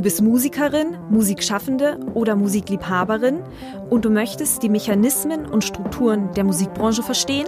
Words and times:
Du 0.00 0.04
bist 0.04 0.22
Musikerin, 0.22 0.96
Musikschaffende 1.10 2.00
oder 2.14 2.34
Musikliebhaberin 2.34 3.42
und 3.90 4.06
du 4.06 4.08
möchtest 4.08 4.62
die 4.62 4.70
Mechanismen 4.70 5.44
und 5.44 5.62
Strukturen 5.62 6.32
der 6.32 6.44
Musikbranche 6.44 7.02
verstehen? 7.02 7.46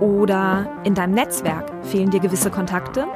Oder 0.00 0.66
in 0.84 0.94
deinem 0.94 1.12
Netzwerk 1.12 1.70
fehlen 1.84 2.08
dir 2.08 2.20
gewisse 2.20 2.50
Kontakte? 2.50 3.06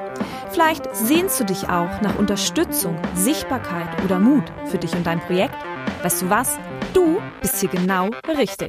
Vielleicht 0.50 0.94
sehnst 0.94 1.40
du 1.40 1.44
dich 1.44 1.70
auch 1.70 2.02
nach 2.02 2.18
Unterstützung, 2.18 2.94
Sichtbarkeit 3.14 3.88
oder 4.04 4.18
Mut 4.18 4.44
für 4.66 4.76
dich 4.76 4.94
und 4.94 5.06
dein 5.06 5.20
Projekt? 5.20 5.56
Weißt 6.02 6.20
du 6.20 6.28
was? 6.28 6.58
Du 6.92 7.22
bist 7.40 7.58
hier 7.60 7.70
genau 7.70 8.10
richtig. 8.36 8.68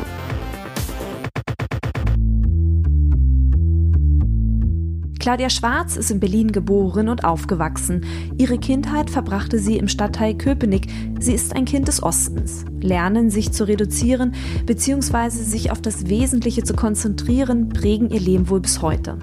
Claudia 5.21 5.51
Schwarz 5.51 5.97
ist 5.97 6.09
in 6.09 6.19
Berlin 6.19 6.51
geboren 6.51 7.07
und 7.07 7.25
aufgewachsen. 7.25 8.03
Ihre 8.39 8.57
Kindheit 8.57 9.11
verbrachte 9.11 9.59
sie 9.59 9.77
im 9.77 9.87
Stadtteil 9.87 10.33
Köpenick. 10.33 10.87
Sie 11.19 11.33
ist 11.33 11.55
ein 11.55 11.65
Kind 11.65 11.87
des 11.87 12.01
Ostens. 12.01 12.65
Lernen, 12.81 13.29
sich 13.29 13.51
zu 13.51 13.67
reduzieren 13.67 14.33
bzw. 14.65 15.29
sich 15.29 15.69
auf 15.69 15.79
das 15.79 16.07
Wesentliche 16.09 16.63
zu 16.63 16.73
konzentrieren, 16.73 17.69
prägen 17.69 18.09
ihr 18.09 18.19
Leben 18.19 18.49
wohl 18.49 18.61
bis 18.61 18.81
heute. 18.81 19.19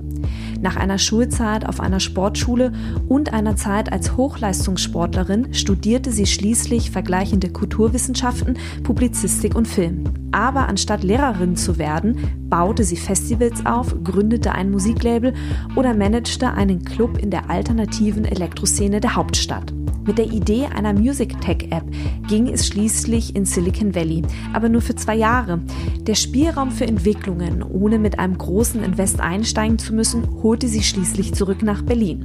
Nach 0.60 0.76
einer 0.76 0.98
Schulzeit 0.98 1.68
auf 1.68 1.78
einer 1.78 2.00
Sportschule 2.00 2.72
und 3.08 3.32
einer 3.32 3.54
Zeit 3.54 3.92
als 3.92 4.16
Hochleistungssportlerin 4.16 5.54
studierte 5.54 6.10
sie 6.10 6.26
schließlich 6.26 6.90
vergleichende 6.90 7.48
Kulturwissenschaften, 7.48 8.58
Publizistik 8.82 9.54
und 9.54 9.68
Film. 9.68 10.04
Aber 10.32 10.68
anstatt 10.68 11.04
Lehrerin 11.04 11.56
zu 11.56 11.78
werden, 11.78 12.18
baute 12.48 12.82
sie 12.82 12.96
Festivals 12.96 13.64
auf, 13.66 13.94
gründete 14.02 14.52
ein 14.52 14.70
Musiklabel 14.70 15.32
oder 15.76 15.94
managte 15.94 16.52
einen 16.52 16.84
Club 16.84 17.18
in 17.18 17.30
der 17.30 17.50
alternativen 17.50 18.24
Elektroszene 18.24 19.00
der 19.00 19.14
Hauptstadt. 19.14 19.72
Mit 20.08 20.16
der 20.16 20.32
Idee 20.32 20.64
einer 20.74 20.94
Music 20.94 21.38
Tech 21.42 21.68
App 21.68 21.84
ging 22.28 22.48
es 22.48 22.66
schließlich 22.66 23.36
in 23.36 23.44
Silicon 23.44 23.94
Valley, 23.94 24.22
aber 24.54 24.70
nur 24.70 24.80
für 24.80 24.94
zwei 24.94 25.14
Jahre. 25.14 25.60
Der 26.00 26.14
Spielraum 26.14 26.70
für 26.70 26.86
Entwicklungen, 26.86 27.62
ohne 27.62 27.98
mit 27.98 28.18
einem 28.18 28.38
großen 28.38 28.82
Invest 28.82 29.20
einsteigen 29.20 29.78
zu 29.78 29.92
müssen, 29.92 30.26
holte 30.42 30.66
sie 30.66 30.82
schließlich 30.82 31.34
zurück 31.34 31.62
nach 31.62 31.82
Berlin. 31.82 32.24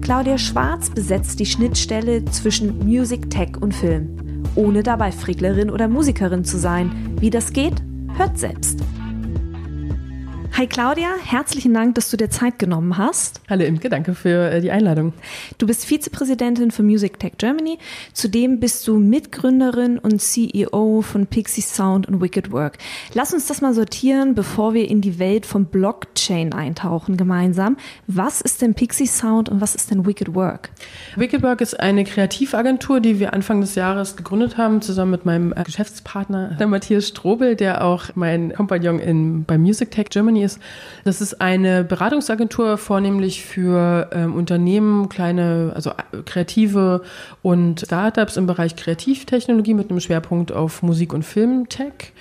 Claudia 0.00 0.38
Schwarz 0.38 0.88
besetzt 0.88 1.38
die 1.40 1.46
Schnittstelle 1.46 2.24
zwischen 2.24 2.78
Music 2.86 3.28
Tech 3.28 3.50
und 3.60 3.74
Film, 3.74 4.16
ohne 4.54 4.82
dabei 4.82 5.12
Fricklerin 5.12 5.68
oder 5.68 5.88
Musikerin 5.88 6.46
zu 6.46 6.56
sein. 6.56 6.90
Wie 7.20 7.28
das 7.28 7.52
geht, 7.52 7.82
hört 8.16 8.38
selbst. 8.38 8.80
Hi 10.56 10.66
Claudia, 10.66 11.10
herzlichen 11.24 11.72
Dank, 11.72 11.94
dass 11.94 12.10
du 12.10 12.16
dir 12.16 12.28
Zeit 12.28 12.58
genommen 12.58 12.98
hast. 12.98 13.40
Hallo 13.48 13.64
Imke, 13.64 13.88
danke 13.88 14.14
für 14.14 14.50
äh, 14.50 14.60
die 14.60 14.70
Einladung. 14.70 15.12
Du 15.58 15.66
bist 15.66 15.86
Vizepräsidentin 15.86 16.70
für 16.70 16.82
Music 16.82 17.18
Tech 17.18 17.34
Germany. 17.38 17.78
Zudem 18.12 18.58
bist 18.60 18.86
du 18.86 18.98
Mitgründerin 18.98 19.98
und 19.98 20.20
CEO 20.20 21.02
von 21.02 21.28
Pixie 21.28 21.62
Sound 21.62 22.08
und 22.08 22.20
Wicked 22.20 22.50
Work. 22.50 22.78
Lass 23.14 23.32
uns 23.32 23.46
das 23.46 23.62
mal 23.62 23.72
sortieren, 23.72 24.34
bevor 24.34 24.74
wir 24.74 24.90
in 24.90 25.00
die 25.00 25.18
Welt 25.18 25.46
von 25.46 25.66
Blockchain 25.66 26.52
eintauchen 26.52 27.16
gemeinsam. 27.16 27.76
Was 28.06 28.40
ist 28.40 28.60
denn 28.60 28.74
Pixie 28.74 29.06
Sound 29.06 29.48
und 29.48 29.60
was 29.60 29.74
ist 29.74 29.90
denn 29.90 30.04
Wicked 30.04 30.34
Work? 30.34 30.70
Wicked 31.16 31.42
Work 31.42 31.60
ist 31.60 31.78
eine 31.78 32.04
Kreativagentur, 32.04 33.00
die 33.00 33.18
wir 33.18 33.32
Anfang 33.32 33.60
des 33.60 33.76
Jahres 33.76 34.16
gegründet 34.16 34.58
haben, 34.58 34.82
zusammen 34.82 35.12
mit 35.12 35.24
meinem 35.24 35.52
äh, 35.52 35.62
Geschäftspartner, 35.62 36.56
der 36.58 36.66
Matthias 36.66 37.08
Strobel, 37.08 37.56
der 37.56 37.84
auch 37.84 38.10
mein 38.14 38.52
Kompagnon 38.52 38.98
in, 38.98 39.44
bei 39.44 39.56
Music 39.56 39.92
Tech 39.92 40.06
Germany 40.10 40.39
ist. 40.40 40.60
Das 41.04 41.20
ist 41.20 41.40
eine 41.40 41.84
Beratungsagentur 41.84 42.78
vornehmlich 42.78 43.44
für 43.44 44.10
ähm, 44.12 44.34
Unternehmen, 44.34 45.08
kleine, 45.08 45.72
also 45.74 45.90
äh, 45.90 46.22
kreative 46.24 47.02
und 47.42 47.80
Startups 47.80 48.36
im 48.36 48.46
Bereich 48.46 48.76
Kreativtechnologie 48.76 49.74
mit 49.74 49.90
einem 49.90 50.00
Schwerpunkt 50.00 50.52
auf 50.52 50.82
Musik- 50.82 51.12
und 51.12 51.24
Filmtech. 51.24 52.12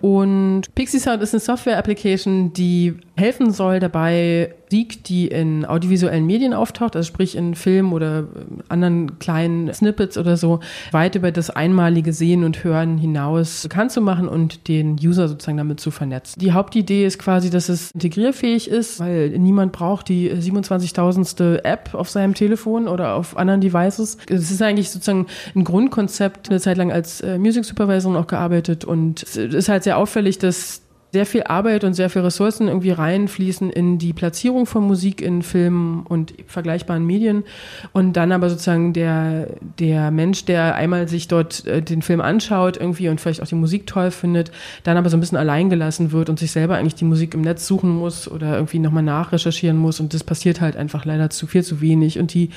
Und 0.00 0.74
Pixie 0.74 0.98
Sound 0.98 1.22
ist 1.22 1.34
eine 1.34 1.40
Software-Application, 1.40 2.52
die 2.52 2.96
helfen 3.16 3.52
soll 3.52 3.80
dabei, 3.80 4.54
Musik, 4.74 5.04
die 5.04 5.28
in 5.28 5.64
audiovisuellen 5.64 6.26
Medien 6.26 6.52
auftaucht, 6.52 6.96
also 6.96 7.06
sprich 7.06 7.36
in 7.36 7.54
Filmen 7.54 7.92
oder 7.92 8.20
äh, 8.20 8.24
anderen 8.68 9.20
kleinen 9.20 9.72
Snippets 9.72 10.18
oder 10.18 10.36
so, 10.36 10.58
weit 10.90 11.14
über 11.14 11.30
das 11.30 11.48
einmalige 11.48 12.12
Sehen 12.12 12.42
und 12.42 12.64
Hören 12.64 12.98
hinaus 12.98 13.62
bekannt 13.62 13.92
zu 13.92 14.00
machen 14.00 14.26
und 14.26 14.66
den 14.66 14.96
User 15.00 15.28
sozusagen 15.28 15.58
damit 15.58 15.78
zu 15.78 15.92
vernetzen. 15.92 16.40
Die 16.40 16.50
Hauptidee 16.50 17.06
ist 17.06 17.20
quasi, 17.20 17.50
dass 17.50 17.68
es 17.68 17.92
integrierfähig 17.92 18.68
ist, 18.68 18.98
weil 18.98 19.30
niemand 19.38 19.70
braucht 19.70 20.08
die 20.08 20.28
27.000. 20.32 21.62
App 21.64 21.94
auf 21.94 22.10
seinem 22.10 22.34
Telefon 22.34 22.88
oder 22.88 23.14
auf 23.14 23.36
anderen 23.36 23.60
Devices. 23.60 24.18
Es 24.28 24.50
ist 24.50 24.60
eigentlich 24.60 24.90
sozusagen 24.90 25.26
ein 25.54 25.62
Grundkonzept, 25.62 26.50
eine 26.50 26.58
Zeit 26.58 26.78
lang 26.78 26.90
als 26.90 27.20
äh, 27.20 27.38
Music 27.38 27.64
Supervisorin 27.64 28.16
auch 28.16 28.26
gearbeitet 28.26 28.84
und 28.84 29.22
es 29.22 29.36
ist 29.36 29.68
halt 29.68 29.84
sehr 29.84 29.98
auffällig, 29.98 30.38
dass 30.38 30.82
sehr 31.14 31.26
viel 31.26 31.44
Arbeit 31.44 31.84
und 31.84 31.94
sehr 31.94 32.10
viel 32.10 32.22
Ressourcen 32.22 32.66
irgendwie 32.66 32.90
reinfließen 32.90 33.70
in 33.70 33.98
die 33.98 34.12
Platzierung 34.12 34.66
von 34.66 34.82
Musik 34.82 35.20
in 35.22 35.42
Filmen 35.42 36.02
und 36.08 36.34
vergleichbaren 36.48 37.06
Medien. 37.06 37.44
Und 37.92 38.14
dann 38.14 38.32
aber 38.32 38.50
sozusagen 38.50 38.92
der, 38.92 39.46
der 39.78 40.10
Mensch, 40.10 40.44
der 40.44 40.74
einmal 40.74 41.06
sich 41.06 41.28
dort 41.28 41.68
äh, 41.68 41.80
den 41.82 42.02
Film 42.02 42.20
anschaut 42.20 42.76
irgendwie 42.76 43.08
und 43.08 43.20
vielleicht 43.20 43.40
auch 43.40 43.46
die 43.46 43.54
Musik 43.54 43.86
toll 43.86 44.10
findet, 44.10 44.50
dann 44.82 44.96
aber 44.96 45.08
so 45.08 45.16
ein 45.16 45.20
bisschen 45.20 45.38
allein 45.38 45.70
gelassen 45.70 46.10
wird 46.10 46.28
und 46.28 46.40
sich 46.40 46.50
selber 46.50 46.74
eigentlich 46.74 46.96
die 46.96 47.04
Musik 47.04 47.34
im 47.34 47.42
Netz 47.42 47.64
suchen 47.64 47.90
muss 47.90 48.28
oder 48.28 48.56
irgendwie 48.56 48.80
nochmal 48.80 49.04
nachrecherchieren 49.04 49.76
muss. 49.76 50.00
Und 50.00 50.14
das 50.14 50.24
passiert 50.24 50.60
halt 50.60 50.76
einfach 50.76 51.04
leider 51.04 51.30
zu 51.30 51.46
viel 51.46 51.62
zu 51.62 51.80
wenig. 51.80 52.18
Und 52.18 52.34
die 52.34 52.50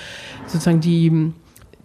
sozusagen 0.47 0.81
die 0.81 1.31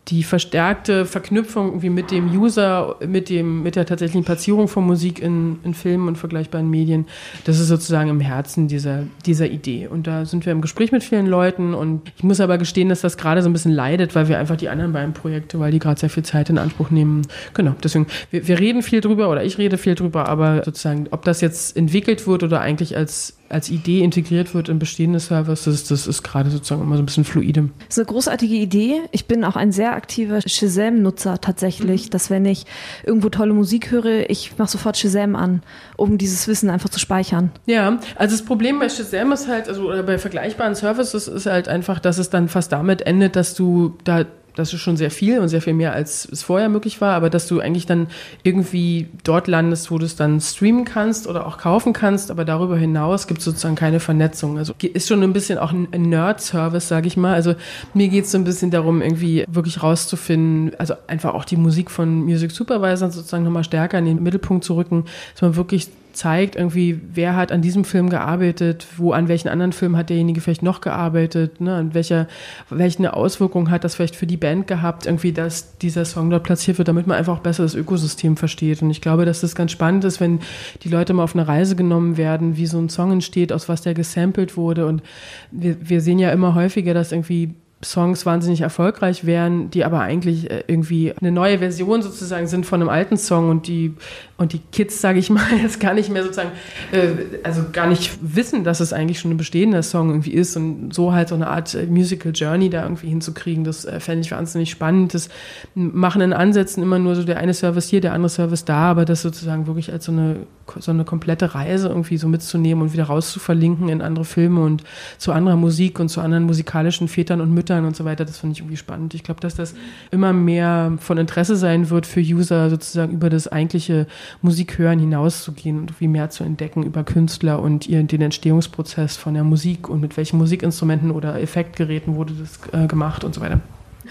die 0.09 0.25
verstärkte 0.25 1.07
Verknüpfung 1.07 1.69
irgendwie 1.69 1.91
mit 1.91 2.11
dem 2.11 2.29
User, 2.37 2.97
mit 3.07 3.29
dem, 3.29 3.63
mit 3.63 3.77
der 3.77 3.87
tatsächlichen 3.87 4.25
Platzierung 4.25 4.67
von 4.67 4.85
Musik 4.85 5.23
in, 5.23 5.61
in 5.63 5.75
Filmen 5.75 6.09
und 6.09 6.17
vergleichbaren 6.17 6.69
Medien, 6.69 7.07
das 7.45 7.61
ist 7.61 7.69
sozusagen 7.69 8.11
im 8.11 8.19
Herzen 8.19 8.67
dieser, 8.67 9.05
dieser 9.25 9.47
Idee. 9.47 9.87
Und 9.87 10.09
da 10.09 10.25
sind 10.25 10.45
wir 10.45 10.53
im 10.53 10.61
Gespräch 10.61 10.91
mit 10.91 11.05
vielen 11.05 11.27
Leuten 11.27 11.73
und 11.73 12.13
ich 12.17 12.25
muss 12.25 12.41
aber 12.41 12.59
gestehen, 12.59 12.89
dass 12.89 13.01
das 13.01 13.17
gerade 13.17 13.43
so 13.43 13.49
ein 13.49 13.53
bisschen 13.53 13.73
leidet, 13.73 14.17
weil 14.17 14.27
wir 14.27 14.41
einfach 14.41 14.57
die 14.57 14.69
anderen 14.69 14.93
beiden 14.93 15.13
Projekte, 15.13 15.61
weil 15.61 15.71
die 15.71 15.79
gerade 15.79 16.01
sehr 16.01 16.11
viel 16.11 16.25
Zeit 16.25 16.51
in 16.51 16.59
Anspruch 16.59 16.91
nehmen. 16.91 17.23
Genau, 17.55 17.75
deswegen, 17.83 18.09
wir, 18.33 18.49
wir 18.49 18.59
reden 18.59 18.83
viel 18.83 19.01
drüber 19.01 19.31
oder 19.31 19.45
ich 19.45 19.57
rede 19.57 19.79
viel 19.79 19.95
drüber, 19.95 20.29
aber 20.29 20.63
sozusagen, 20.65 21.07
ob 21.13 21.25
das 21.25 21.41
jetzt 21.41 21.77
entwickelt 21.77 22.27
wird 22.27 22.43
oder 22.43 22.61
eigentlich 22.61 22.97
als 22.97 23.39
als 23.53 23.71
Idee 23.71 24.01
integriert 24.01 24.55
wird 24.55 24.69
in 24.69 24.79
bestehende 24.79 25.21
Services, 25.21 25.85
das 25.85 26.07
ist 26.07 26.23
gerade 26.23 26.51
sozusagen 26.51 26.83
immer 26.83 26.97
so 26.97 27.03
ein 27.03 27.07
bisschen 27.07 27.25
fluide. 27.25 27.69
Das 27.87 27.97
ist 27.97 27.99
eine 27.99 28.07
großartige 28.07 28.55
Idee. 28.55 29.01
Ich 29.11 29.27
bin 29.27 29.45
auch 29.45 29.57
ein 29.57 29.73
sehr 29.73 29.95
aktiver 29.95 30.41
Shazam-Nutzer 30.41 31.41
tatsächlich, 31.41 32.07
mhm. 32.07 32.11
dass 32.11 32.31
wenn 32.31 32.45
ich 32.47 32.65
irgendwo 33.05 33.29
tolle 33.29 33.53
Musik 33.53 33.91
höre, 33.91 34.31
ich 34.31 34.59
mache 34.59 34.71
sofort 34.71 34.97
Shazam 34.97 35.37
an, 35.37 35.63
um 35.97 36.19
dieses 36.19 36.49
Wissen 36.49 36.71
einfach 36.71 36.89
zu 36.89 36.99
speichern. 36.99 37.51
Ja, 37.67 38.01
also 38.17 38.37
das 38.37 38.45
Problem 38.45 38.79
bei 38.79 38.89
Shazam 38.89 39.33
ist 39.33 39.49
halt, 39.49 39.69
also 39.69 39.89
oder 39.89 40.03
bei 40.03 40.19
vergleichbaren 40.19 40.75
Services 40.75 41.29
ist 41.29 41.47
halt 41.47 41.69
einfach, 41.69 41.99
dass 41.99 42.19
es 42.19 42.31
dann 42.31 42.49
fast 42.49 42.73
damit 42.73 43.03
endet, 43.03 43.37
dass 43.37 43.55
du 43.55 43.97
da 44.05 44.25
das 44.55 44.73
ist 44.73 44.81
schon 44.81 44.97
sehr 44.97 45.11
viel 45.11 45.39
und 45.39 45.49
sehr 45.49 45.63
viel 45.63 45.73
mehr, 45.73 45.93
als 45.93 46.29
es 46.31 46.43
vorher 46.43 46.69
möglich 46.69 47.01
war, 47.01 47.15
aber 47.15 47.31
dass 47.31 47.47
du 47.47 47.61
eigentlich 47.61 47.87
dann 47.87 48.09
irgendwie 48.43 49.09
dort 49.25 49.49
landest, 49.49 49.91
wo 49.91 49.99
du 49.99 50.05
es 50.05 50.17
dann 50.17 50.41
streamen 50.41 50.85
kannst 50.85 51.27
oder 51.27 51.47
auch 51.47 51.59
kaufen 51.59 51.93
kannst, 51.93 52.31
aber 52.31 52.45
darüber 52.45 52.77
hinaus 52.77 53.27
gibt 53.27 53.41
es 53.41 53.45
sozusagen 53.45 53.75
keine 53.75 54.01
Vernetzung. 54.01 54.59
Also 54.59 54.75
ist 54.81 55.09
schon 55.09 55.23
ein 55.23 55.33
bisschen 55.33 55.59
auch 55.59 55.73
ein 55.73 55.89
Nerd-Service, 55.91 56.89
sage 56.89 57.07
ich 57.07 57.17
mal. 57.17 57.35
Also 57.35 57.55
mir 57.95 58.09
geht 58.09 58.25
es 58.25 58.33
so 58.33 58.39
ein 58.39 58.45
bisschen 58.45 58.71
darum, 58.71 59.01
irgendwie 59.01 59.45
wirklich 59.49 59.83
rauszufinden, 59.83 60.79
also 60.79 60.95
einfach 61.07 61.35
auch 61.35 61.45
die 61.45 61.57
Musik 61.57 61.91
von 61.91 62.23
Music 62.25 62.51
Supervisor 62.51 63.11
sozusagen 63.11 63.45
nochmal 63.45 63.65
stärker 63.65 63.99
in 63.99 64.07
den 64.07 64.23
Mittelpunkt 64.23 64.65
zu 64.65 64.77
rücken, 64.77 65.05
dass 65.35 65.43
man 65.43 65.57
wirklich 65.57 65.89
zeigt 66.13 66.57
irgendwie, 66.57 67.01
wer 67.15 67.37
hat 67.37 67.53
an 67.53 67.63
diesem 67.63 67.85
Film 67.85 68.09
gearbeitet, 68.11 68.87
wo 68.97 69.13
an 69.13 69.29
welchen 69.29 69.49
anderen 69.49 69.73
Filmen 69.73 69.97
hat 69.97 70.11
derjenige 70.11 70.41
vielleicht 70.41 70.63
noch 70.63 70.81
gearbeitet, 70.81 71.61
ne, 71.61 71.79
und 71.79 71.95
welcher, 71.95 72.29
welche 72.71 73.15
Auswirkung 73.15 73.71
hat 73.71 73.85
das 73.85 73.95
vielleicht 73.95 74.17
für 74.17 74.27
die 74.27 74.37
Band 74.37 74.67
gehabt, 74.67 75.07
irgendwie, 75.07 75.33
dass 75.33 75.79
dieser 75.79 76.05
Song 76.05 76.31
dort 76.31 76.43
platziert 76.43 76.79
wird, 76.79 76.89
damit 76.89 77.07
man 77.07 77.17
einfach 77.17 77.39
auch 77.39 77.43
besser 77.43 77.63
das 77.63 77.75
Ökosystem 77.75 78.37
versteht. 78.37 78.83
Und 78.83 78.91
ich 78.91 79.01
glaube, 79.01 79.25
dass 79.25 79.41
das 79.41 79.55
ganz 79.55 79.73
spannend 79.73 80.05
ist, 80.05 80.21
wenn 80.21 80.41
die 80.83 80.89
Leute 80.89 81.15
mal 81.15 81.25
auf 81.25 81.35
eine 81.35 81.49
Reise 81.49 81.77
genommen 81.77 82.17
werden, 82.17 82.57
wie 82.57 82.67
so 82.67 82.79
ein 82.79 82.89
Song 82.89 83.13
entsteht, 83.13 83.53
aus 83.53 83.69
was 83.69 83.83
der 83.83 83.95
gesampelt 83.95 84.57
wurde. 84.57 84.87
Und 84.87 85.03
wir, 85.51 85.77
wir 85.89 86.01
sehen 86.01 86.19
ja 86.19 86.31
immer 86.31 86.55
häufiger, 86.55 86.95
dass 86.95 87.13
irgendwie 87.13 87.55
Songs 87.85 88.25
wahnsinnig 88.27 88.61
erfolgreich 88.61 89.27
wären, 89.27 89.71
die 89.71 89.85
aber 89.85 90.01
eigentlich 90.01 90.51
äh, 90.51 90.65
irgendwie 90.67 91.13
eine 91.21 91.33
neue 91.33 91.59
Version 91.59 92.03
sozusagen 92.03 92.47
sind 92.47 92.65
von 92.65 92.81
einem 92.81 92.89
alten 92.89 93.17
Song 93.17 93.51
und 93.51 93.67
die 93.67 93.95
und 94.43 94.53
die 94.53 94.61
Kids, 94.73 95.01
sage 95.01 95.19
ich 95.19 95.31
mal, 95.31 95.45
jetzt 95.63 95.81
gar 95.81 95.95
nicht 95.95 96.11
mehr 96.11 96.23
sozusagen, 96.23 96.51
äh, 96.91 97.39
also 97.45 97.65
gar 97.73 97.87
nicht 97.87 98.19
wissen, 98.21 98.65
dass 98.65 98.81
es 98.81 98.93
eigentlich 98.93 99.21
schon 99.21 99.31
ein 99.31 99.37
bestehender 99.37 99.83
Song 99.83 100.11
irgendwie 100.11 100.33
ist 100.33 100.57
und 100.57 100.93
so 100.93 101.13
halt 101.13 101.29
so 101.29 101.35
eine 101.35 101.47
Art 101.49 101.75
äh, 101.75 101.87
Musical 101.87 102.33
Journey 102.33 102.69
da 102.69 102.83
irgendwie 102.83 103.09
hinzukriegen, 103.09 103.65
das 103.65 103.85
äh, 103.85 104.01
fände 104.01 104.23
ich 104.23 104.33
wahnsinnig 104.33 104.71
spannend. 104.71 105.15
Das 105.15 105.29
machen 105.75 106.21
in 106.21 106.33
Ansätzen 106.33 106.83
immer 106.83 106.99
nur 106.99 107.15
so 107.15 107.23
der 107.23 107.39
eine 107.39 107.55
Service 107.55 107.89
hier, 107.89 108.01
der 108.01 108.13
andere 108.13 108.31
Service 108.31 108.65
da, 108.65 108.91
aber 108.91 109.05
das 109.05 109.23
sozusagen 109.23 109.67
wirklich 109.67 109.93
als 109.93 110.05
so 110.05 110.13
eine, 110.13 110.37
so 110.79 110.91
eine 110.91 111.05
komplette 111.05 111.55
Reise 111.55 111.89
irgendwie 111.89 112.19
so 112.19 112.29
mitzunehmen 112.29 112.83
und 112.83 112.93
wieder 112.93 113.05
rauszuverlinken 113.05 113.89
in 113.89 114.03
andere 114.03 114.25
Filme 114.25 114.63
und 114.63 114.83
zu 115.19 115.33
anderer 115.33 115.57
Musik 115.57 116.01
und 116.01 116.09
zu 116.09 116.21
anderen 116.21 116.45
musikalischen 116.45 117.09
Vätern 117.09 117.41
und 117.41 117.55
Müttern 117.55 117.72
und 117.81 117.97
so 117.97 118.05
weiter, 118.05 118.25
das 118.25 118.39
finde 118.39 118.55
ich 118.55 118.61
irgendwie 118.61 118.77
spannend. 118.77 119.15
Ich 119.15 119.23
glaube, 119.23 119.41
dass 119.41 119.55
das 119.55 119.75
immer 120.11 120.33
mehr 120.33 120.93
von 120.99 121.19
Interesse 121.19 121.57
sein 121.57 121.91
wird 121.91 122.07
für 122.07 122.21
User 122.21 122.71
sozusagen 122.71 123.13
über 123.13 123.31
das 123.31 123.49
eigentliche 123.49 124.07
Musik 124.43 124.79
hören 124.79 124.99
hinauszugehen 124.99 125.81
und 125.81 126.01
wie 126.01 126.09
mehr 126.09 126.31
zu 126.31 126.45
entdecken 126.45 126.83
über 126.83 127.05
Künstler 127.05 127.61
und 127.61 127.89
ihren, 127.89 128.07
den 128.07 128.23
Entstehungsprozess 128.23 129.17
von 129.17 129.35
der 129.35 129.45
Musik 129.45 129.89
und 129.89 130.01
mit 130.01 130.17
welchen 130.17 130.39
Musikinstrumenten 130.39 131.11
oder 131.11 131.41
Effektgeräten 131.41 132.15
wurde 132.15 132.35
das 132.35 132.61
äh, 132.73 132.87
gemacht 132.87 133.25
und 133.25 133.35
so 133.35 133.41
weiter. 133.41 133.61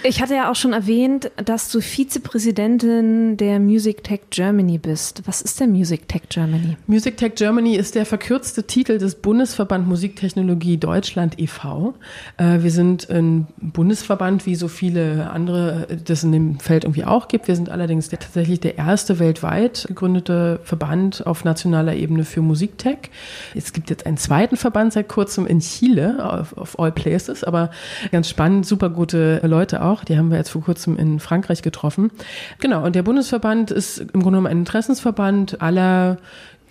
Ich 0.04 0.22
hatte 0.22 0.36
ja 0.36 0.50
auch 0.50 0.56
schon 0.56 0.74
erwähnt, 0.74 1.32
dass 1.36 1.70
du 1.70 1.82
Vizepräsidentin 1.82 3.36
der 3.38 3.60
Music 3.60 4.04
Tech 4.04 4.22
Germany 4.30 4.78
bist. 4.78 5.22
Was 5.26 5.42
ist 5.42 5.60
der 5.60 5.68
Music 5.68 6.08
Tech 6.08 6.24
Germany? 6.30 6.78
Music 6.88 7.18
Tech 7.18 7.36
Germany 7.36 7.76
ist 7.76 7.96
der 7.96 8.06
verkürzte 8.06 8.64
Titel 8.64 8.98
des 8.98 9.16
Bundesverband 9.16 9.88
Musiktechnologie 9.88 10.78
Deutschland 10.78 11.40
e.V. 11.40 11.94
Äh, 12.38 12.60
wir 12.62 12.72
sind 12.72 13.10
ein 13.10 13.48
Bundesverband, 13.58 14.46
wie 14.46 14.56
so 14.56 14.70
viele 14.70 15.30
andere, 15.30 15.88
das 16.06 16.24
in 16.24 16.32
dem 16.32 16.60
Feld 16.60 16.86
irgendwie 16.86 17.04
auch 17.04 17.28
gibt. 17.28 17.48
Wir 17.48 17.56
sind 17.56 17.70
allerdings 17.70 18.08
der, 18.10 18.20
tatsächlich 18.20 18.62
der 18.62 18.78
erste 18.78 19.20
weltweit 19.20 19.86
gegründete 19.88 20.62
Verband 20.64 21.28
auf 21.28 21.44
nationaler 21.44 21.96
Ebene 21.96 22.24
für 22.24 22.42
Musiktech. 22.42 23.10
Es 23.56 23.74
gibt 23.74 23.90
jetzt 23.90 24.06
einen 24.06 24.18
zweiten 24.18 24.56
Verband 24.56 24.94
seit 24.94 25.10
kurzem 25.10 25.46
in 25.46 25.60
Chile, 25.60 26.26
auf, 26.26 26.58
auf 26.58 26.80
All 26.80 26.92
Places, 26.92 27.44
aber 27.44 27.72
ganz 28.12 28.30
spannend, 28.30 28.66
super 28.66 28.90
gute 28.90 29.42
Leute 29.44 29.81
auch. 29.82 30.04
Die 30.04 30.18
haben 30.18 30.30
wir 30.30 30.38
jetzt 30.38 30.50
vor 30.50 30.62
kurzem 30.62 30.98
in 30.98 31.20
Frankreich 31.20 31.62
getroffen. 31.62 32.12
Genau, 32.60 32.86
und 32.86 32.96
der 32.96 33.04
Bundesverband 33.04 33.72
ist 33.72 34.00
im 34.00 34.08
Grunde 34.08 34.38
genommen 34.38 34.48
ein 34.48 34.60
Interessensverband 34.60 35.62
aller 35.62 36.18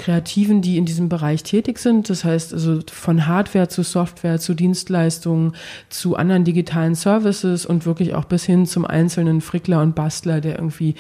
Kreativen, 0.01 0.63
die 0.63 0.79
in 0.79 0.87
diesem 0.87 1.09
Bereich 1.09 1.43
tätig 1.43 1.79
sind. 1.79 2.09
Das 2.09 2.25
heißt 2.25 2.55
also 2.55 2.81
von 2.91 3.27
Hardware 3.27 3.69
zu 3.69 3.83
Software 3.83 4.41
zu 4.41 4.55
Dienstleistungen 4.55 5.53
zu 5.91 6.17
anderen 6.17 6.45
digitalen 6.45 6.95
Services 6.95 7.67
und 7.67 7.85
wirklich 7.85 8.15
auch 8.15 8.25
bis 8.25 8.45
hin 8.45 8.65
zum 8.65 8.87
einzelnen 8.87 9.43
Frickler 9.43 9.83
und 9.83 9.95
Bastler, 9.95 10.41
der 10.41 10.57
irgendwie 10.57 10.95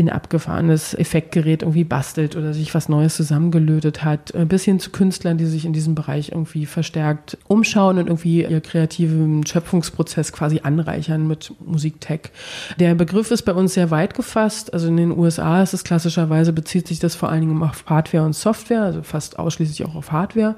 in 0.00 0.08
abgefahrenes 0.08 0.94
Effektgerät 0.94 1.60
irgendwie 1.62 1.84
bastelt 1.84 2.34
oder 2.34 2.54
sich 2.54 2.74
was 2.74 2.88
Neues 2.88 3.16
zusammengelötet 3.16 4.02
hat, 4.02 4.34
äh, 4.34 4.46
bis 4.46 4.64
hin 4.64 4.80
zu 4.80 4.90
Künstlern, 4.90 5.36
die 5.36 5.44
sich 5.44 5.66
in 5.66 5.74
diesem 5.74 5.94
Bereich 5.94 6.30
irgendwie 6.30 6.64
verstärkt 6.64 7.36
umschauen 7.46 7.98
und 7.98 8.06
irgendwie 8.06 8.42
ihr 8.42 8.60
kreativen 8.62 9.46
Schöpfungsprozess 9.46 10.32
quasi 10.32 10.60
anreichern 10.62 11.28
mit 11.28 11.52
Musiktech. 11.64 12.30
Der 12.78 12.94
Begriff 12.94 13.30
ist 13.30 13.42
bei 13.42 13.52
uns 13.52 13.74
sehr 13.74 13.90
weit 13.90 14.14
gefasst. 14.14 14.72
Also 14.72 14.88
in 14.88 14.96
den 14.96 15.16
USA 15.16 15.62
ist 15.62 15.74
es 15.74 15.84
klassischerweise, 15.84 16.54
bezieht 16.54 16.88
sich 16.88 16.98
das 16.98 17.14
vor 17.14 17.28
allen 17.28 17.42
Dingen 17.42 17.62
auf 17.62 17.84
Hardware 17.86 18.24
und 18.24 18.34
Software, 18.40 18.82
also 18.82 19.02
fast 19.02 19.38
ausschließlich 19.38 19.84
auch 19.84 19.94
auf 19.94 20.12
Hardware. 20.12 20.56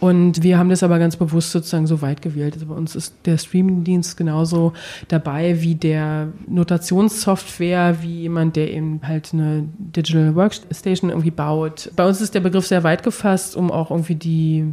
Und 0.00 0.42
wir 0.42 0.58
haben 0.58 0.68
das 0.68 0.82
aber 0.82 0.98
ganz 0.98 1.16
bewusst 1.16 1.50
sozusagen 1.50 1.86
so 1.86 2.00
weit 2.02 2.22
gewählt. 2.22 2.54
Also 2.54 2.66
bei 2.66 2.74
uns 2.74 2.94
ist 2.94 3.14
der 3.24 3.36
Streamingdienst 3.36 4.16
genauso 4.16 4.72
dabei 5.08 5.60
wie 5.60 5.74
der 5.74 6.28
Notationssoftware, 6.46 8.02
wie 8.02 8.20
jemand, 8.22 8.54
der 8.56 8.72
eben 8.72 9.00
halt 9.02 9.30
eine 9.32 9.68
Digital 9.78 10.36
Workstation 10.36 11.10
irgendwie 11.10 11.32
baut. 11.32 11.90
Bei 11.96 12.06
uns 12.06 12.20
ist 12.20 12.34
der 12.34 12.40
Begriff 12.40 12.66
sehr 12.66 12.84
weit 12.84 13.02
gefasst, 13.02 13.56
um 13.56 13.72
auch 13.72 13.90
irgendwie 13.90 14.14
die 14.14 14.72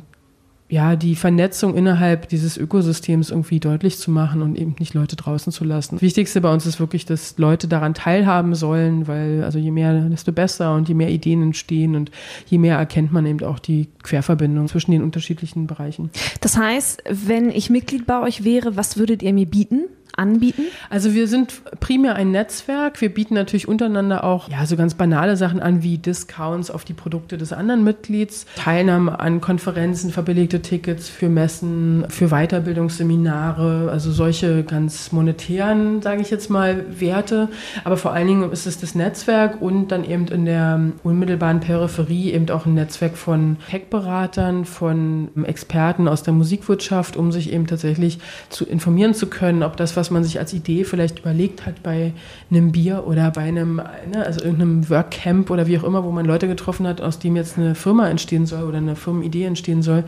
ja, 0.68 0.96
die 0.96 1.16
Vernetzung 1.16 1.76
innerhalb 1.76 2.28
dieses 2.28 2.58
Ökosystems 2.58 3.30
irgendwie 3.30 3.60
deutlich 3.60 4.00
zu 4.00 4.10
machen 4.10 4.42
und 4.42 4.58
eben 4.58 4.76
nicht 4.80 4.96
Leute 4.96 5.16
draußen 5.16 5.54
zu 5.54 5.64
lassen. 5.64 5.96
Das 5.96 6.02
Wichtigste 6.02 6.42
bei 6.42 6.52
uns 6.52 6.66
ist 6.66 6.80
wirklich, 6.80 7.06
dass 7.06 7.38
Leute 7.38 7.68
daran 7.68 7.94
teilhaben 7.94 8.56
sollen, 8.56 9.08
weil 9.08 9.44
also 9.44 9.60
je 9.60 9.70
mehr, 9.70 9.94
desto 10.10 10.32
besser 10.32 10.74
und 10.74 10.90
je 10.90 10.96
mehr 10.96 11.10
Ideen 11.10 11.44
entstehen 11.44 11.96
und 11.96 12.10
je 12.48 12.58
mehr 12.58 12.78
erkennt 12.78 13.12
man 13.12 13.28
eben 13.28 13.44
auch 13.44 13.60
die 13.60 13.90
Querverbindung 14.02 14.68
zwischen 14.68 14.92
den 14.92 15.04
unterschiedlichen 15.04 15.68
Bereichen. 15.68 16.10
Das 16.42 16.58
heißt, 16.58 17.04
wenn 17.10 17.52
ich 17.52 17.70
Mitglied 17.70 18.08
bei 18.08 18.20
euch 18.22 18.44
wäre, 18.44 18.76
was 18.76 18.98
würdet 18.98 19.22
ihr 19.22 19.34
mir 19.34 19.46
bieten? 19.46 19.84
Anbieten? 20.18 20.64
Also 20.90 21.14
wir 21.14 21.28
sind 21.28 21.54
primär 21.80 22.16
ein 22.16 22.32
Netzwerk. 22.32 23.02
Wir 23.02 23.14
bieten 23.14 23.34
natürlich 23.34 23.68
untereinander 23.68 24.24
auch 24.24 24.50
ja 24.50 24.66
so 24.66 24.76
ganz 24.76 24.94
banale 24.94 25.38
Sachen 25.38 25.60
an 25.60 25.84
wie 25.84 25.98
Discounts 25.98 26.72
auf 26.72 26.86
die 26.86 26.94
Produkte 26.94 27.38
des 27.38 27.54
anderen 27.54 27.84
Mitglieds, 27.84 28.46
Teilnahme 28.56 29.20
an 29.20 29.42
Konferenzen, 29.42 30.12
verbilligte 30.12 30.62
Tickets 30.62 31.10
für 31.10 31.30
Messen, 31.30 32.06
für 32.10 32.30
Weiterbildungsseminare, 32.30 33.90
also 33.92 34.12
solche 34.12 34.64
ganz 34.64 35.12
monetären, 35.12 36.02
sage 36.02 36.22
ich 36.22 36.30
jetzt 36.30 36.50
mal, 36.50 36.86
Werte. 37.00 37.50
Aber 37.84 37.98
vor 37.98 38.14
allen 38.14 38.28
Dingen 38.28 38.52
ist 38.52 38.68
es 38.68 38.80
das 38.80 38.96
Netzwerk 38.96 39.62
und 39.62 39.90
dann 39.90 40.04
eben 40.04 40.28
in 40.28 40.46
der 40.46 40.80
unmittelbaren 41.04 41.60
Peripherie 41.60 42.32
eben 42.32 42.50
auch 42.50 42.66
ein 42.66 42.74
Netzwerk 42.74 43.18
von 43.18 43.58
Tech-Beratern, 43.70 44.66
von 44.66 45.30
Experten 45.46 46.07
aus 46.07 46.24
der 46.24 46.34
Musikwirtschaft, 46.34 47.18
um 47.18 47.31
sich 47.31 47.52
eben 47.52 47.68
tatsächlich 47.68 48.19
zu 48.50 48.66
informieren 48.66 49.14
zu 49.14 49.28
können, 49.28 49.64
ob 49.64 49.78
das, 49.78 49.95
was 49.95 50.05
was 50.06 50.12
man 50.12 50.24
sich 50.24 50.38
als 50.38 50.54
Idee 50.54 50.83
vielleicht 50.83 51.19
überlegt 51.19 51.66
hat 51.66 51.81
bei 51.81 52.14
einem 52.52 52.71
Bier 52.71 53.07
oder 53.07 53.31
bei 53.31 53.42
einem, 53.42 53.78
ne, 53.78 54.24
also 54.24 54.45
irgendeinem 54.45 54.88
Workcamp 54.88 55.50
oder 55.50 55.66
wie 55.66 55.80
auch 55.80 55.83
immer, 55.83 56.04
wo 56.04 56.12
man 56.12 56.26
Leute 56.26 56.47
getroffen 56.47 56.85
hat, 56.85 57.02
aus 57.02 57.18
dem 57.18 57.35
jetzt 57.35 57.57
eine 57.57 57.74
Firma 57.74 58.07
entstehen 58.07 58.45
soll 58.45 58.66
oder 58.66 58.78
eine 58.78 58.95
Firmenidee 58.95 59.45
entstehen 59.45 59.81
soll, 59.81 60.04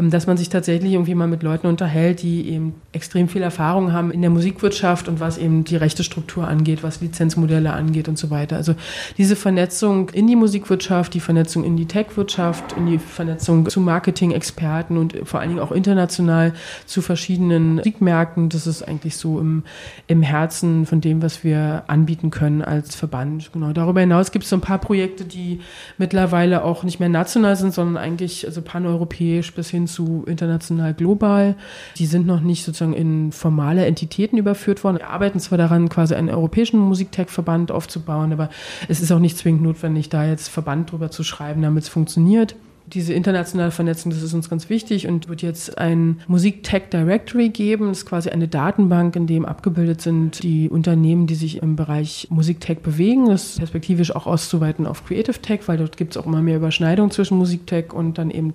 ähm, 0.00 0.08
dass 0.10 0.26
man 0.26 0.38
sich 0.38 0.48
tatsächlich 0.48 0.94
irgendwie 0.94 1.14
mal 1.14 1.26
mit 1.26 1.42
Leuten 1.42 1.66
unterhält, 1.66 2.22
die 2.22 2.48
eben 2.48 2.74
extrem 2.92 3.28
viel 3.28 3.42
Erfahrung 3.42 3.92
haben 3.92 4.10
in 4.10 4.22
der 4.22 4.30
Musikwirtschaft 4.30 5.08
und 5.08 5.20
was 5.20 5.36
eben 5.36 5.64
die 5.64 5.76
rechte 5.76 6.04
Struktur 6.04 6.48
angeht, 6.48 6.82
was 6.82 7.02
Lizenzmodelle 7.02 7.74
angeht 7.74 8.08
und 8.08 8.16
so 8.16 8.30
weiter. 8.30 8.56
Also 8.56 8.74
diese 9.18 9.36
Vernetzung 9.36 10.08
in 10.08 10.26
die 10.26 10.36
Musikwirtschaft, 10.36 11.12
die 11.12 11.20
Vernetzung 11.20 11.64
in 11.64 11.76
die 11.76 11.86
Tech-Wirtschaft, 11.86 12.72
in 12.78 12.86
die 12.86 12.98
Vernetzung 12.98 13.68
zu 13.68 13.80
Marketing-Experten 13.80 14.96
und 14.96 15.14
vor 15.24 15.40
allen 15.40 15.50
Dingen 15.50 15.60
auch 15.60 15.72
international 15.72 16.54
zu 16.86 17.02
verschiedenen 17.02 17.74
Musikmärkten, 17.76 18.48
das 18.48 18.66
ist 18.66 18.82
eigentlich 18.82 19.16
so 19.16 19.33
im, 19.38 19.64
im 20.06 20.22
Herzen 20.22 20.86
von 20.86 21.00
dem, 21.00 21.22
was 21.22 21.44
wir 21.44 21.84
anbieten 21.86 22.30
können 22.30 22.62
als 22.62 22.94
Verband. 22.94 23.52
Genau. 23.52 23.72
Darüber 23.72 24.00
hinaus 24.00 24.32
gibt 24.32 24.44
es 24.44 24.50
so 24.50 24.56
ein 24.56 24.60
paar 24.60 24.78
Projekte, 24.78 25.24
die 25.24 25.60
mittlerweile 25.98 26.64
auch 26.64 26.82
nicht 26.82 27.00
mehr 27.00 27.08
national 27.08 27.56
sind, 27.56 27.74
sondern 27.74 27.96
eigentlich 27.96 28.46
also 28.46 28.62
paneuropäisch 28.62 29.54
bis 29.54 29.70
hin 29.70 29.86
zu 29.86 30.24
international 30.26 30.94
global. 30.94 31.56
Die 31.96 32.06
sind 32.06 32.26
noch 32.26 32.40
nicht 32.40 32.64
sozusagen 32.64 32.94
in 32.94 33.32
formale 33.32 33.86
Entitäten 33.86 34.38
überführt 34.38 34.84
worden. 34.84 34.98
Wir 34.98 35.10
arbeiten 35.10 35.40
zwar 35.40 35.58
daran, 35.58 35.88
quasi 35.88 36.14
einen 36.14 36.30
europäischen 36.30 36.78
Musiktech-Verband 36.78 37.70
aufzubauen, 37.70 38.32
aber 38.32 38.50
es 38.88 39.00
ist 39.00 39.12
auch 39.12 39.18
nicht 39.18 39.38
zwingend 39.38 39.62
notwendig, 39.62 40.08
da 40.08 40.24
jetzt 40.24 40.48
Verband 40.48 40.92
drüber 40.92 41.10
zu 41.10 41.24
schreiben, 41.24 41.62
damit 41.62 41.84
es 41.84 41.88
funktioniert 41.88 42.56
diese 42.86 43.14
internationale 43.14 43.70
Vernetzung, 43.70 44.12
das 44.12 44.22
ist 44.22 44.34
uns 44.34 44.50
ganz 44.50 44.68
wichtig 44.68 45.06
und 45.06 45.28
wird 45.28 45.42
jetzt 45.42 45.78
ein 45.78 46.20
Musik-Tech 46.28 46.90
Directory 46.92 47.48
geben. 47.48 47.88
Das 47.88 47.98
ist 47.98 48.06
quasi 48.06 48.28
eine 48.28 48.46
Datenbank, 48.46 49.16
in 49.16 49.26
dem 49.26 49.46
abgebildet 49.46 50.02
sind 50.02 50.42
die 50.42 50.68
Unternehmen, 50.68 51.26
die 51.26 51.34
sich 51.34 51.62
im 51.62 51.76
Bereich 51.76 52.28
Musik-Tech 52.30 52.80
bewegen. 52.80 53.28
Das 53.28 53.44
ist 53.44 53.58
perspektivisch 53.58 54.14
auch 54.14 54.26
auszuweiten 54.26 54.86
auf 54.86 55.06
Creative 55.06 55.40
Tech, 55.40 55.60
weil 55.66 55.78
dort 55.78 55.96
gibt 55.96 56.14
es 56.14 56.22
auch 56.22 56.26
immer 56.26 56.42
mehr 56.42 56.56
Überschneidung 56.56 57.10
zwischen 57.10 57.38
Musik-Tech 57.38 57.92
und 57.92 58.18
dann 58.18 58.30
eben 58.30 58.52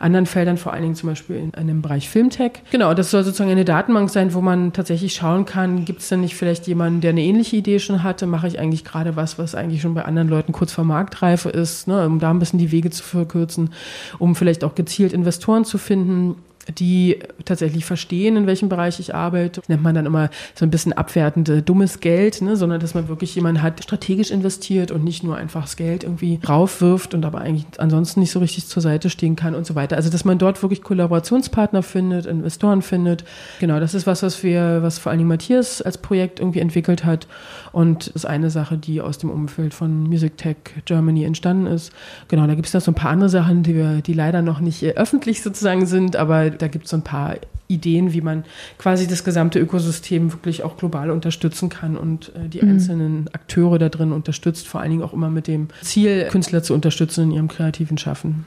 anderen 0.00 0.26
Feldern, 0.26 0.56
vor 0.56 0.72
allen 0.72 0.82
Dingen 0.82 0.94
zum 0.96 1.10
Beispiel 1.10 1.36
in 1.36 1.54
einem 1.54 1.80
Bereich 1.80 2.08
Film-Tech. 2.08 2.52
Genau, 2.70 2.94
das 2.94 3.12
soll 3.12 3.22
sozusagen 3.22 3.50
eine 3.50 3.64
Datenbank 3.64 4.10
sein, 4.10 4.34
wo 4.34 4.40
man 4.40 4.72
tatsächlich 4.72 5.14
schauen 5.14 5.44
kann, 5.44 5.84
gibt 5.84 6.00
es 6.00 6.08
denn 6.08 6.20
nicht 6.20 6.34
vielleicht 6.34 6.66
jemanden, 6.66 7.00
der 7.00 7.10
eine 7.10 7.22
ähnliche 7.22 7.56
Idee 7.56 7.78
schon 7.78 8.02
hatte? 8.02 8.26
Mache 8.26 8.48
ich 8.48 8.58
eigentlich 8.58 8.84
gerade 8.84 9.14
was, 9.14 9.38
was 9.38 9.54
eigentlich 9.54 9.82
schon 9.82 9.94
bei 9.94 10.04
anderen 10.04 10.28
Leuten 10.28 10.52
kurz 10.52 10.72
vor 10.72 10.84
Marktreife 10.84 11.48
ist, 11.48 11.86
ne? 11.86 12.04
um 12.04 12.18
da 12.18 12.30
ein 12.30 12.38
bisschen 12.38 12.58
die 12.58 12.72
Wege 12.72 12.90
zu 12.90 13.02
verkürzen, 13.02 13.67
um 14.18 14.34
vielleicht 14.34 14.64
auch 14.64 14.74
gezielt 14.74 15.12
Investoren 15.12 15.64
zu 15.64 15.78
finden 15.78 16.36
die 16.76 17.18
tatsächlich 17.44 17.84
verstehen, 17.84 18.36
in 18.36 18.46
welchem 18.46 18.68
Bereich 18.68 19.00
ich 19.00 19.14
arbeite. 19.14 19.60
Das 19.60 19.68
nennt 19.68 19.82
man 19.82 19.94
dann 19.94 20.06
immer 20.06 20.30
so 20.54 20.64
ein 20.66 20.70
bisschen 20.70 20.92
abwertend 20.92 21.48
äh, 21.48 21.62
dummes 21.62 22.00
Geld, 22.00 22.42
ne? 22.42 22.56
sondern 22.56 22.80
dass 22.80 22.94
man 22.94 23.08
wirklich 23.08 23.34
jemanden 23.34 23.62
hat, 23.62 23.82
strategisch 23.82 24.30
investiert 24.30 24.90
und 24.90 25.04
nicht 25.04 25.22
nur 25.22 25.36
einfach 25.36 25.62
das 25.62 25.76
Geld 25.76 26.04
irgendwie 26.04 26.40
raufwirft 26.46 27.14
und 27.14 27.24
aber 27.24 27.40
eigentlich 27.40 27.66
ansonsten 27.78 28.20
nicht 28.20 28.30
so 28.30 28.40
richtig 28.40 28.66
zur 28.66 28.82
Seite 28.82 29.10
stehen 29.10 29.36
kann 29.36 29.54
und 29.54 29.66
so 29.66 29.74
weiter. 29.74 29.96
Also 29.96 30.10
dass 30.10 30.24
man 30.24 30.38
dort 30.38 30.62
wirklich 30.62 30.82
Kollaborationspartner 30.82 31.82
findet, 31.82 32.26
Investoren 32.26 32.82
findet. 32.82 33.24
Genau, 33.60 33.80
das 33.80 33.94
ist 33.94 34.06
was, 34.06 34.22
was 34.22 34.42
wir, 34.42 34.82
was 34.82 34.98
vor 34.98 35.10
allen 35.10 35.18
Dingen 35.18 35.28
Matthias 35.28 35.80
als 35.80 35.98
Projekt 35.98 36.40
irgendwie 36.40 36.60
entwickelt 36.60 37.04
hat 37.04 37.26
und 37.72 38.08
ist 38.08 38.26
eine 38.26 38.50
Sache, 38.50 38.76
die 38.76 39.00
aus 39.00 39.18
dem 39.18 39.30
Umfeld 39.30 39.74
von 39.74 40.04
Music 40.04 40.36
Tech 40.36 40.56
Germany 40.84 41.24
entstanden 41.24 41.66
ist. 41.66 41.92
Genau, 42.28 42.46
da 42.46 42.54
gibt 42.54 42.66
es 42.66 42.74
noch 42.74 42.80
so 42.80 42.92
ein 42.92 42.94
paar 42.94 43.10
andere 43.10 43.28
Sachen, 43.28 43.62
die 43.62 43.74
wir, 43.74 44.02
die 44.02 44.14
leider 44.14 44.42
noch 44.42 44.60
nicht 44.60 44.82
äh, 44.82 44.92
öffentlich 44.92 45.42
sozusagen 45.42 45.86
sind, 45.86 46.16
aber 46.16 46.50
da 46.50 46.68
gibt 46.68 46.84
es 46.84 46.90
so 46.90 46.96
ein 46.96 47.02
paar 47.02 47.36
Ideen, 47.68 48.12
wie 48.12 48.22
man 48.22 48.44
quasi 48.78 49.06
das 49.06 49.24
gesamte 49.24 49.60
Ökosystem 49.60 50.32
wirklich 50.32 50.64
auch 50.64 50.76
global 50.76 51.10
unterstützen 51.10 51.68
kann 51.68 51.96
und 51.96 52.32
äh, 52.34 52.48
die 52.48 52.62
mhm. 52.62 52.70
einzelnen 52.70 53.28
Akteure 53.32 53.78
da 53.78 53.88
drin 53.90 54.12
unterstützt, 54.12 54.66
vor 54.66 54.80
allen 54.80 54.90
Dingen 54.90 55.02
auch 55.02 55.12
immer 55.12 55.30
mit 55.30 55.46
dem 55.46 55.68
Ziel, 55.82 56.26
Künstler 56.30 56.62
zu 56.62 56.74
unterstützen 56.74 57.24
in 57.24 57.32
ihrem 57.32 57.48
kreativen 57.48 57.98
Schaffen. 57.98 58.46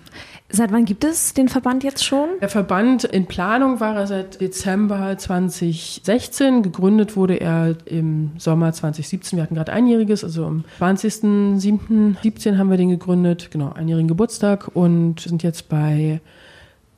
Seit 0.49 0.71
wann 0.73 0.85
gibt 0.85 1.05
es 1.05 1.33
den 1.33 1.47
Verband 1.47 1.83
jetzt 1.83 2.03
schon? 2.03 2.27
Der 2.41 2.49
Verband 2.49 3.05
in 3.05 3.25
Planung 3.25 3.79
war 3.79 3.95
er 3.95 4.07
seit 4.07 4.41
Dezember 4.41 5.17
2016. 5.17 6.61
Gegründet 6.63 7.15
wurde 7.15 7.39
er 7.39 7.75
im 7.85 8.31
Sommer 8.37 8.73
2017. 8.73 9.37
Wir 9.37 9.43
hatten 9.43 9.55
gerade 9.55 9.71
einjähriges, 9.71 10.23
also 10.23 10.45
am 10.45 10.65
20.07.17 10.79 12.57
haben 12.57 12.69
wir 12.69 12.77
den 12.77 12.89
gegründet. 12.89 13.49
Genau, 13.51 13.71
einjährigen 13.71 14.09
Geburtstag 14.09 14.75
und 14.75 15.21
sind 15.21 15.41
jetzt 15.43 15.69
bei 15.69 16.19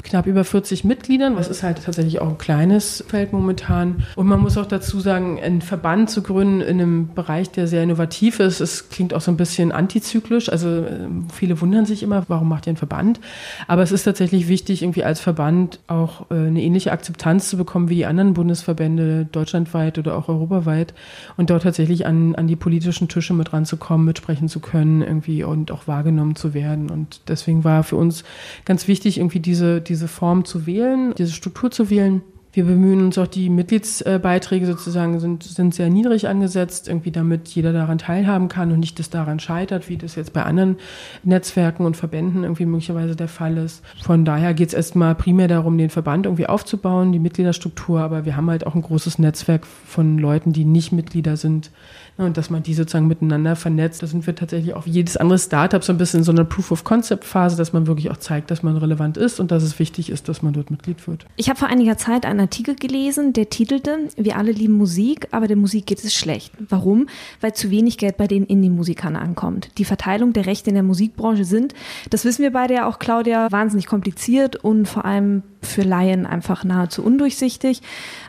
knapp 0.03 0.27
über 0.27 0.43
40 0.43 0.83
Mitgliedern, 0.83 1.35
was 1.35 1.47
ist 1.47 1.63
halt 1.63 1.83
tatsächlich 1.83 2.19
auch 2.19 2.27
ein 2.27 2.37
kleines 2.37 3.03
Feld 3.07 3.33
momentan. 3.33 4.03
Und 4.15 4.27
man 4.27 4.39
muss 4.39 4.57
auch 4.57 4.65
dazu 4.65 4.99
sagen, 4.99 5.39
einen 5.41 5.61
Verband 5.61 6.09
zu 6.09 6.21
gründen 6.21 6.61
in 6.61 6.81
einem 6.81 7.13
Bereich, 7.13 7.49
der 7.51 7.67
sehr 7.67 7.83
innovativ 7.83 8.39
ist, 8.39 8.59
es 8.59 8.89
klingt 8.89 9.13
auch 9.13 9.21
so 9.21 9.31
ein 9.31 9.37
bisschen 9.37 9.71
antizyklisch. 9.71 10.49
Also 10.49 10.67
ähm, 10.67 11.27
viele 11.33 11.59
wundern 11.61 11.85
sich 11.85 12.03
immer, 12.03 12.23
warum 12.27 12.49
macht 12.49 12.67
ihr 12.67 12.71
einen 12.71 12.77
Verband? 12.77 13.19
Aber 13.67 13.81
es 13.81 13.91
ist 13.91 14.03
tatsächlich 14.03 14.47
wichtig, 14.47 14.83
irgendwie 14.83 15.03
als 15.03 15.19
Verband 15.19 15.79
auch 15.87 16.29
äh, 16.29 16.35
eine 16.35 16.61
ähnliche 16.61 16.91
Akzeptanz 16.91 17.49
zu 17.49 17.57
bekommen 17.57 17.89
wie 17.89 17.95
die 17.95 18.05
anderen 18.05 18.33
Bundesverbände 18.33 19.27
deutschlandweit 19.31 19.97
oder 19.97 20.17
auch 20.17 20.27
europaweit 20.27 20.93
und 21.37 21.49
dort 21.49 21.63
tatsächlich 21.63 22.05
an, 22.05 22.35
an 22.35 22.47
die 22.47 22.55
politischen 22.55 23.07
Tische 23.07 23.33
mit 23.33 23.53
ranzukommen, 23.53 24.05
mitsprechen 24.05 24.49
zu 24.49 24.59
können 24.59 25.01
irgendwie 25.01 25.43
und 25.43 25.71
auch 25.71 25.87
wahrgenommen 25.87 26.35
zu 26.35 26.53
werden. 26.53 26.89
Und 26.89 27.21
deswegen 27.27 27.63
war 27.63 27.83
für 27.83 27.95
uns 27.95 28.23
ganz 28.65 28.87
wichtig, 28.87 29.17
irgendwie 29.17 29.39
diese, 29.39 29.79
diese 29.79 29.92
diese 29.93 30.07
Form 30.07 30.43
zu 30.43 30.65
wählen, 30.65 31.13
diese 31.15 31.31
Struktur 31.31 31.69
zu 31.69 31.91
wählen. 31.91 32.23
Wir 32.51 32.65
bemühen 32.65 33.05
uns 33.05 33.17
auch, 33.17 33.27
die 33.27 33.49
Mitgliedsbeiträge 33.49 34.65
sozusagen 34.65 35.19
sind, 35.19 35.43
sind 35.43 35.73
sehr 35.73 35.89
niedrig 35.89 36.27
angesetzt, 36.27 36.87
irgendwie 36.87 37.11
damit 37.11 37.47
jeder 37.49 37.73
daran 37.73 37.99
teilhaben 37.99 38.47
kann 38.47 38.71
und 38.71 38.79
nicht 38.79 38.97
das 38.97 39.11
daran 39.11 39.39
scheitert, 39.39 39.89
wie 39.89 39.97
das 39.97 40.15
jetzt 40.15 40.33
bei 40.33 40.43
anderen 40.43 40.77
Netzwerken 41.23 41.85
und 41.85 41.97
Verbänden 41.97 42.43
irgendwie 42.43 42.65
möglicherweise 42.65 43.15
der 43.15 43.27
Fall 43.27 43.57
ist. 43.57 43.83
Von 44.03 44.25
daher 44.25 44.53
geht 44.53 44.69
es 44.69 44.73
erstmal 44.73 45.15
primär 45.15 45.47
darum, 45.47 45.77
den 45.77 45.89
Verband 45.89 46.25
irgendwie 46.25 46.47
aufzubauen, 46.47 47.11
die 47.11 47.19
Mitgliederstruktur, 47.19 48.01
aber 48.01 48.25
wir 48.25 48.35
haben 48.35 48.49
halt 48.49 48.67
auch 48.67 48.75
ein 48.75 48.83
großes 48.83 49.19
Netzwerk 49.19 49.65
von 49.65 50.17
Leuten, 50.17 50.53
die 50.53 50.65
nicht 50.65 50.91
Mitglieder 50.91 51.37
sind, 51.37 51.71
und 52.17 52.37
dass 52.37 52.49
man 52.49 52.63
die 52.63 52.73
sozusagen 52.73 53.07
miteinander 53.07 53.55
vernetzt. 53.55 54.03
Da 54.03 54.07
sind 54.07 54.25
wir 54.27 54.35
tatsächlich 54.35 54.73
auch 54.73 54.85
jedes 54.85 55.17
andere 55.17 55.39
Startup 55.39 55.83
so 55.83 55.93
ein 55.93 55.97
bisschen 55.97 56.19
in 56.19 56.23
so 56.23 56.31
einer 56.31 56.43
Proof-of-Concept-Phase, 56.43 57.57
dass 57.57 57.73
man 57.73 57.87
wirklich 57.87 58.11
auch 58.11 58.17
zeigt, 58.17 58.51
dass 58.51 58.63
man 58.63 58.77
relevant 58.77 59.17
ist 59.17 59.39
und 59.39 59.51
dass 59.51 59.63
es 59.63 59.79
wichtig 59.79 60.09
ist, 60.09 60.29
dass 60.29 60.41
man 60.41 60.53
dort 60.53 60.71
Mitglied 60.71 61.07
wird. 61.07 61.25
Ich 61.35 61.49
habe 61.49 61.59
vor 61.59 61.69
einiger 61.69 61.97
Zeit 61.97 62.25
einen 62.25 62.39
Artikel 62.39 62.75
gelesen, 62.75 63.33
der 63.33 63.49
titelte, 63.49 63.97
wir 64.15 64.37
alle 64.37 64.51
lieben 64.51 64.73
Musik, 64.73 65.27
aber 65.31 65.47
der 65.47 65.57
Musik 65.57 65.87
geht 65.87 66.03
es 66.03 66.13
schlecht. 66.13 66.53
Warum? 66.69 67.07
Weil 67.41 67.53
zu 67.53 67.71
wenig 67.71 67.97
Geld 67.97 68.17
bei 68.17 68.27
den 68.27 68.45
Indie-Musikern 68.45 69.15
ankommt. 69.15 69.69
Die 69.77 69.85
Verteilung 69.85 70.33
der 70.33 70.45
Rechte 70.45 70.69
in 70.69 70.75
der 70.75 70.83
Musikbranche 70.83 71.45
sind, 71.45 71.73
das 72.09 72.25
wissen 72.25 72.43
wir 72.43 72.51
beide 72.51 72.75
ja 72.75 72.87
auch, 72.87 72.99
Claudia, 72.99 73.51
wahnsinnig 73.51 73.87
kompliziert 73.87 74.55
und 74.55 74.87
vor 74.87 75.05
allem 75.05 75.43
für 75.65 75.83
Laien 75.83 76.25
einfach 76.25 76.63
nahezu 76.63 77.03
undurchsichtig. 77.03 77.81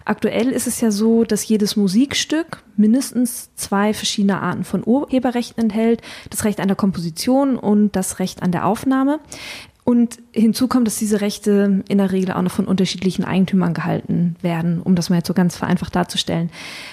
Aktuell 0.05 0.49
ist 0.50 0.67
es 0.67 0.81
ja 0.81 0.91
so, 0.91 1.25
dass 1.25 1.47
jedes 1.47 1.76
Musikstück 1.76 2.62
mindestens 2.76 3.55
zwei 3.55 3.95
verschiedene 3.95 4.41
Arten 4.41 4.64
von 4.64 4.83
Urheberrechten 4.85 5.64
enthält. 5.64 6.03
Das 6.31 6.45
Recht 6.45 6.61
an 6.61 6.69
der 6.69 6.76
Komposition 6.76 7.57
und 7.57 7.97
das 7.97 8.19
Recht 8.19 8.43
an 8.43 8.53
der 8.53 8.67
Aufnahme. 8.67 9.21
Und 9.85 10.19
hinzu 10.33 10.67
kommt, 10.67 10.87
dass 10.87 10.97
diese 10.97 11.21
Rechte 11.21 11.85
in 11.88 11.99
der 11.99 12.11
Regel 12.11 12.33
auch 12.33 12.41
noch 12.41 12.50
von 12.50 12.64
unterschiedlichen 12.64 13.23
Eigentümern 13.23 13.75
gehalten 13.75 14.35
werden, 14.41 14.81
um 14.81 14.95
das 14.95 15.11
mal 15.11 15.17
jetzt 15.17 15.29
so 15.29 15.35
ganz 15.35 15.57
vereinfacht 15.57 15.95
darzustellen. 15.95 16.49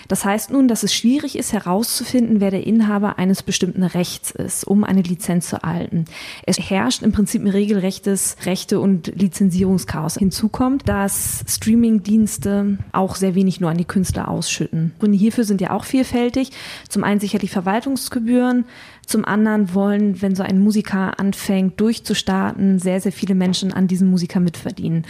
Das 0.09 0.25
heißt 0.25 0.51
nun, 0.51 0.67
dass 0.67 0.83
es 0.83 0.93
schwierig 0.93 1.37
ist 1.37 1.53
herauszufinden, 1.53 2.41
wer 2.41 2.51
der 2.51 2.67
Inhaber 2.67 3.17
eines 3.17 3.43
bestimmten 3.43 3.83
Rechts 3.83 4.31
ist, 4.31 4.65
um 4.65 4.83
eine 4.83 5.03
Lizenz 5.03 5.47
zu 5.47 5.55
erhalten. 5.63 6.03
Es 6.45 6.59
herrscht 6.59 7.01
im 7.01 7.13
Prinzip 7.13 7.41
ein 7.41 7.47
regelrechtes 7.47 8.35
Rechte- 8.45 8.81
und 8.81 9.07
Lizenzierungschaos. 9.15 10.15
Hinzu 10.15 10.49
kommt, 10.49 10.89
dass 10.89 11.45
Streamingdienste 11.47 12.77
auch 12.91 13.15
sehr 13.15 13.35
wenig 13.35 13.61
nur 13.61 13.69
an 13.69 13.77
die 13.77 13.85
Künstler 13.85 14.27
ausschütten. 14.27 14.91
Gründe 14.99 15.17
hierfür 15.17 15.45
sind 15.45 15.61
ja 15.61 15.71
auch 15.71 15.85
vielfältig. 15.85 16.51
Zum 16.89 17.05
einen 17.05 17.21
sicherlich 17.21 17.51
Verwaltungsgebühren, 17.51 18.65
zum 19.05 19.25
anderen 19.25 19.73
wollen, 19.73 20.21
wenn 20.21 20.35
so 20.35 20.43
ein 20.43 20.59
Musiker 20.59 21.19
anfängt 21.19 21.79
durchzustarten, 21.79 22.79
sehr, 22.79 23.01
sehr 23.01 23.11
viele 23.11 23.35
Menschen 23.35 23.73
an 23.73 23.87
diesem 23.87 24.09
Musiker 24.09 24.39
mitverdienen. 24.39 25.05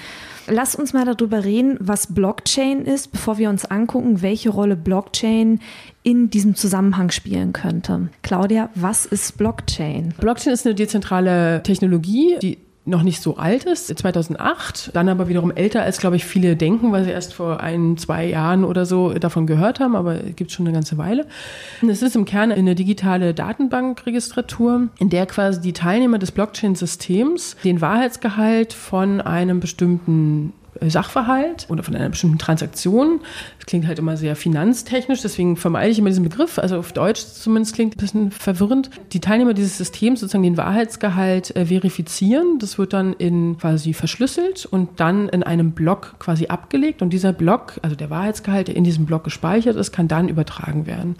Lass 0.48 0.76
uns 0.76 0.94
mal 0.94 1.06
darüber 1.06 1.44
reden, 1.44 1.78
was 1.80 2.14
Blockchain 2.14 2.86
ist, 2.86 3.12
bevor 3.12 3.38
wir 3.38 3.50
uns 3.50 3.66
angucken, 3.66 4.22
welche 4.22 4.50
Rolle 4.50 4.76
Blockchain 4.76 5.60
in 6.04 6.30
diesem 6.30 6.56
Zusammenhang 6.56 7.12
spielen 7.12 7.54
könnte. 7.54 8.10
Claudia, 8.24 8.70
was 8.76 9.06
ist 9.06 9.38
Blockchain? 9.38 10.14
Blockchain 10.20 10.54
ist 10.54 10.66
eine 10.66 10.76
dezentrale 10.76 11.62
Technologie, 11.64 12.38
die 12.42 12.58
noch 12.84 13.04
nicht 13.04 13.22
so 13.22 13.38
alt 13.38 13.66
ist, 13.66 13.96
2008, 13.96 14.92
dann 14.94 15.08
aber 15.08 15.28
wiederum 15.28 15.52
älter 15.52 15.84
als, 15.84 16.00
glaube 16.00 16.16
ich, 16.16 16.26
viele 16.26 16.56
denken, 16.56 16.92
weil 16.92 17.04
sie 17.04 17.12
erst 17.12 17.34
vor 17.34 17.60
ein, 17.60 17.98
zwei 17.98 18.26
Jahren 18.26 18.66
oder 18.66 18.86
so 18.88 19.14
davon 19.14 19.46
gehört 19.46 19.80
haben, 19.80 19.96
aber 19.96 20.16
gibt 20.16 20.52
schon 20.52 20.66
eine 20.66 20.74
ganze 20.74 20.98
Weile. 20.98 21.28
Es 21.88 22.02
ist 22.02 22.16
im 22.16 22.26
Kern 22.26 22.52
eine 22.52 22.74
digitale 22.74 23.36
Datenbankregistratur, 23.36 24.88
in 24.98 25.10
der 25.10 25.28
quasi 25.28 25.62
die 25.62 25.74
Teilnehmer 25.74 26.18
des 26.18 26.32
Blockchain-Systems 26.32 27.58
den 27.64 27.82
Wahrheitsgehalt 27.82 28.74
von 28.74 29.22
einem 29.22 29.60
bestimmten 29.60 30.54
Sachverhalt 30.90 31.68
oder 31.70 31.84
von 31.84 31.96
einer 31.96 32.10
bestimmten 32.10 32.38
Transaktion. 32.38 33.22
Das 33.58 33.68
klingt 33.68 33.88
halt 33.88 34.00
immer 34.00 34.18
sehr 34.18 34.36
finanztechnisch, 34.36 35.22
deswegen 35.22 35.58
vermeide 35.58 35.92
ich 35.92 36.00
immer 36.00 36.10
diesen 36.10 36.24
Begriff. 36.24 36.58
Also 36.58 36.78
auf 36.78 36.94
Deutsch 36.94 37.22
zumindest 37.22 37.76
klingt 37.76 37.96
ein 37.96 38.00
bisschen 38.00 38.32
verwirrend. 38.32 38.90
Die 39.14 39.20
Teilnehmer 39.20 39.54
dieses 39.54 39.78
Systems 39.78 40.22
sozusagen 40.22 40.44
den 40.44 40.58
Wahrheitsgehalt 40.58 41.56
äh, 41.56 41.66
verifizieren. 41.66 42.60
Das 42.60 42.78
wird 42.78 42.94
dann 42.94 43.14
in 43.14 43.58
quasi 43.58 43.94
verschlüsselt 43.94 44.66
und 44.66 45.00
dann 45.00 45.30
in 45.30 45.44
einem 45.44 45.72
Block 45.72 46.16
quasi 46.20 46.48
abgelegt. 46.48 47.02
Und 47.02 47.12
dieser 47.12 47.34
Block, 47.34 47.80
also 47.82 47.96
der 47.96 48.10
Wahrheitsgehalt, 48.10 48.68
der 48.68 48.76
in 48.76 48.84
diesem 48.84 49.06
Block 49.06 49.24
gespeichert 49.24 49.76
ist, 49.76 49.92
kann 49.92 50.08
dann 50.08 50.30
übertragen 50.30 50.86
werden. 50.88 51.16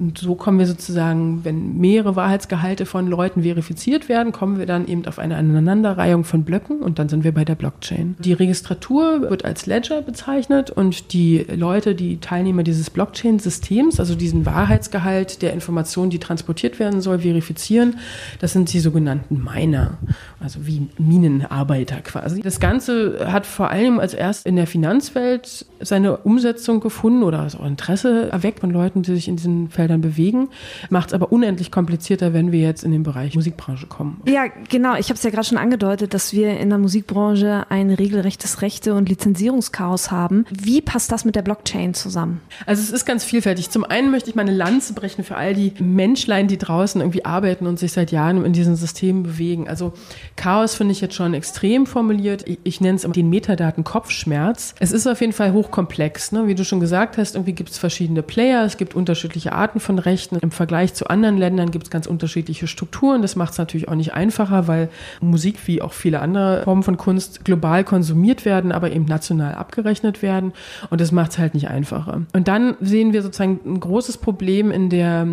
Und 0.00 0.16
so 0.16 0.34
kommen 0.34 0.58
wir 0.58 0.66
sozusagen, 0.66 1.44
wenn 1.44 1.78
mehrere 1.78 2.16
Wahrheitsgehalte 2.16 2.86
von 2.86 3.06
Leuten 3.06 3.42
verifiziert 3.42 4.08
werden, 4.08 4.32
kommen 4.32 4.58
wir 4.58 4.64
dann 4.64 4.88
eben 4.88 5.04
auf 5.06 5.18
eine 5.18 5.36
Aneinanderreihung 5.36 6.24
von 6.24 6.42
Blöcken 6.42 6.80
und 6.80 6.98
dann 6.98 7.10
sind 7.10 7.22
wir 7.22 7.32
bei 7.32 7.44
der 7.44 7.54
Blockchain. 7.54 8.16
Die 8.18 8.32
Registratur 8.32 8.99
wird 9.00 9.44
als 9.44 9.66
Ledger 9.66 10.02
bezeichnet 10.02 10.70
und 10.70 11.12
die 11.12 11.46
Leute, 11.54 11.94
die 11.94 12.18
Teilnehmer 12.18 12.62
dieses 12.62 12.90
Blockchain-Systems, 12.90 13.98
also 13.98 14.14
diesen 14.14 14.46
Wahrheitsgehalt 14.46 15.42
der 15.42 15.52
Information, 15.52 16.10
die 16.10 16.18
transportiert 16.18 16.78
werden 16.78 17.00
soll, 17.00 17.20
verifizieren, 17.20 17.98
das 18.40 18.52
sind 18.52 18.72
die 18.72 18.80
sogenannten 18.80 19.42
Miner, 19.42 19.98
also 20.38 20.66
wie 20.66 20.88
Minenarbeiter 20.98 22.00
quasi. 22.02 22.40
Das 22.42 22.60
Ganze 22.60 23.32
hat 23.32 23.46
vor 23.46 23.70
allem 23.70 23.98
als 24.00 24.14
erst 24.14 24.46
in 24.46 24.56
der 24.56 24.66
Finanzwelt 24.66 25.66
seine 25.80 26.18
Umsetzung 26.18 26.80
gefunden 26.80 27.22
oder 27.22 27.46
auch 27.46 27.66
Interesse 27.66 28.30
erweckt 28.30 28.60
von 28.60 28.70
Leuten, 28.70 29.02
die 29.02 29.14
sich 29.14 29.28
in 29.28 29.36
diesen 29.36 29.70
Feldern 29.70 30.00
bewegen. 30.00 30.48
Macht 30.90 31.08
es 31.08 31.14
aber 31.14 31.32
unendlich 31.32 31.70
komplizierter, 31.70 32.32
wenn 32.32 32.52
wir 32.52 32.60
jetzt 32.60 32.84
in 32.84 32.92
den 32.92 33.02
Bereich 33.02 33.34
Musikbranche 33.34 33.86
kommen. 33.86 34.20
Ja, 34.26 34.44
genau. 34.68 34.94
Ich 34.96 35.06
habe 35.06 35.14
es 35.14 35.22
ja 35.22 35.30
gerade 35.30 35.46
schon 35.46 35.58
angedeutet, 35.58 36.14
dass 36.14 36.32
wir 36.32 36.58
in 36.58 36.68
der 36.68 36.78
Musikbranche 36.78 37.64
ein 37.70 37.90
regelrechtes 37.90 38.62
Rechte- 38.62 38.89
und 38.94 39.08
Lizenzierungschaos 39.08 40.10
haben. 40.10 40.46
Wie 40.50 40.80
passt 40.80 41.12
das 41.12 41.24
mit 41.24 41.36
der 41.36 41.42
Blockchain 41.42 41.94
zusammen? 41.94 42.40
Also 42.66 42.82
es 42.82 42.90
ist 42.90 43.04
ganz 43.04 43.24
vielfältig. 43.24 43.70
Zum 43.70 43.84
einen 43.84 44.10
möchte 44.10 44.30
ich 44.30 44.36
meine 44.36 44.52
Lanze 44.52 44.92
brechen 44.94 45.24
für 45.24 45.36
all 45.36 45.54
die 45.54 45.72
Menschlein, 45.78 46.48
die 46.48 46.58
draußen 46.58 47.00
irgendwie 47.00 47.24
arbeiten 47.24 47.66
und 47.66 47.78
sich 47.78 47.92
seit 47.92 48.12
Jahren 48.12 48.44
in 48.44 48.52
diesen 48.52 48.76
Systemen 48.76 49.22
bewegen. 49.22 49.68
Also 49.68 49.92
Chaos 50.36 50.74
finde 50.74 50.92
ich 50.92 51.00
jetzt 51.00 51.14
schon 51.14 51.34
extrem 51.34 51.86
formuliert. 51.86 52.46
Ich, 52.48 52.58
ich 52.64 52.80
nenne 52.80 52.96
es 52.96 53.04
den 53.10 53.28
Metadaten 53.28 53.84
Kopfschmerz. 53.84 54.74
Es 54.78 54.92
ist 54.92 55.06
auf 55.06 55.20
jeden 55.20 55.32
Fall 55.32 55.52
hochkomplex. 55.52 56.32
Ne? 56.32 56.46
Wie 56.46 56.54
du 56.54 56.64
schon 56.64 56.80
gesagt 56.80 57.18
hast, 57.18 57.34
irgendwie 57.34 57.52
gibt 57.52 57.70
es 57.70 57.78
verschiedene 57.78 58.22
Player, 58.22 58.64
es 58.64 58.76
gibt 58.76 58.94
unterschiedliche 58.94 59.52
Arten 59.52 59.80
von 59.80 59.98
Rechten. 59.98 60.38
Im 60.40 60.50
Vergleich 60.50 60.94
zu 60.94 61.08
anderen 61.08 61.36
Ländern 61.36 61.70
gibt 61.70 61.84
es 61.84 61.90
ganz 61.90 62.06
unterschiedliche 62.06 62.66
Strukturen. 62.66 63.22
Das 63.22 63.36
macht 63.36 63.52
es 63.52 63.58
natürlich 63.58 63.88
auch 63.88 63.94
nicht 63.94 64.14
einfacher, 64.14 64.68
weil 64.68 64.88
Musik 65.20 65.66
wie 65.66 65.82
auch 65.82 65.92
viele 65.92 66.20
andere 66.20 66.62
Formen 66.64 66.82
von 66.82 66.96
Kunst 66.96 67.44
global 67.44 67.84
konsumiert 67.84 68.44
werden, 68.44 68.72
aber 68.80 68.92
eben 68.92 69.04
national 69.04 69.54
abgerechnet 69.54 70.22
werden. 70.22 70.52
Und 70.90 71.00
das 71.00 71.12
macht 71.12 71.32
es 71.32 71.38
halt 71.38 71.54
nicht 71.54 71.68
einfacher. 71.68 72.22
Und 72.32 72.48
dann 72.48 72.76
sehen 72.80 73.12
wir 73.12 73.22
sozusagen 73.22 73.60
ein 73.64 73.80
großes 73.80 74.18
Problem 74.18 74.70
in 74.70 74.88
der 74.90 75.26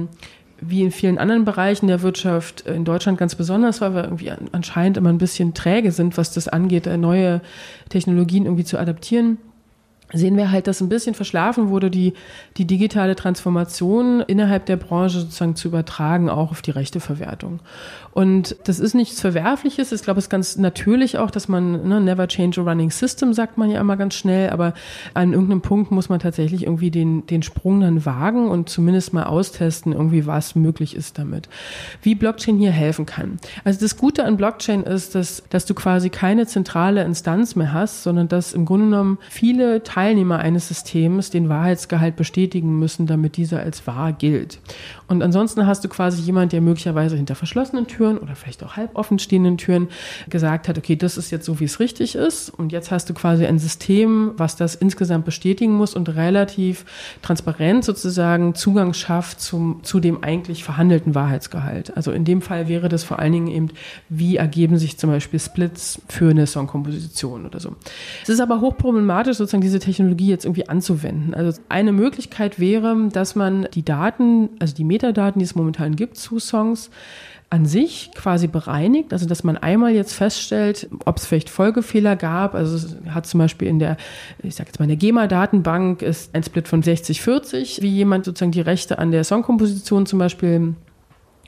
wie 0.60 0.82
in 0.82 0.90
vielen 0.90 1.20
anderen 1.20 1.46
Bereichen 1.46 1.86
der 1.86 2.02
Wirtschaft, 2.02 2.62
in 2.62 2.84
Deutschland 2.84 3.20
ganz 3.20 3.36
besonders, 3.36 3.80
weil 3.80 3.94
wir 3.94 4.06
irgendwie 4.06 4.32
anscheinend 4.52 4.98
immer 4.98 5.10
ein 5.10 5.20
bisschen 5.20 5.54
träge 5.54 5.92
sind, 5.92 6.18
was 6.18 6.34
das 6.34 6.48
angeht, 6.48 6.88
neue 6.98 7.42
Technologien 7.90 8.46
irgendwie 8.46 8.64
zu 8.64 8.80
adaptieren 8.80 9.38
sehen 10.14 10.38
wir 10.38 10.52
halt, 10.52 10.68
dass 10.68 10.80
ein 10.80 10.90
bisschen 10.90 11.16
verschlafen 11.16 11.70
wurde, 11.70 11.92
die, 11.92 12.14
die 12.56 12.66
digitale 12.66 13.16
Transformation 13.16 14.22
innerhalb 14.22 14.66
der 14.66 14.78
Branche 14.78 15.20
sozusagen 15.20 15.56
zu 15.56 15.68
übertragen, 15.68 16.30
auch 16.30 16.52
auf 16.52 16.62
die 16.62 16.72
Rechteverwertung. 16.72 17.60
Und 18.12 18.56
das 18.64 18.80
ist 18.80 18.96
nichts 18.96 19.20
Verwerfliches. 19.20 19.92
Ich 19.92 20.02
glaube, 20.04 20.20
es 20.20 20.26
ist 20.26 20.30
ganz 20.30 20.58
natürlich 20.58 21.18
auch, 21.18 21.30
dass 21.30 21.48
man, 21.48 21.88
ne, 21.88 22.00
never 22.00 22.28
change 22.28 22.60
a 22.62 22.64
running 22.64 22.90
system, 22.90 23.34
sagt 23.34 23.58
man 23.58 23.70
ja 23.70 23.82
immer 23.82 23.98
ganz 23.98 24.16
schnell, 24.16 24.50
aber 24.50 24.74
an 25.14 25.34
irgendeinem 25.34 25.62
Punkt 25.62 25.92
muss 25.92 26.10
man 26.10 26.20
tatsächlich 26.20 26.64
irgendwie 26.64 26.90
den, 26.90 27.28
den 27.28 27.44
Sprung 27.44 27.82
dann 27.82 28.06
wagen 28.06 28.48
und 28.48 28.70
zumindest 28.70 29.14
mal 29.14 29.26
austesten, 29.26 29.92
irgendwie 29.92 30.26
was 30.26 30.56
möglich 30.56 30.96
ist 30.96 31.20
damit. 31.20 31.50
Wie 32.02 32.16
Blockchain 32.16 32.58
hier 32.58 32.72
helfen 32.72 33.06
kann. 33.06 33.38
Also 33.66 33.82
das 33.82 33.98
Gute 33.98 34.24
an 34.24 34.38
Blockchain 34.38 34.84
ist, 34.84 35.16
dass, 35.16 35.44
dass 35.50 35.66
du 35.66 35.74
quasi 35.74 36.10
keine 36.10 36.48
zentrale 36.48 37.04
Instanz 37.04 37.56
mehr 37.56 37.74
hast, 37.74 38.04
sondern 38.04 38.30
dass 38.30 38.54
im 38.54 38.66
Grunde 38.66 38.86
genommen 38.86 39.18
viele 39.30 39.84
Teilnehmer 39.98 40.38
eines 40.38 40.68
Systems 40.68 41.32
den 41.32 41.50
Wahrheitsgehalt 41.50 42.16
bestätigen 42.16 42.78
müssen, 42.78 43.08
damit 43.08 43.36
dieser 43.36 43.62
als 43.62 43.88
wahr 43.88 44.14
gilt. 44.14 44.60
Und 45.08 45.24
ansonsten 45.24 45.66
hast 45.66 45.84
du 45.84 45.90
quasi 45.90 46.22
jemand, 46.22 46.52
der 46.52 46.62
möglicherweise 46.62 47.16
hinter 47.16 47.34
verschlossenen 47.34 47.88
Türen 47.88 48.20
oder 48.20 48.36
vielleicht 48.36 48.64
auch 48.64 48.76
halb 48.76 48.96
offen 48.96 49.18
stehenden 49.18 49.58
Türen 49.58 49.88
gesagt 50.30 50.68
hat, 50.68 50.78
okay, 50.78 50.96
das 50.96 51.18
ist 51.18 51.32
jetzt 51.32 51.46
so, 51.46 51.60
wie 51.60 51.64
es 51.64 51.80
richtig 51.80 52.14
ist. 52.14 52.52
Und 52.52 52.72
jetzt 52.72 52.92
hast 52.92 53.10
du 53.10 53.16
quasi 53.16 53.48
ein 53.48 53.58
System, 53.58 54.34
was 54.38 54.56
das 54.56 54.76
insgesamt 54.76 55.26
bestätigen 55.26 55.74
muss 55.74 55.96
und 55.96 56.10
relativ 56.10 56.86
transparent 57.24 57.84
sozusagen 57.84 58.54
Zugang 58.54 58.94
schafft 58.94 59.42
zum, 59.42 59.80
zu 59.82 60.00
dem 60.00 60.24
eigentlich 60.24 60.64
verhandelten 60.64 61.16
Wahrheitsgehalt. 61.16 61.98
Also 61.98 62.12
in 62.12 62.24
dem 62.24 62.44
Fall 62.44 62.68
wäre 62.68 62.88
das 62.88 63.04
vor 63.04 63.18
allen 63.18 63.34
Dingen 63.34 63.48
eben, 63.48 63.70
wie 64.10 64.36
ergeben 64.36 64.78
sich 64.78 65.00
zum 65.00 65.10
Beispiel 65.10 65.40
Splits 65.40 66.00
für 66.08 66.30
eine 66.30 66.46
Songkomposition 66.46 67.48
oder 67.48 67.60
so. 67.60 67.76
Es 68.22 68.30
ist 68.30 68.42
aber 68.42 68.62
hochproblematisch, 68.62 69.38
sozusagen 69.38 69.62
diese 69.62 69.80
Technologie 69.88 70.28
jetzt 70.28 70.46
irgendwie 70.46 70.70
anzuwenden. 70.70 71.34
Also 71.34 71.60
eine 71.70 71.92
Möglichkeit 71.92 72.60
wäre, 72.60 73.10
dass 73.12 73.36
man 73.36 73.68
die 73.74 73.84
Daten, 73.84 74.50
also 74.60 74.76
die 74.76 74.84
Metadaten, 74.84 75.40
die 75.40 75.46
es 75.46 75.56
momentan 75.56 75.96
gibt 75.96 76.18
zu 76.18 76.40
Songs, 76.40 76.90
an 77.50 77.66
sich 77.66 78.12
quasi 78.14 78.48
bereinigt, 78.48 79.14
also 79.14 79.26
dass 79.26 79.44
man 79.44 79.56
einmal 79.58 79.94
jetzt 79.94 80.14
feststellt, 80.14 80.90
ob 81.06 81.18
es 81.18 81.26
vielleicht 81.26 81.50
Folgefehler 81.50 82.18
gab. 82.18 82.56
Also 82.56 82.76
es 82.76 82.98
hat 83.10 83.26
zum 83.26 83.38
Beispiel 83.40 83.70
in 83.70 83.80
der, 83.80 83.96
ich 84.44 84.56
sage 84.56 84.68
jetzt 84.70 84.80
mal 84.80 84.84
in 84.84 84.90
der 84.90 84.98
GEMA-Datenbank 84.98 86.02
ist 86.02 86.36
ein 86.36 86.44
Split 86.44 86.68
von 86.68 86.84
60-40, 86.84 87.82
wie 87.82 87.90
jemand 87.90 88.26
sozusagen 88.26 88.52
die 88.52 88.62
Rechte 88.62 89.00
an 89.00 89.12
der 89.12 89.24
Songkomposition 89.24 90.06
zum 90.06 90.20
Beispiel 90.20 90.76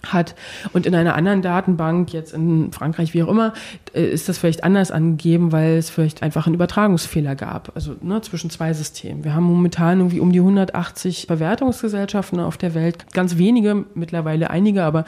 hat. 0.05 0.35
Und 0.73 0.85
in 0.85 0.95
einer 0.95 1.15
anderen 1.15 1.41
Datenbank, 1.41 2.13
jetzt 2.13 2.33
in 2.33 2.71
Frankreich, 2.71 3.13
wie 3.13 3.23
auch 3.23 3.27
immer, 3.27 3.53
äh, 3.93 4.03
ist 4.03 4.29
das 4.29 4.37
vielleicht 4.37 4.63
anders 4.63 4.91
angegeben, 4.91 5.51
weil 5.51 5.77
es 5.77 5.89
vielleicht 5.89 6.23
einfach 6.23 6.45
einen 6.45 6.55
Übertragungsfehler 6.55 7.35
gab, 7.35 7.71
also 7.75 7.95
ne, 8.01 8.21
zwischen 8.21 8.49
zwei 8.49 8.73
Systemen. 8.73 9.23
Wir 9.23 9.35
haben 9.35 9.43
momentan 9.43 9.99
irgendwie 9.99 10.19
um 10.19 10.31
die 10.31 10.39
180 10.39 11.25
Verwertungsgesellschaften 11.27 12.39
auf 12.39 12.57
der 12.57 12.73
Welt, 12.73 13.11
ganz 13.13 13.37
wenige, 13.37 13.85
mittlerweile 13.93 14.49
einige, 14.49 14.83
aber 14.83 15.05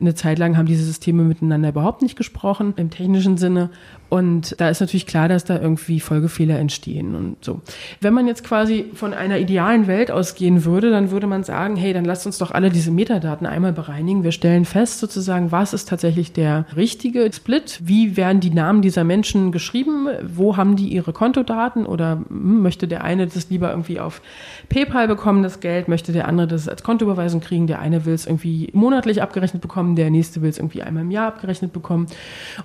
eine 0.00 0.14
Zeit 0.14 0.38
lang 0.38 0.56
haben 0.56 0.66
diese 0.66 0.84
Systeme 0.84 1.22
miteinander 1.22 1.70
überhaupt 1.70 2.02
nicht 2.02 2.16
gesprochen 2.16 2.74
im 2.76 2.90
technischen 2.90 3.36
Sinne 3.36 3.70
und 4.10 4.60
da 4.60 4.68
ist 4.68 4.80
natürlich 4.80 5.06
klar, 5.06 5.28
dass 5.28 5.44
da 5.44 5.60
irgendwie 5.60 6.00
Folgefehler 6.00 6.58
entstehen 6.58 7.14
und 7.14 7.44
so. 7.44 7.60
Wenn 8.00 8.12
man 8.12 8.26
jetzt 8.26 8.42
quasi 8.42 8.86
von 8.92 9.14
einer 9.14 9.38
idealen 9.38 9.86
Welt 9.86 10.10
ausgehen 10.10 10.64
würde, 10.64 10.90
dann 10.90 11.12
würde 11.12 11.28
man 11.28 11.44
sagen, 11.44 11.76
hey, 11.76 11.92
dann 11.92 12.04
lasst 12.04 12.26
uns 12.26 12.36
doch 12.36 12.50
alle 12.50 12.70
diese 12.70 12.90
Metadaten 12.90 13.46
einmal 13.46 13.72
bereinigen. 13.72 14.24
Wir 14.24 14.32
stellen 14.32 14.64
fest 14.64 14.98
sozusagen, 14.98 15.52
was 15.52 15.72
ist 15.72 15.88
tatsächlich 15.88 16.32
der 16.32 16.66
richtige 16.74 17.32
Split? 17.32 17.78
Wie 17.84 18.16
werden 18.16 18.40
die 18.40 18.50
Namen 18.50 18.82
dieser 18.82 19.04
Menschen 19.04 19.52
geschrieben? 19.52 20.08
Wo 20.26 20.56
haben 20.56 20.74
die 20.74 20.88
ihre 20.88 21.12
Kontodaten? 21.12 21.86
Oder 21.86 22.20
hm, 22.28 22.62
möchte 22.62 22.88
der 22.88 23.04
eine 23.04 23.28
das 23.28 23.48
lieber 23.48 23.70
irgendwie 23.70 24.00
auf 24.00 24.22
PayPal 24.68 25.06
bekommen, 25.06 25.44
das 25.44 25.60
Geld? 25.60 25.86
Möchte 25.86 26.10
der 26.10 26.26
andere 26.26 26.48
das 26.48 26.68
als 26.68 26.82
Kontoüberweisung 26.82 27.40
kriegen? 27.40 27.68
Der 27.68 27.78
eine 27.78 28.04
will 28.06 28.14
es 28.14 28.26
irgendwie 28.26 28.70
monatlich 28.72 29.22
abgerechnet 29.22 29.62
bekommen, 29.62 29.94
der 29.94 30.10
nächste 30.10 30.42
will 30.42 30.50
es 30.50 30.58
irgendwie 30.58 30.82
einmal 30.82 31.04
im 31.04 31.12
Jahr 31.12 31.28
abgerechnet 31.28 31.72
bekommen. 31.72 32.08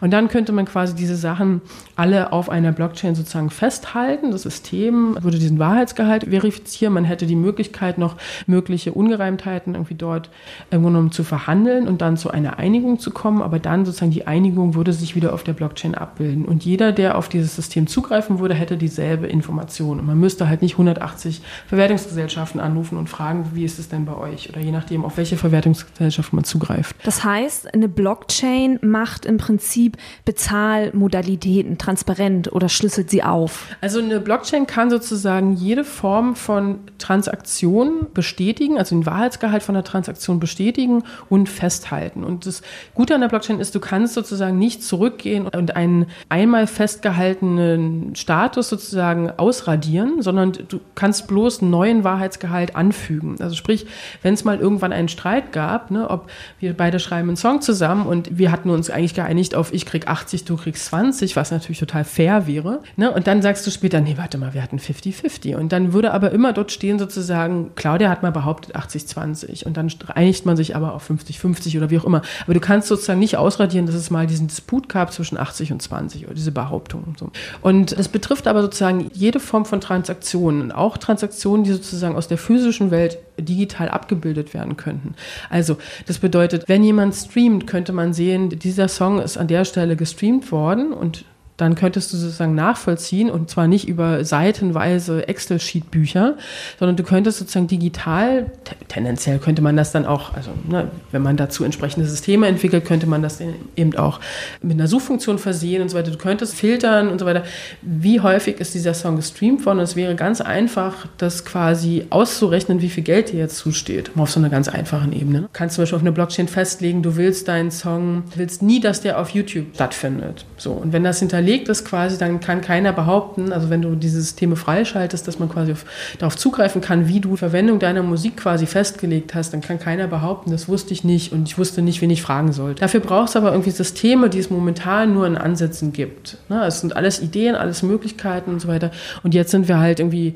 Und 0.01 0.09
dann 0.09 0.27
könnte 0.27 0.51
man 0.51 0.65
quasi 0.65 0.95
diese 0.95 1.15
Sache 1.15 1.34
Sachen 1.35 1.61
alle 1.95 2.31
auf 2.31 2.49
einer 2.49 2.71
Blockchain 2.71 3.13
sozusagen 3.13 3.49
festhalten. 3.49 4.31
Das 4.31 4.43
System 4.43 5.17
würde 5.21 5.37
diesen 5.37 5.59
Wahrheitsgehalt 5.59 6.23
verifizieren. 6.23 6.93
Man 6.93 7.03
hätte 7.03 7.25
die 7.25 7.35
Möglichkeit, 7.35 7.97
noch 7.97 8.15
mögliche 8.47 8.93
Ungereimtheiten 8.93 9.75
irgendwie 9.75 9.95
dort 9.95 10.29
im 10.71 10.81
Grunde 10.81 10.97
genommen 10.97 11.11
zu 11.11 11.23
verhandeln 11.23 11.87
und 11.87 12.01
dann 12.01 12.15
zu 12.15 12.31
einer 12.31 12.57
Einigung 12.57 12.99
zu 12.99 13.11
kommen. 13.11 13.41
Aber 13.41 13.59
dann 13.59 13.85
sozusagen 13.85 14.11
die 14.11 14.27
Einigung 14.27 14.75
würde 14.75 14.93
sich 14.93 15.15
wieder 15.15 15.33
auf 15.33 15.43
der 15.43 15.53
Blockchain 15.53 15.95
abbilden. 15.95 16.45
Und 16.45 16.63
jeder, 16.63 16.91
der 16.93 17.17
auf 17.17 17.27
dieses 17.27 17.55
System 17.55 17.87
zugreifen 17.87 18.39
würde, 18.39 18.53
hätte 18.53 18.77
dieselbe 18.77 19.27
Information. 19.27 19.99
Und 19.99 20.07
man 20.07 20.19
müsste 20.19 20.47
halt 20.47 20.61
nicht 20.61 20.73
180 20.73 21.41
Verwertungsgesellschaften 21.67 22.61
anrufen 22.61 22.97
und 22.97 23.09
fragen, 23.09 23.51
wie 23.53 23.65
ist 23.65 23.79
es 23.79 23.89
denn 23.89 24.05
bei 24.05 24.15
euch? 24.15 24.49
Oder 24.49 24.61
je 24.61 24.71
nachdem, 24.71 25.03
auf 25.03 25.17
welche 25.17 25.35
Verwertungsgesellschaft 25.35 26.31
man 26.31 26.45
zugreift. 26.45 26.95
Das 27.03 27.23
heißt, 27.23 27.73
eine 27.73 27.89
Blockchain 27.89 28.79
macht 28.81 29.25
im 29.25 29.37
Prinzip 29.37 29.97
Bezahlmodalitäten 30.23 31.24
Modalitäten 31.25 31.77
transparent 31.77 32.53
oder 32.53 32.69
schlüsselt 32.69 33.09
sie 33.09 33.23
auf? 33.23 33.75
Also 33.81 33.99
eine 33.99 34.19
Blockchain 34.19 34.67
kann 34.67 34.91
sozusagen 34.91 35.53
jede 35.53 35.83
Form 35.83 36.35
von 36.35 36.79
Transaktion 36.99 38.07
bestätigen, 38.13 38.77
also 38.77 38.95
den 38.95 39.05
Wahrheitsgehalt 39.05 39.63
von 39.63 39.73
der 39.73 39.83
Transaktion 39.83 40.39
bestätigen 40.39 41.03
und 41.27 41.49
festhalten. 41.49 42.23
Und 42.23 42.45
das 42.45 42.61
Gute 42.93 43.15
an 43.15 43.21
der 43.21 43.27
Blockchain 43.27 43.59
ist, 43.59 43.73
du 43.73 43.79
kannst 43.79 44.13
sozusagen 44.13 44.59
nicht 44.59 44.83
zurückgehen 44.83 45.47
und 45.47 45.75
einen 45.75 46.05
einmal 46.29 46.67
festgehaltenen 46.67 48.15
Status 48.15 48.69
sozusagen 48.69 49.31
ausradieren, 49.31 50.21
sondern 50.21 50.51
du 50.51 50.79
kannst 50.93 51.27
bloß 51.27 51.61
einen 51.61 51.71
neuen 51.71 52.03
Wahrheitsgehalt 52.03 52.75
anfügen. 52.75 53.37
Also 53.39 53.55
sprich, 53.55 53.87
wenn 54.21 54.35
es 54.35 54.43
mal 54.43 54.59
irgendwann 54.59 54.93
einen 54.93 55.09
Streit 55.09 55.51
gab, 55.51 55.89
ne, 55.89 56.07
ob 56.09 56.29
wir 56.59 56.75
beide 56.75 56.99
schreiben 56.99 57.29
einen 57.29 57.37
Song 57.37 57.61
zusammen 57.61 58.05
und 58.05 58.37
wir 58.37 58.51
hatten 58.51 58.69
uns 58.69 58.91
eigentlich 58.91 59.15
geeinigt 59.15 59.55
auf 59.55 59.73
ich 59.73 59.85
krieg 59.85 60.07
80, 60.07 60.45
du 60.45 60.55
kriegst 60.55 60.85
20, 60.85 61.14
20, 61.15 61.35
was 61.35 61.51
natürlich 61.51 61.79
total 61.79 62.03
fair 62.03 62.47
wäre. 62.47 62.81
Ne? 62.97 63.11
Und 63.11 63.27
dann 63.27 63.41
sagst 63.41 63.65
du 63.65 63.71
später, 63.71 64.01
nee, 64.01 64.15
warte 64.17 64.37
mal, 64.37 64.53
wir 64.53 64.61
hatten 64.61 64.77
50-50. 64.77 65.55
Und 65.55 65.71
dann 65.71 65.93
würde 65.93 66.13
aber 66.13 66.31
immer 66.31 66.53
dort 66.53 66.71
stehen 66.71 66.99
sozusagen, 66.99 67.71
Claudia 67.75 68.09
hat 68.09 68.23
mal 68.23 68.31
behauptet 68.31 68.75
80-20 68.75 69.65
und 69.65 69.77
dann 69.77 69.91
einigt 70.13 70.45
man 70.45 70.57
sich 70.57 70.75
aber 70.75 70.93
auf 70.93 71.09
50-50 71.09 71.77
oder 71.77 71.89
wie 71.89 71.99
auch 71.99 72.05
immer. 72.05 72.21
Aber 72.43 72.53
du 72.53 72.59
kannst 72.59 72.87
sozusagen 72.87 73.19
nicht 73.19 73.37
ausradieren, 73.37 73.85
dass 73.85 73.95
es 73.95 74.09
mal 74.09 74.27
diesen 74.27 74.47
Disput 74.47 74.89
gab 74.89 75.13
zwischen 75.13 75.37
80 75.37 75.71
und 75.71 75.81
20 75.81 76.25
oder 76.25 76.35
diese 76.35 76.51
Behauptung 76.51 77.03
und 77.05 77.17
so. 77.17 77.31
Und 77.61 77.97
das 77.97 78.09
betrifft 78.09 78.47
aber 78.47 78.61
sozusagen 78.61 79.09
jede 79.13 79.39
Form 79.39 79.65
von 79.65 79.81
Transaktionen, 79.81 80.71
auch 80.71 80.97
Transaktionen, 80.97 81.63
die 81.63 81.71
sozusagen 81.71 82.15
aus 82.15 82.27
der 82.27 82.37
physischen 82.37 82.91
Welt 82.91 83.17
digital 83.39 83.89
abgebildet 83.89 84.53
werden 84.53 84.77
könnten. 84.77 85.15
Also 85.49 85.77
das 86.07 86.19
bedeutet, 86.19 86.67
wenn 86.67 86.83
jemand 86.83 87.15
streamt, 87.15 87.67
könnte 87.67 87.91
man 87.91 88.13
sehen, 88.13 88.49
dieser 88.49 88.87
Song 88.87 89.19
ist 89.19 89.37
an 89.37 89.47
der 89.47 89.65
Stelle 89.65 89.95
gestreamt 89.95 90.51
worden 90.51 90.93
und 91.05 91.23
dann 91.57 91.75
könntest 91.75 92.11
du 92.11 92.17
sozusagen 92.17 92.53
nachvollziehen 92.53 93.29
und 93.29 93.49
zwar 93.49 93.67
nicht 93.67 93.87
über 93.87 94.25
seitenweise 94.25 95.27
Excel-Sheet-Bücher, 95.27 96.35
sondern 96.79 96.97
du 96.97 97.03
könntest 97.03 97.39
sozusagen 97.39 97.67
digital, 97.67 98.51
tendenziell 98.89 99.39
könnte 99.39 99.61
man 99.61 99.77
das 99.77 99.91
dann 99.91 100.05
auch, 100.05 100.33
also 100.33 100.51
ne, 100.67 100.91
wenn 101.11 101.21
man 101.21 101.37
dazu 101.37 101.63
entsprechende 101.63 102.07
Systeme 102.07 102.47
entwickelt, 102.47 102.83
könnte 102.83 103.07
man 103.07 103.21
das 103.21 103.39
eben 103.75 103.95
auch 103.95 104.19
mit 104.61 104.73
einer 104.73 104.87
Suchfunktion 104.87 105.37
versehen 105.39 105.81
und 105.81 105.89
so 105.89 105.97
weiter. 105.97 106.11
Du 106.11 106.17
könntest 106.17 106.55
filtern 106.55 107.07
und 107.07 107.19
so 107.19 107.25
weiter. 107.25 107.43
Wie 107.81 108.19
häufig 108.19 108.59
ist 108.59 108.73
dieser 108.73 108.93
Song 108.93 109.15
gestreamt 109.15 109.65
worden? 109.65 109.79
Und 109.79 109.85
es 109.85 109.95
wäre 109.95 110.15
ganz 110.15 110.41
einfach, 110.41 111.07
das 111.17 111.45
quasi 111.45 112.05
auszurechnen, 112.09 112.81
wie 112.81 112.89
viel 112.89 113.03
Geld 113.03 113.31
dir 113.31 113.39
jetzt 113.39 113.57
zusteht, 113.57 114.11
auf 114.17 114.29
so 114.29 114.39
einer 114.39 114.49
ganz 114.49 114.67
einfachen 114.67 115.13
Ebene. 115.13 115.41
Du 115.41 115.47
kannst 115.53 115.75
zum 115.75 115.83
Beispiel 115.83 115.95
auf 115.95 116.01
eine 116.01 116.11
Blockchain 116.11 116.47
festlegen, 116.47 117.01
du 117.01 117.15
willst 117.15 117.47
deinen 117.47 117.71
Song, 117.71 118.23
willst 118.35 118.61
nie, 118.61 118.79
dass 118.81 119.01
der 119.01 119.19
auf 119.19 119.29
YouTube 119.29 119.67
stattfindet. 119.73 120.45
So. 120.57 120.73
Und 120.73 120.91
wenn 120.91 121.03
das 121.03 121.19
hinterlegt 121.19 121.44
hinterlegt 121.45 121.69
ist 121.69 121.85
quasi, 121.85 122.17
dann 122.17 122.39
kann 122.39 122.61
keiner 122.61 122.91
behaupten, 122.91 123.53
also 123.53 123.69
wenn 123.69 123.81
du 123.81 123.95
diese 123.95 124.19
Systeme 124.19 124.55
freischaltest, 124.55 125.27
dass 125.27 125.39
man 125.39 125.49
quasi 125.49 125.73
auf, 125.73 125.85
darauf 126.17 126.35
zugreifen 126.35 126.81
kann, 126.81 127.07
wie 127.07 127.19
du 127.19 127.35
Verwendung 127.35 127.79
deiner 127.79 128.03
Musik 128.03 128.37
quasi 128.37 128.65
festgelegt 128.65 129.35
hast, 129.35 129.53
dann 129.53 129.61
kann 129.61 129.79
keiner 129.79 130.07
behaupten, 130.07 130.51
das 130.51 130.67
wusste 130.67 130.93
ich 130.93 131.03
nicht 131.03 131.31
und 131.31 131.47
ich 131.47 131.57
wusste 131.57 131.81
nicht, 131.81 132.01
wen 132.01 132.09
ich 132.09 132.21
fragen 132.21 132.51
sollte. 132.51 132.81
Dafür 132.81 132.99
brauchst 132.99 133.35
du 133.35 133.39
aber 133.39 133.51
irgendwie 133.51 133.71
Systeme, 133.71 134.29
die 134.29 134.39
es 134.39 134.49
momentan 134.49 135.13
nur 135.13 135.27
in 135.27 135.37
Ansätzen 135.37 135.93
gibt. 135.93 136.37
Ne? 136.49 136.65
Es 136.65 136.81
sind 136.81 136.95
alles 136.95 137.21
Ideen, 137.21 137.55
alles 137.55 137.83
Möglichkeiten 137.83 138.51
und 138.51 138.59
so 138.59 138.67
weiter. 138.67 138.91
Und 139.23 139.33
jetzt 139.33 139.51
sind 139.51 139.67
wir 139.67 139.79
halt 139.79 139.99
irgendwie 139.99 140.35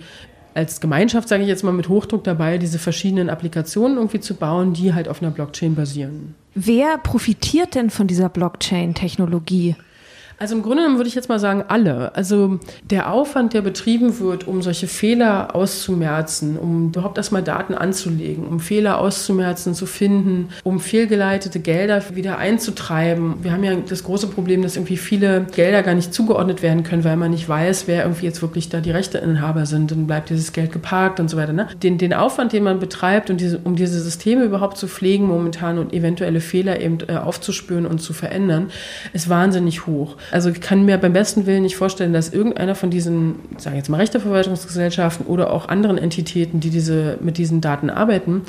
als 0.54 0.82
Gemeinschaft, 0.82 1.30
sage 1.30 1.44
ich 1.44 1.50
jetzt 1.50 1.64
mal, 1.64 1.72
mit 1.72 1.90
Hochdruck 1.90 2.24
dabei, 2.24 2.58
diese 2.58 2.80
verschiedenen 2.80 3.30
Applikationen 3.30 3.98
irgendwie 3.98 4.20
zu 4.20 4.36
bauen, 4.36 4.74
die 4.74 4.94
halt 4.94 5.08
auf 5.08 5.22
einer 5.22 5.32
Blockchain 5.32 5.76
basieren. 5.76 6.36
Wer 6.56 6.98
profitiert 6.98 7.76
denn 7.76 7.90
von 7.90 8.08
dieser 8.08 8.30
Blockchain-Technologie? 8.30 9.76
Also 10.40 10.56
im 10.56 10.62
Grunde 10.62 10.78
genommen 10.78 10.98
würde 10.98 11.10
ich 11.10 11.16
jetzt 11.16 11.28
mal 11.28 11.40
sagen, 11.40 11.66
alle. 11.68 12.16
Also 12.16 12.60
der 12.90 13.12
Aufwand, 13.12 13.54
der 13.54 13.62
betrieben 13.62 14.20
wird, 14.20 14.48
um 14.48 14.62
solche 14.62 14.88
Fehler 14.88 15.54
auszumerzen, 15.54 16.58
um 16.58 16.88
überhaupt 16.88 17.18
erstmal 17.18 17.44
Daten 17.44 17.74
anzulegen, 17.74 18.48
um 18.48 18.62
Fehler 18.62 19.00
auszumerzen, 19.00 19.74
zu 19.74 19.86
finden, 19.86 20.50
um 20.64 20.80
fehlgeleitete 20.80 21.60
Gelder 21.60 22.02
wieder 22.14 22.38
einzutreiben. 22.38 23.36
Wir 23.44 23.52
haben 23.52 23.66
ja 23.66 23.76
das 23.76 24.06
große 24.06 24.28
Problem, 24.28 24.62
dass 24.62 24.78
irgendwie 24.78 24.96
viele 24.96 25.46
Gelder 25.54 25.84
gar 25.84 25.94
nicht 25.94 26.14
zugeordnet 26.14 26.62
werden 26.62 26.84
können, 26.84 27.04
weil 27.04 27.18
man 27.18 27.32
nicht 27.32 27.50
weiß, 27.50 27.88
wer 27.88 28.04
irgendwie 28.04 28.26
jetzt 28.26 28.42
wirklich 28.42 28.70
da 28.70 28.80
die 28.80 28.92
Rechteinhaber 28.92 29.66
sind. 29.66 29.92
Dann 29.92 30.08
bleibt 30.08 30.30
dieses 30.30 30.54
Geld 30.54 30.72
geparkt 30.72 31.20
und 31.20 31.30
so 31.30 31.36
weiter. 31.36 31.52
Ne? 31.52 31.68
Den, 31.84 31.98
den 31.98 32.14
Aufwand, 32.14 32.54
den 32.54 32.64
man 32.64 32.80
betreibt, 32.80 33.30
und 33.30 33.42
diese, 33.42 33.60
um 33.60 33.76
diese 33.76 34.00
Systeme 34.00 34.46
überhaupt 34.46 34.78
zu 34.78 34.88
pflegen 34.88 35.26
momentan 35.26 35.78
und 35.80 35.94
eventuelle 35.94 36.40
Fehler 36.40 36.80
eben 36.80 37.00
äh, 37.10 37.18
aufzuspüren 37.18 37.86
und 37.86 38.00
zu 38.00 38.14
verändern, 38.14 38.72
ist 39.12 39.28
wahnsinnig 39.28 39.86
hoch. 39.86 40.16
Also 40.32 40.50
ich 40.50 40.62
kann 40.62 40.86
mir 40.86 40.98
beim 40.98 41.14
besten 41.14 41.46
Willen 41.46 41.64
nicht 41.64 41.76
vorstellen, 41.76 42.14
dass 42.14 42.30
irgendeiner 42.30 42.76
von 42.76 42.90
diesen, 42.90 43.36
sage 43.58 43.76
ich 43.76 43.82
jetzt 43.82 43.90
mal 43.90 43.98
Rechteverwaltungsgesellschaften 43.98 45.26
oder 45.26 45.52
auch 45.52 45.68
anderen 45.68 45.98
Entitäten, 45.98 46.60
die 46.60 46.70
diese, 46.70 47.18
mit 47.22 47.38
diesen 47.38 47.62
Daten 47.62 47.90
arbeiten, 47.90 48.44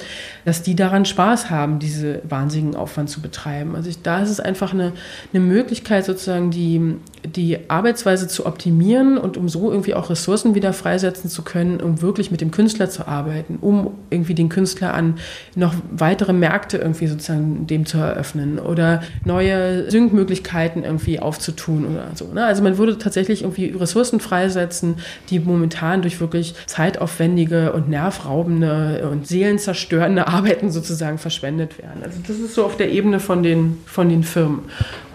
dass 0.44 0.62
die 0.62 0.76
daran 0.76 1.04
Spaß 1.04 1.50
haben, 1.50 1.78
diese 1.78 2.22
wahnsinnigen 2.28 2.76
Aufwand 2.76 3.10
zu 3.10 3.20
betreiben. 3.20 3.74
Also 3.74 3.88
ich, 3.88 4.02
da 4.02 4.20
ist 4.20 4.30
es 4.30 4.40
einfach 4.40 4.72
eine, 4.72 4.92
eine 5.32 5.42
Möglichkeit, 5.42 6.04
sozusagen 6.04 6.50
die, 6.50 6.96
die 7.24 7.58
Arbeitsweise 7.68 8.28
zu 8.28 8.46
optimieren 8.46 9.18
und 9.18 9.36
um 9.36 9.48
so 9.48 9.70
irgendwie 9.70 9.94
auch 9.94 10.10
Ressourcen 10.10 10.54
wieder 10.54 10.72
freisetzen 10.72 11.30
zu 11.30 11.42
können, 11.42 11.80
um 11.80 12.02
wirklich 12.02 12.30
mit 12.30 12.40
dem 12.40 12.50
Künstler 12.50 12.90
zu 12.90 13.06
arbeiten, 13.08 13.58
um 13.60 13.92
irgendwie 14.10 14.34
den 14.34 14.48
Künstler 14.48 14.94
an 14.94 15.14
noch 15.54 15.74
weitere 15.90 16.32
Märkte 16.32 16.78
irgendwie 16.78 17.06
sozusagen 17.06 17.66
dem 17.66 17.86
zu 17.86 17.98
eröffnen 17.98 18.58
oder 18.58 19.02
neue 19.24 19.90
Synkmöglichkeiten 19.90 20.84
irgendwie 20.84 21.20
aufzutun 21.20 21.69
tun 21.70 21.87
oder 21.87 22.11
so. 22.14 22.26
Ne? 22.33 22.44
Also 22.44 22.62
man 22.62 22.78
würde 22.78 22.98
tatsächlich 22.98 23.42
irgendwie 23.42 23.66
Ressourcen 23.66 24.20
freisetzen, 24.20 24.96
die 25.28 25.38
momentan 25.38 26.02
durch 26.02 26.20
wirklich 26.20 26.54
zeitaufwendige 26.66 27.72
und 27.72 27.88
nervraubende 27.88 29.09
und 29.11 29.26
seelenzerstörende 29.26 30.26
Arbeiten 30.28 30.70
sozusagen 30.70 31.18
verschwendet 31.18 31.78
werden. 31.78 32.02
Also 32.02 32.18
das 32.26 32.38
ist 32.38 32.54
so 32.54 32.64
auf 32.64 32.76
der 32.76 32.90
Ebene 32.90 33.20
von 33.20 33.42
den, 33.42 33.78
von 33.87 34.09
den 34.09 34.24
Firmen. 34.24 34.62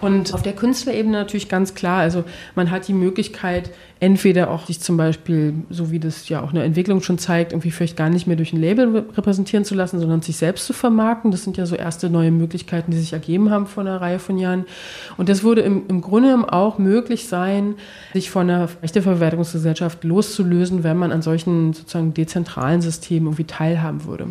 Und 0.00 0.34
auf 0.34 0.42
der 0.42 0.52
Künstlerebene 0.52 1.16
natürlich 1.16 1.48
ganz 1.48 1.74
klar, 1.74 2.00
also 2.00 2.24
man 2.54 2.70
hat 2.70 2.88
die 2.88 2.92
Möglichkeit, 2.92 3.70
entweder 3.98 4.50
auch 4.50 4.66
sich 4.66 4.80
zum 4.80 4.98
Beispiel, 4.98 5.54
so 5.70 5.90
wie 5.90 5.98
das 5.98 6.28
ja 6.28 6.42
auch 6.42 6.50
eine 6.50 6.62
Entwicklung 6.62 7.00
schon 7.00 7.16
zeigt, 7.16 7.52
irgendwie 7.52 7.70
vielleicht 7.70 7.96
gar 7.96 8.10
nicht 8.10 8.26
mehr 8.26 8.36
durch 8.36 8.52
ein 8.52 8.60
Label 8.60 9.06
repräsentieren 9.16 9.64
zu 9.64 9.74
lassen, 9.74 10.00
sondern 10.00 10.20
sich 10.20 10.36
selbst 10.36 10.66
zu 10.66 10.74
vermarkten. 10.74 11.30
Das 11.30 11.44
sind 11.44 11.56
ja 11.56 11.64
so 11.64 11.76
erste 11.76 12.10
neue 12.10 12.30
Möglichkeiten, 12.30 12.90
die 12.90 12.98
sich 12.98 13.14
ergeben 13.14 13.50
haben 13.50 13.66
vor 13.66 13.82
einer 13.82 13.98
Reihe 14.00 14.18
von 14.18 14.36
Jahren. 14.36 14.66
Und 15.16 15.30
das 15.30 15.42
würde 15.42 15.62
im, 15.62 15.84
im 15.88 16.02
Grunde 16.02 16.52
auch 16.52 16.76
möglich 16.76 17.26
sein, 17.26 17.76
sich 18.12 18.30
von 18.30 18.50
einer 18.50 18.68
Rechteverwertungsgesellschaft 18.82 20.04
loszulösen, 20.04 20.84
wenn 20.84 20.98
man 20.98 21.10
an 21.10 21.22
solchen 21.22 21.72
sozusagen 21.72 22.12
dezentralen 22.12 22.82
Systemen 22.82 23.28
irgendwie 23.28 23.44
teilhaben 23.44 24.04
würde. 24.04 24.28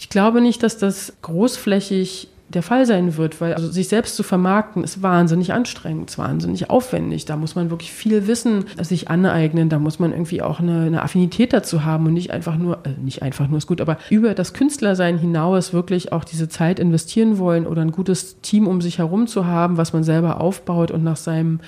Ich 0.00 0.08
glaube 0.08 0.40
nicht, 0.40 0.62
dass 0.64 0.76
das 0.76 1.12
großflächig 1.22 2.28
der 2.48 2.62
Fall 2.62 2.86
sein 2.86 3.16
wird, 3.16 3.40
weil 3.40 3.52
also 3.52 3.70
sich 3.70 3.88
selbst 3.88 4.16
zu 4.16 4.22
vermarkten 4.22 4.82
ist 4.82 5.02
wahnsinnig 5.02 5.52
anstrengend, 5.52 6.10
ist 6.10 6.18
wahnsinnig 6.18 6.70
aufwendig. 6.70 7.26
Da 7.26 7.36
muss 7.36 7.54
man 7.54 7.68
wirklich 7.70 7.92
viel 7.92 8.26
Wissen 8.26 8.64
sich 8.80 9.10
aneignen, 9.10 9.68
da 9.68 9.78
muss 9.78 9.98
man 9.98 10.12
irgendwie 10.12 10.40
auch 10.40 10.58
eine, 10.60 10.84
eine 10.84 11.02
Affinität 11.02 11.52
dazu 11.52 11.84
haben 11.84 12.06
und 12.06 12.14
nicht 12.14 12.30
einfach 12.30 12.56
nur, 12.56 12.78
äh, 12.84 12.90
nicht 13.02 13.22
einfach 13.22 13.48
nur 13.48 13.58
ist 13.58 13.66
gut, 13.66 13.82
aber 13.82 13.98
über 14.08 14.34
das 14.34 14.54
Künstlersein 14.54 15.18
hinaus 15.18 15.74
wirklich 15.74 16.12
auch 16.12 16.24
diese 16.24 16.48
Zeit 16.48 16.80
investieren 16.80 17.38
wollen 17.38 17.66
oder 17.66 17.82
ein 17.82 17.92
gutes 17.92 18.40
Team 18.40 18.66
um 18.66 18.80
sich 18.80 18.98
herum 18.98 19.26
zu 19.26 19.46
haben, 19.46 19.76
was 19.76 19.92
man 19.92 20.02
selber 20.02 20.40
aufbaut 20.40 20.90
und 20.90 21.04
nach 21.04 21.16
seinem 21.16 21.60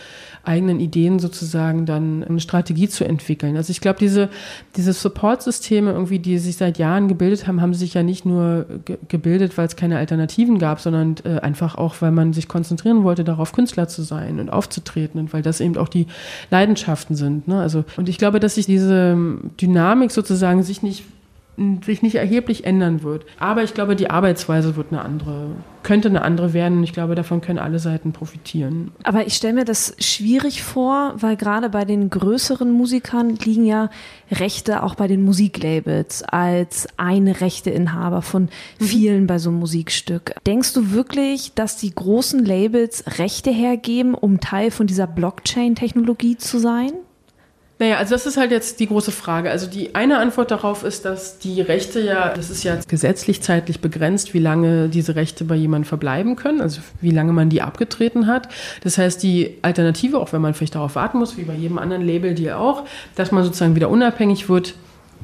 eigenen 0.44 0.80
Ideen 0.80 1.18
sozusagen 1.18 1.86
dann 1.86 2.24
eine 2.24 2.40
Strategie 2.40 2.88
zu 2.88 3.04
entwickeln. 3.04 3.56
Also 3.56 3.70
ich 3.70 3.80
glaube, 3.80 3.98
diese, 3.98 4.28
diese 4.76 4.92
Support-Systeme 4.92 5.92
irgendwie, 5.92 6.18
die 6.18 6.38
sich 6.38 6.56
seit 6.56 6.78
Jahren 6.78 7.08
gebildet 7.08 7.46
haben, 7.46 7.60
haben 7.60 7.74
sich 7.74 7.94
ja 7.94 8.02
nicht 8.02 8.24
nur 8.24 8.66
ge 8.84 8.98
gebildet, 9.08 9.58
weil 9.58 9.66
es 9.66 9.76
keine 9.76 9.98
Alternativen 9.98 10.58
gab, 10.58 10.80
sondern 10.80 11.16
äh, 11.24 11.40
einfach 11.40 11.76
auch, 11.76 11.96
weil 12.00 12.12
man 12.12 12.32
sich 12.32 12.48
konzentrieren 12.48 13.02
wollte, 13.02 13.24
darauf 13.24 13.52
Künstler 13.52 13.88
zu 13.88 14.02
sein 14.02 14.40
und 14.40 14.50
aufzutreten 14.50 15.20
und 15.20 15.32
weil 15.32 15.42
das 15.42 15.60
eben 15.60 15.76
auch 15.76 15.88
die 15.88 16.06
Leidenschaften 16.50 17.16
sind. 17.16 17.48
Ne? 17.48 17.60
Also, 17.60 17.84
und 17.96 18.08
ich 18.08 18.18
glaube, 18.18 18.40
dass 18.40 18.54
sich 18.54 18.66
diese 18.66 19.16
Dynamik 19.60 20.10
sozusagen 20.10 20.62
sich 20.62 20.82
nicht 20.82 21.04
sich 21.84 22.02
nicht 22.02 22.14
erheblich 22.14 22.64
ändern 22.64 23.02
wird. 23.02 23.26
Aber 23.38 23.62
ich 23.62 23.74
glaube, 23.74 23.96
die 23.96 24.10
Arbeitsweise 24.10 24.76
wird 24.76 24.88
eine 24.90 25.02
andere, 25.02 25.48
könnte 25.82 26.08
eine 26.08 26.22
andere 26.22 26.52
werden. 26.52 26.78
Und 26.78 26.84
ich 26.84 26.92
glaube, 26.92 27.14
davon 27.14 27.40
können 27.40 27.58
alle 27.58 27.78
Seiten 27.78 28.12
profitieren. 28.12 28.92
Aber 29.02 29.26
ich 29.26 29.34
stelle 29.34 29.54
mir 29.54 29.64
das 29.64 29.94
schwierig 29.98 30.62
vor, 30.62 31.14
weil 31.16 31.36
gerade 31.36 31.68
bei 31.68 31.84
den 31.84 32.08
größeren 32.08 32.70
Musikern 32.70 33.36
liegen 33.36 33.64
ja 33.64 33.90
Rechte 34.30 34.82
auch 34.82 34.94
bei 34.94 35.06
den 35.06 35.22
Musiklabels 35.22 36.22
als 36.22 36.88
eine 36.96 37.40
Rechteinhaber 37.40 38.22
von 38.22 38.44
mhm. 38.78 38.84
vielen 38.84 39.26
bei 39.26 39.38
so 39.38 39.50
einem 39.50 39.58
Musikstück. 39.58 40.34
Denkst 40.46 40.72
du 40.72 40.92
wirklich, 40.92 41.52
dass 41.54 41.76
die 41.76 41.94
großen 41.94 42.44
Labels 42.44 43.04
Rechte 43.18 43.50
hergeben, 43.50 44.14
um 44.14 44.40
Teil 44.40 44.70
von 44.70 44.86
dieser 44.86 45.06
Blockchain-Technologie 45.06 46.36
zu 46.36 46.58
sein? 46.58 46.92
Naja, 47.80 47.96
also 47.96 48.14
das 48.14 48.26
ist 48.26 48.36
halt 48.36 48.50
jetzt 48.50 48.78
die 48.78 48.88
große 48.88 49.10
Frage. 49.10 49.50
Also 49.50 49.66
die 49.66 49.94
eine 49.94 50.18
Antwort 50.18 50.50
darauf 50.50 50.84
ist, 50.84 51.06
dass 51.06 51.38
die 51.38 51.62
Rechte 51.62 51.98
ja, 51.98 52.28
das 52.28 52.50
ist 52.50 52.62
ja 52.62 52.78
gesetzlich 52.86 53.40
zeitlich 53.40 53.80
begrenzt, 53.80 54.34
wie 54.34 54.38
lange 54.38 54.90
diese 54.90 55.16
Rechte 55.16 55.44
bei 55.44 55.54
jemandem 55.54 55.88
verbleiben 55.88 56.36
können, 56.36 56.60
also 56.60 56.82
wie 57.00 57.10
lange 57.10 57.32
man 57.32 57.48
die 57.48 57.62
abgetreten 57.62 58.26
hat. 58.26 58.50
Das 58.82 58.98
heißt, 58.98 59.22
die 59.22 59.56
Alternative, 59.62 60.18
auch 60.18 60.34
wenn 60.34 60.42
man 60.42 60.52
vielleicht 60.52 60.74
darauf 60.74 60.94
warten 60.94 61.18
muss, 61.18 61.38
wie 61.38 61.44
bei 61.44 61.54
jedem 61.54 61.78
anderen 61.78 62.02
Label, 62.02 62.34
die 62.34 62.52
auch, 62.52 62.84
dass 63.14 63.32
man 63.32 63.44
sozusagen 63.44 63.74
wieder 63.74 63.88
unabhängig 63.88 64.50
wird, 64.50 64.74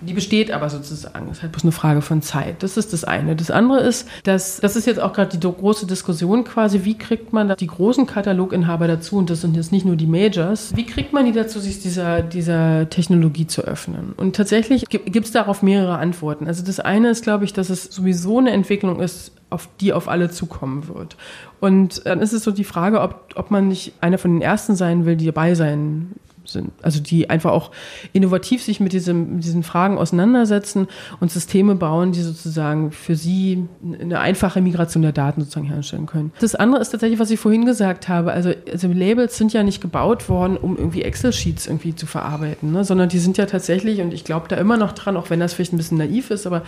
die 0.00 0.12
besteht 0.12 0.50
aber 0.50 0.68
sozusagen. 0.68 1.28
Das 1.28 1.38
ist 1.38 1.42
halt 1.42 1.52
bloß 1.52 1.64
eine 1.64 1.72
Frage 1.72 2.02
von 2.02 2.22
Zeit. 2.22 2.62
Das 2.62 2.76
ist 2.76 2.92
das 2.92 3.04
eine. 3.04 3.36
Das 3.36 3.50
andere 3.50 3.80
ist, 3.80 4.08
dass 4.24 4.60
das 4.60 4.76
ist 4.76 4.86
jetzt 4.86 5.00
auch 5.00 5.12
gerade 5.12 5.36
die 5.36 5.40
große 5.40 5.86
Diskussion 5.86 6.44
quasi, 6.44 6.84
wie 6.84 6.98
kriegt 6.98 7.32
man 7.32 7.54
die 7.56 7.66
großen 7.66 8.06
Kataloginhaber 8.06 8.86
dazu, 8.88 9.16
und 9.16 9.30
das 9.30 9.40
sind 9.40 9.56
jetzt 9.56 9.72
nicht 9.72 9.86
nur 9.86 9.96
die 9.96 10.06
Majors, 10.06 10.76
wie 10.76 10.84
kriegt 10.84 11.12
man 11.12 11.24
die 11.24 11.32
dazu, 11.32 11.60
sich 11.60 11.80
dieser, 11.80 12.22
dieser 12.22 12.88
Technologie 12.90 13.46
zu 13.46 13.62
öffnen? 13.62 14.12
Und 14.16 14.36
tatsächlich 14.36 14.84
gibt 14.88 15.26
es 15.26 15.32
darauf 15.32 15.62
mehrere 15.62 15.98
Antworten. 15.98 16.46
Also 16.46 16.64
das 16.64 16.80
eine 16.80 17.10
ist, 17.10 17.22
glaube 17.22 17.44
ich, 17.44 17.52
dass 17.52 17.70
es 17.70 17.84
sowieso 17.84 18.38
eine 18.38 18.50
Entwicklung 18.50 19.00
ist, 19.00 19.32
auf 19.48 19.68
die 19.80 19.92
auf 19.92 20.08
alle 20.08 20.30
zukommen 20.30 20.88
wird. 20.88 21.16
Und 21.60 22.04
dann 22.04 22.20
ist 22.20 22.32
es 22.32 22.44
so 22.44 22.50
die 22.50 22.64
Frage, 22.64 23.00
ob, 23.00 23.32
ob 23.36 23.50
man 23.50 23.68
nicht 23.68 23.94
einer 24.00 24.18
von 24.18 24.32
den 24.32 24.42
Ersten 24.42 24.76
sein 24.76 25.06
will, 25.06 25.16
die 25.16 25.26
dabei 25.26 25.54
sein 25.54 26.12
sind. 26.48 26.72
Also 26.82 27.00
die 27.00 27.30
einfach 27.30 27.52
auch 27.52 27.70
innovativ 28.12 28.62
sich 28.62 28.80
mit, 28.80 28.92
diesem, 28.92 29.36
mit 29.36 29.44
diesen 29.44 29.62
Fragen 29.62 29.98
auseinandersetzen 29.98 30.88
und 31.20 31.30
Systeme 31.30 31.74
bauen, 31.74 32.12
die 32.12 32.22
sozusagen 32.22 32.92
für 32.92 33.16
sie 33.16 33.64
eine 34.00 34.20
einfache 34.20 34.60
Migration 34.60 35.02
der 35.02 35.12
Daten 35.12 35.40
sozusagen 35.40 35.66
herstellen 35.66 36.06
können. 36.06 36.32
Das 36.40 36.54
andere 36.54 36.80
ist 36.80 36.90
tatsächlich, 36.90 37.18
was 37.18 37.30
ich 37.30 37.40
vorhin 37.40 37.66
gesagt 37.66 38.08
habe. 38.08 38.32
Also, 38.32 38.52
also 38.70 38.88
Labels 38.88 39.36
sind 39.36 39.52
ja 39.52 39.62
nicht 39.62 39.80
gebaut 39.80 40.28
worden, 40.28 40.56
um 40.56 40.76
irgendwie 40.76 41.02
Excel-Sheets 41.02 41.66
irgendwie 41.66 41.94
zu 41.94 42.06
verarbeiten, 42.06 42.72
ne? 42.72 42.84
sondern 42.84 43.08
die 43.08 43.18
sind 43.18 43.38
ja 43.38 43.46
tatsächlich, 43.46 44.00
und 44.00 44.12
ich 44.12 44.24
glaube 44.24 44.48
da 44.48 44.56
immer 44.56 44.76
noch 44.76 44.92
dran, 44.92 45.16
auch 45.16 45.30
wenn 45.30 45.40
das 45.40 45.54
vielleicht 45.54 45.72
ein 45.72 45.78
bisschen 45.78 45.98
naiv 45.98 46.30
ist, 46.30 46.46
aber 46.46 46.62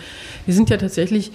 die 0.47 0.51
sind 0.51 0.69
ja 0.69 0.77
tatsächlich 0.77 1.31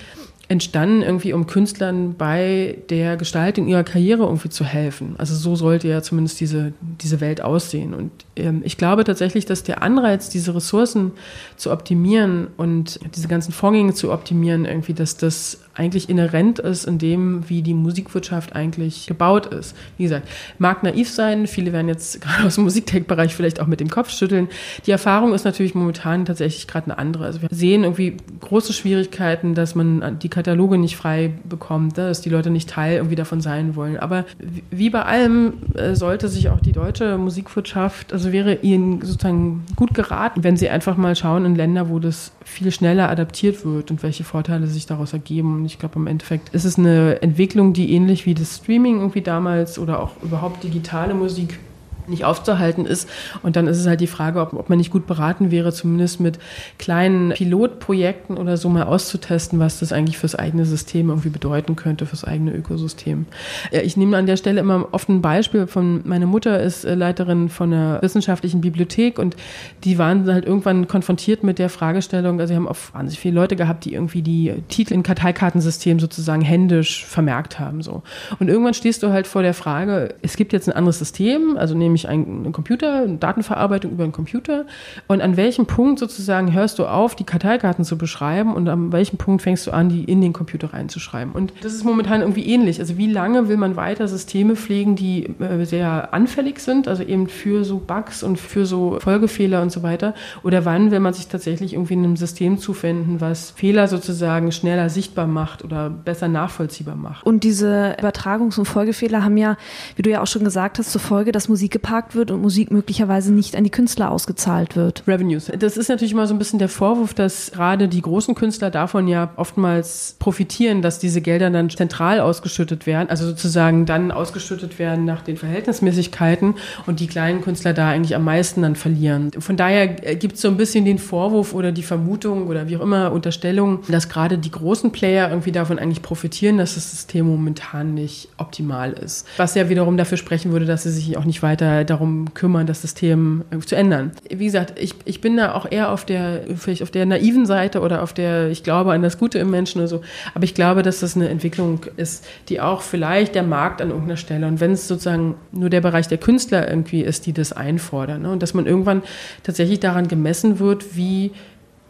entstanden 0.54 1.02
irgendwie, 1.02 1.32
um 1.32 1.48
Künstlern 1.48 2.14
bei 2.14 2.78
der 2.88 3.16
Gestaltung 3.16 3.66
ihrer 3.66 3.82
Karriere 3.82 4.22
irgendwie 4.22 4.50
zu 4.50 4.64
helfen. 4.64 5.16
Also 5.18 5.34
so 5.34 5.56
sollte 5.56 5.88
ja 5.88 6.00
zumindest 6.00 6.40
diese, 6.40 6.72
diese 6.80 7.20
Welt 7.20 7.40
aussehen. 7.40 7.92
Und 7.92 8.12
ähm, 8.36 8.62
ich 8.64 8.76
glaube 8.76 9.02
tatsächlich, 9.02 9.46
dass 9.46 9.64
der 9.64 9.82
Anreiz, 9.82 10.28
diese 10.28 10.54
Ressourcen 10.54 11.10
zu 11.56 11.72
optimieren 11.72 12.46
und 12.56 13.00
diese 13.16 13.26
ganzen 13.26 13.50
Vorgänge 13.50 13.94
zu 13.94 14.12
optimieren, 14.12 14.64
irgendwie, 14.64 14.94
dass 14.94 15.16
das 15.16 15.63
eigentlich 15.74 16.08
inhärent 16.08 16.58
ist 16.58 16.84
in 16.84 16.98
dem, 16.98 17.48
wie 17.48 17.62
die 17.62 17.74
Musikwirtschaft 17.74 18.54
eigentlich 18.54 19.06
gebaut 19.06 19.46
ist. 19.46 19.76
Wie 19.96 20.04
gesagt, 20.04 20.28
mag 20.58 20.82
naiv 20.82 21.10
sein, 21.10 21.46
viele 21.46 21.72
werden 21.72 21.88
jetzt 21.88 22.20
gerade 22.20 22.46
aus 22.46 22.54
dem 22.54 22.64
Musiktech-Bereich 22.64 23.34
vielleicht 23.34 23.60
auch 23.60 23.66
mit 23.66 23.80
dem 23.80 23.90
Kopf 23.90 24.10
schütteln. 24.10 24.48
Die 24.86 24.90
Erfahrung 24.90 25.34
ist 25.34 25.44
natürlich 25.44 25.74
momentan 25.74 26.24
tatsächlich 26.24 26.66
gerade 26.66 26.86
eine 26.86 26.98
andere. 26.98 27.24
Also 27.24 27.42
wir 27.42 27.48
sehen 27.50 27.84
irgendwie 27.84 28.16
große 28.40 28.72
Schwierigkeiten, 28.72 29.54
dass 29.54 29.74
man 29.74 30.18
die 30.20 30.28
Kataloge 30.28 30.78
nicht 30.78 30.96
frei 30.96 31.32
bekommt, 31.44 31.98
dass 31.98 32.20
die 32.20 32.30
Leute 32.30 32.50
nicht 32.50 32.70
Teil 32.70 32.96
irgendwie 32.96 33.16
davon 33.16 33.40
sein 33.40 33.76
wollen. 33.76 33.96
Aber 33.96 34.24
wie 34.70 34.90
bei 34.90 35.02
allem 35.02 35.54
äh, 35.74 35.94
sollte 35.94 36.28
sich 36.28 36.48
auch 36.48 36.60
die 36.60 36.72
deutsche 36.72 37.18
Musikwirtschaft, 37.18 38.12
also 38.12 38.32
wäre 38.32 38.54
ihnen 38.56 39.00
sozusagen 39.02 39.64
gut 39.76 39.94
geraten, 39.94 40.44
wenn 40.44 40.56
sie 40.56 40.68
einfach 40.68 40.96
mal 40.96 41.16
schauen 41.16 41.44
in 41.44 41.54
Länder, 41.54 41.88
wo 41.88 41.98
das 41.98 42.32
viel 42.44 42.70
schneller 42.70 43.08
adaptiert 43.08 43.64
wird 43.64 43.90
und 43.90 44.02
welche 44.02 44.24
Vorteile 44.24 44.66
sich 44.66 44.86
daraus 44.86 45.12
ergeben. 45.12 45.63
Und 45.64 45.70
ich 45.70 45.78
glaube, 45.78 45.98
im 45.98 46.06
Endeffekt 46.06 46.54
ist 46.54 46.66
es 46.66 46.78
eine 46.78 47.22
Entwicklung, 47.22 47.72
die 47.72 47.94
ähnlich 47.94 48.26
wie 48.26 48.34
das 48.34 48.56
Streaming 48.56 48.98
irgendwie 48.98 49.22
damals 49.22 49.78
oder 49.78 49.98
auch 49.98 50.10
überhaupt 50.22 50.62
digitale 50.62 51.14
Musik 51.14 51.58
nicht 52.08 52.24
aufzuhalten 52.24 52.86
ist. 52.86 53.08
Und 53.42 53.56
dann 53.56 53.66
ist 53.66 53.78
es 53.78 53.86
halt 53.86 54.00
die 54.00 54.06
Frage, 54.06 54.40
ob, 54.40 54.52
ob 54.54 54.68
man 54.68 54.78
nicht 54.78 54.90
gut 54.90 55.06
beraten 55.06 55.50
wäre, 55.50 55.72
zumindest 55.72 56.20
mit 56.20 56.38
kleinen 56.78 57.30
Pilotprojekten 57.30 58.36
oder 58.36 58.56
so 58.56 58.68
mal 58.68 58.84
auszutesten, 58.84 59.58
was 59.58 59.80
das 59.80 59.92
eigentlich 59.92 60.18
fürs 60.18 60.34
eigene 60.34 60.64
System 60.64 61.08
irgendwie 61.08 61.30
bedeuten 61.30 61.76
könnte, 61.76 62.06
fürs 62.06 62.24
eigene 62.24 62.52
Ökosystem. 62.52 63.26
Ich 63.70 63.96
nehme 63.96 64.16
an 64.16 64.26
der 64.26 64.36
Stelle 64.36 64.60
immer 64.60 64.88
oft 64.92 65.08
ein 65.08 65.22
Beispiel 65.22 65.66
von, 65.66 66.02
meine 66.04 66.26
Mutter 66.26 66.60
ist 66.60 66.84
äh, 66.84 66.94
Leiterin 66.94 67.48
von 67.48 67.72
einer 67.72 68.02
wissenschaftlichen 68.02 68.60
Bibliothek 68.60 69.18
und 69.18 69.36
die 69.84 69.98
waren 69.98 70.30
halt 70.32 70.44
irgendwann 70.44 70.88
konfrontiert 70.88 71.42
mit 71.42 71.58
der 71.58 71.68
Fragestellung, 71.68 72.40
also 72.40 72.52
sie 72.52 72.56
haben 72.56 72.68
oft 72.68 72.94
wahnsinnig 72.94 73.18
viele 73.18 73.34
Leute 73.34 73.56
gehabt, 73.56 73.84
die 73.84 73.94
irgendwie 73.94 74.22
die 74.22 74.54
Titel 74.68 74.94
in 74.94 75.02
Karteikartensystem 75.02 75.98
sozusagen 76.00 76.42
händisch 76.42 77.04
vermerkt 77.04 77.58
haben, 77.58 77.82
so. 77.82 78.02
Und 78.38 78.48
irgendwann 78.48 78.74
stehst 78.74 79.02
du 79.02 79.10
halt 79.10 79.26
vor 79.26 79.42
der 79.42 79.54
Frage, 79.54 80.14
es 80.22 80.36
gibt 80.36 80.52
jetzt 80.52 80.68
ein 80.68 80.76
anderes 80.76 80.98
System, 80.98 81.56
also 81.56 81.74
nehmen 81.74 81.93
nämlich 81.94 82.08
ein, 82.08 82.52
Computer, 82.52 83.02
eine 83.02 83.16
Datenverarbeitung 83.16 83.92
über 83.92 84.04
einen 84.04 84.12
Computer. 84.12 84.66
Und 85.06 85.20
an 85.20 85.36
welchem 85.36 85.66
Punkt 85.66 85.98
sozusagen 85.98 86.52
hörst 86.52 86.78
du 86.78 86.86
auf, 86.86 87.14
die 87.14 87.24
Karteikarten 87.24 87.84
zu 87.84 87.96
beschreiben 87.96 88.54
und 88.54 88.68
an 88.68 88.92
welchem 88.92 89.16
Punkt 89.16 89.42
fängst 89.42 89.66
du 89.66 89.70
an, 89.70 89.88
die 89.88 90.04
in 90.04 90.20
den 90.20 90.32
Computer 90.32 90.72
reinzuschreiben? 90.72 91.32
Und 91.32 91.52
das 91.62 91.72
ist 91.72 91.84
momentan 91.84 92.20
irgendwie 92.20 92.46
ähnlich. 92.46 92.80
Also 92.80 92.98
wie 92.98 93.10
lange 93.10 93.48
will 93.48 93.56
man 93.56 93.76
weiter 93.76 94.08
Systeme 94.08 94.56
pflegen, 94.56 94.96
die 94.96 95.26
äh, 95.40 95.64
sehr 95.64 96.12
anfällig 96.12 96.58
sind, 96.58 96.88
also 96.88 97.02
eben 97.02 97.28
für 97.28 97.64
so 97.64 97.78
Bugs 97.78 98.22
und 98.22 98.38
für 98.38 98.66
so 98.66 98.98
Folgefehler 99.00 99.62
und 99.62 99.70
so 99.70 99.82
weiter? 99.82 100.14
Oder 100.42 100.64
wann 100.64 100.90
will 100.90 101.00
man 101.00 101.14
sich 101.14 101.28
tatsächlich 101.28 101.74
irgendwie 101.74 101.94
in 101.94 102.04
einem 102.04 102.16
System 102.16 102.58
zuwenden, 102.58 103.20
was 103.20 103.52
Fehler 103.52 103.86
sozusagen 103.86 104.50
schneller 104.50 104.90
sichtbar 104.90 105.26
macht 105.26 105.64
oder 105.64 105.90
besser 105.90 106.28
nachvollziehbar 106.28 106.96
macht? 106.96 107.24
Und 107.24 107.44
diese 107.44 107.96
Übertragungs- 108.00 108.58
und 108.58 108.64
Folgefehler 108.64 109.22
haben 109.22 109.36
ja, 109.36 109.56
wie 109.96 110.02
du 110.02 110.10
ja 110.10 110.20
auch 110.22 110.26
schon 110.26 110.44
gesagt 110.44 110.78
hast, 110.78 110.90
zur 110.90 111.00
Folge, 111.00 111.30
dass 111.30 111.48
Musik 111.48 111.72
geparkt 111.84 112.14
wird 112.14 112.30
und 112.30 112.40
Musik 112.40 112.70
möglicherweise 112.70 113.30
nicht 113.30 113.56
an 113.56 113.62
die 113.62 113.70
Künstler 113.70 114.10
ausgezahlt 114.10 114.74
wird. 114.74 115.02
Revenues. 115.06 115.52
Das 115.58 115.76
ist 115.76 115.90
natürlich 115.90 116.12
immer 116.12 116.26
so 116.26 116.34
ein 116.34 116.38
bisschen 116.38 116.58
der 116.58 116.70
Vorwurf, 116.70 117.12
dass 117.12 117.52
gerade 117.52 117.88
die 117.88 118.00
großen 118.00 118.34
Künstler 118.34 118.70
davon 118.70 119.06
ja 119.06 119.34
oftmals 119.36 120.16
profitieren, 120.18 120.80
dass 120.80 120.98
diese 120.98 121.20
Gelder 121.20 121.50
dann 121.50 121.68
zentral 121.68 122.20
ausgeschüttet 122.20 122.86
werden, 122.86 123.10
also 123.10 123.26
sozusagen 123.26 123.84
dann 123.84 124.12
ausgeschüttet 124.12 124.78
werden 124.78 125.04
nach 125.04 125.20
den 125.20 125.36
Verhältnismäßigkeiten 125.36 126.54
und 126.86 127.00
die 127.00 127.06
kleinen 127.06 127.42
Künstler 127.42 127.74
da 127.74 127.90
eigentlich 127.90 128.16
am 128.16 128.24
meisten 128.24 128.62
dann 128.62 128.76
verlieren. 128.76 129.32
Von 129.38 129.58
daher 129.58 129.86
gibt 129.86 130.36
es 130.36 130.40
so 130.40 130.48
ein 130.48 130.56
bisschen 130.56 130.86
den 130.86 130.98
Vorwurf 130.98 131.52
oder 131.52 131.70
die 131.70 131.82
Vermutung 131.82 132.46
oder 132.46 132.66
wie 132.66 132.78
auch 132.78 132.82
immer 132.82 133.12
Unterstellung, 133.12 133.80
dass 133.88 134.08
gerade 134.08 134.38
die 134.38 134.50
großen 134.50 134.90
Player 134.90 135.28
irgendwie 135.28 135.52
davon 135.52 135.78
eigentlich 135.78 136.00
profitieren, 136.00 136.56
dass 136.56 136.76
das 136.76 136.90
System 136.90 137.26
momentan 137.26 137.92
nicht 137.92 138.30
optimal 138.38 138.94
ist. 138.94 139.26
Was 139.36 139.54
ja 139.54 139.68
wiederum 139.68 139.98
dafür 139.98 140.16
sprechen 140.16 140.50
würde, 140.50 140.64
dass 140.64 140.84
sie 140.84 140.90
sich 140.90 141.18
auch 141.18 141.26
nicht 141.26 141.42
weiter 141.42 141.73
äh, 141.80 141.84
darum 141.84 142.34
kümmern, 142.34 142.66
das 142.66 142.82
System 142.82 143.44
zu 143.66 143.76
ändern. 143.76 144.12
Wie 144.28 144.44
gesagt, 144.44 144.78
ich, 144.78 144.94
ich 145.04 145.20
bin 145.20 145.36
da 145.36 145.54
auch 145.54 145.70
eher 145.70 145.90
auf 145.90 146.04
der, 146.04 146.42
vielleicht 146.56 146.82
auf 146.82 146.90
der 146.90 147.06
naiven 147.06 147.46
Seite 147.46 147.80
oder 147.80 148.02
auf 148.02 148.12
der, 148.12 148.48
ich 148.50 148.62
glaube 148.62 148.92
an 148.92 149.02
das 149.02 149.18
Gute 149.18 149.38
im 149.38 149.50
Menschen 149.50 149.80
oder 149.80 149.88
so. 149.88 150.00
Aber 150.34 150.44
ich 150.44 150.54
glaube, 150.54 150.82
dass 150.82 151.00
das 151.00 151.16
eine 151.16 151.28
Entwicklung 151.28 151.80
ist, 151.96 152.24
die 152.48 152.60
auch 152.60 152.82
vielleicht 152.82 153.34
der 153.34 153.42
Markt 153.42 153.80
an 153.82 153.90
irgendeiner 153.90 154.16
Stelle 154.16 154.46
und 154.46 154.60
wenn 154.60 154.72
es 154.72 154.88
sozusagen 154.88 155.34
nur 155.52 155.70
der 155.70 155.80
Bereich 155.80 156.08
der 156.08 156.18
Künstler 156.18 156.68
irgendwie 156.68 157.02
ist, 157.02 157.26
die 157.26 157.32
das 157.32 157.52
einfordern. 157.52 158.22
Ne? 158.22 158.30
Und 158.30 158.42
dass 158.42 158.54
man 158.54 158.66
irgendwann 158.66 159.02
tatsächlich 159.42 159.80
daran 159.80 160.08
gemessen 160.08 160.58
wird, 160.58 160.96
wie 160.96 161.32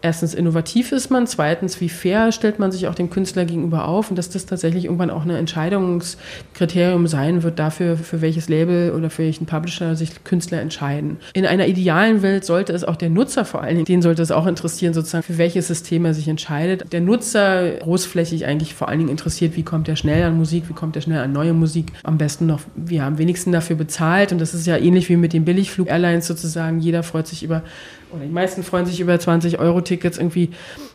erstens 0.04 0.34
innovativ 0.34 0.92
ist 0.92 1.10
man, 1.10 1.26
zweitens 1.26 1.80
wie 1.80 1.88
fair 1.88 2.30
stellt 2.30 2.58
man 2.58 2.70
sich 2.70 2.86
auch 2.86 2.94
dem 2.94 3.08
Künstler 3.08 3.46
gegenüber 3.46 3.88
auf 3.88 4.10
und 4.10 4.16
dass 4.16 4.28
das 4.28 4.44
tatsächlich 4.44 4.84
irgendwann 4.84 5.10
auch 5.10 5.24
ein 5.24 5.30
Entscheidungskriterium 5.30 7.06
sein 7.06 7.42
wird 7.42 7.58
dafür, 7.58 7.96
für 7.96 8.20
welches 8.20 8.50
Label 8.50 8.92
oder 8.92 9.08
für 9.08 9.22
welchen 9.22 9.46
Publisher 9.46 9.96
sich 9.96 10.22
Künstler 10.22 10.60
entscheiden. 10.60 11.16
In 11.32 11.46
einer 11.46 11.66
idealen 11.66 12.20
Welt 12.20 12.44
sollte 12.44 12.74
es 12.74 12.84
auch 12.84 12.96
der 12.96 13.08
Nutzer 13.08 13.46
vor 13.46 13.62
allen 13.62 13.76
Dingen, 13.76 13.86
den 13.86 14.02
sollte 14.02 14.20
es 14.20 14.30
auch 14.30 14.46
interessieren, 14.46 14.92
sozusagen 14.92 15.24
für 15.24 15.38
welches 15.38 15.68
System 15.68 16.04
er 16.04 16.12
sich 16.12 16.28
entscheidet. 16.28 16.92
Der 16.92 17.00
Nutzer 17.00 17.70
großflächig 17.78 18.44
eigentlich 18.44 18.74
vor 18.74 18.88
allen 18.88 18.98
Dingen 18.98 19.10
interessiert, 19.10 19.56
wie 19.56 19.62
kommt 19.62 19.88
er 19.88 19.96
schnell 19.96 20.22
an 20.24 20.36
Musik, 20.36 20.68
wie 20.68 20.74
kommt 20.74 20.96
er 20.96 21.02
schnell 21.02 21.20
an 21.20 21.32
neue 21.32 21.54
Musik. 21.54 21.86
Am 22.02 22.18
besten 22.18 22.44
noch, 22.44 22.60
wir 22.76 23.02
haben 23.02 23.16
wenigsten 23.16 23.52
dafür 23.52 23.76
bezahlt 23.76 24.32
und 24.32 24.38
das 24.38 24.52
ist 24.52 24.66
ja 24.66 24.76
ähnlich 24.76 25.08
wie 25.08 25.16
mit 25.16 25.32
den 25.32 25.46
Billigflug-Airlines 25.46 26.26
sozusagen. 26.26 26.80
Jeder 26.80 27.02
freut 27.02 27.26
sich 27.26 27.42
über 27.42 27.62
oder 28.14 28.24
die 28.24 28.32
meisten 28.32 28.62
freuen 28.62 28.86
sich 28.86 29.00
über 29.00 29.18
20 29.18 29.58
Euro 29.58 29.80
Tickets 29.80 30.18
irgendwie 30.18 30.50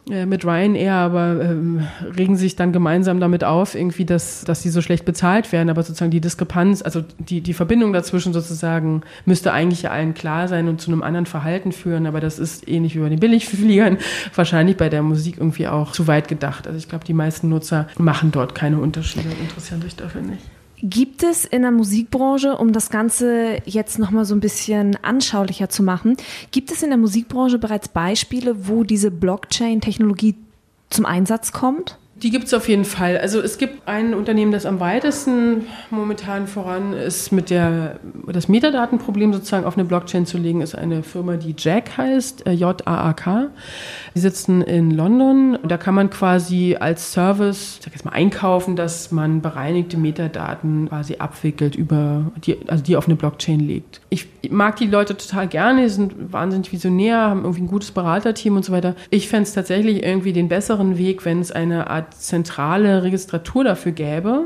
äh, 0.09 0.25
mit 0.25 0.45
Ryanair, 0.45 0.93
aber 0.93 1.41
ähm, 1.41 1.87
regen 2.17 2.37
sich 2.37 2.55
dann 2.55 2.71
gemeinsam 2.71 3.19
damit 3.19 3.43
auf, 3.43 3.75
irgendwie, 3.75 4.05
dass, 4.05 4.43
dass 4.43 4.61
sie 4.61 4.69
so 4.69 4.81
schlecht 4.81 5.05
bezahlt 5.05 5.51
werden. 5.51 5.69
Aber 5.69 5.83
sozusagen 5.83 6.11
die 6.11 6.21
Diskrepanz, 6.21 6.81
also 6.81 7.03
die, 7.17 7.41
die 7.41 7.53
Verbindung 7.53 7.93
dazwischen 7.93 8.33
sozusagen, 8.33 9.01
müsste 9.25 9.51
eigentlich 9.51 9.89
allen 9.89 10.13
klar 10.13 10.47
sein 10.47 10.67
und 10.67 10.81
zu 10.81 10.91
einem 10.91 11.03
anderen 11.03 11.25
Verhalten 11.25 11.71
führen. 11.71 12.05
Aber 12.05 12.19
das 12.19 12.39
ist 12.39 12.67
ähnlich 12.67 12.95
wie 12.95 12.99
bei 12.99 13.09
den 13.09 13.19
Billigfliegern 13.19 13.97
wahrscheinlich 14.35 14.77
bei 14.77 14.89
der 14.89 15.03
Musik 15.03 15.35
irgendwie 15.37 15.67
auch 15.67 15.91
zu 15.91 16.07
weit 16.07 16.27
gedacht. 16.27 16.67
Also 16.67 16.77
ich 16.77 16.89
glaube, 16.89 17.05
die 17.05 17.13
meisten 17.13 17.49
Nutzer 17.49 17.87
machen 17.97 18.31
dort 18.31 18.55
keine 18.55 18.79
Unterschiede 18.79 19.29
und 19.29 19.39
interessieren 19.39 19.81
sich 19.81 19.95
dafür 19.95 20.21
nicht. 20.21 20.43
Gibt 20.81 21.23
es 21.23 21.43
in 21.45 21.63
der 21.63 21.71
Musikbranche, 21.71 22.55
um 22.57 22.71
das 22.71 22.89
Ganze 22.89 23.57
jetzt 23.65 23.99
nochmal 23.99 24.23
so 24.25 24.33
ein 24.33 24.39
bisschen 24.39 24.95
anschaulicher 25.03 25.69
zu 25.69 25.83
machen, 25.83 26.15
gibt 26.51 26.71
es 26.71 26.83
in 26.83 26.89
der 26.89 26.97
Musikbranche 26.97 27.59
bereits 27.59 27.89
Beispiele, 27.89 28.67
wo 28.67 28.83
diese 28.83 29.11
Blockchain-Technologie 29.11 30.35
zum 30.89 31.05
Einsatz 31.05 31.51
kommt? 31.51 31.97
Die 32.21 32.31
gibt 32.31 32.45
es 32.45 32.53
auf 32.53 32.67
jeden 32.67 32.83
Fall. 32.83 33.17
Also 33.17 33.39
es 33.39 33.57
gibt 33.57 33.87
ein 33.87 34.13
Unternehmen, 34.13 34.51
das 34.51 34.65
am 34.65 34.81
weitesten 34.81 35.67
momentan 35.89 36.47
voran 36.47 36.91
ist, 36.91 37.31
mit 37.31 37.49
der 37.49 37.99
das 38.27 38.49
Metadatenproblem 38.49 39.31
sozusagen 39.33 39.65
auf 39.65 39.77
eine 39.77 39.85
Blockchain 39.85 40.25
zu 40.25 40.37
legen, 40.37 40.61
ist 40.61 40.75
eine 40.75 41.01
Firma, 41.03 41.37
die 41.37 41.55
Jack 41.57 41.97
heißt, 41.97 42.45
äh, 42.45 42.51
J-A-A-K. 42.51 43.47
Die 44.15 44.19
sitzen 44.19 44.61
in 44.61 44.91
London. 44.91 45.59
Da 45.65 45.77
kann 45.77 45.95
man 45.95 46.09
quasi 46.09 46.75
als 46.77 47.13
Service, 47.13 47.77
ich 47.79 47.85
sag 47.85 47.93
jetzt 47.93 48.03
mal, 48.03 48.11
einkaufen, 48.11 48.75
dass 48.75 49.11
man 49.11 49.41
bereinigte 49.41 49.97
Metadaten 49.97 50.89
quasi 50.89 51.15
abwickelt 51.19 51.75
über 51.75 52.31
die, 52.43 52.57
also 52.67 52.83
die 52.83 52.97
auf 52.97 53.07
eine 53.07 53.15
Blockchain 53.15 53.61
legt. 53.61 54.01
Ich 54.09 54.27
mag 54.49 54.75
die 54.75 54.87
Leute 54.87 55.15
total 55.15 55.47
gerne, 55.47 55.83
die 55.83 55.89
sind 55.89 56.33
wahnsinnig 56.33 56.71
visionär, 56.71 57.17
haben 57.17 57.43
irgendwie 57.43 57.61
ein 57.61 57.67
gutes 57.67 57.91
Beraterteam 57.91 58.57
und 58.57 58.65
so 58.65 58.73
weiter. 58.73 58.95
Ich 59.09 59.29
fände 59.29 59.43
es 59.43 59.53
tatsächlich 59.53 60.03
irgendwie 60.03 60.33
den 60.33 60.49
besseren 60.49 60.97
Weg, 60.97 61.23
wenn 61.23 61.39
es 61.39 61.51
eine 61.51 61.89
Art 61.89 62.08
zentrale 62.11 63.03
Registratur 63.03 63.63
dafür 63.63 63.91
gäbe, 63.91 64.45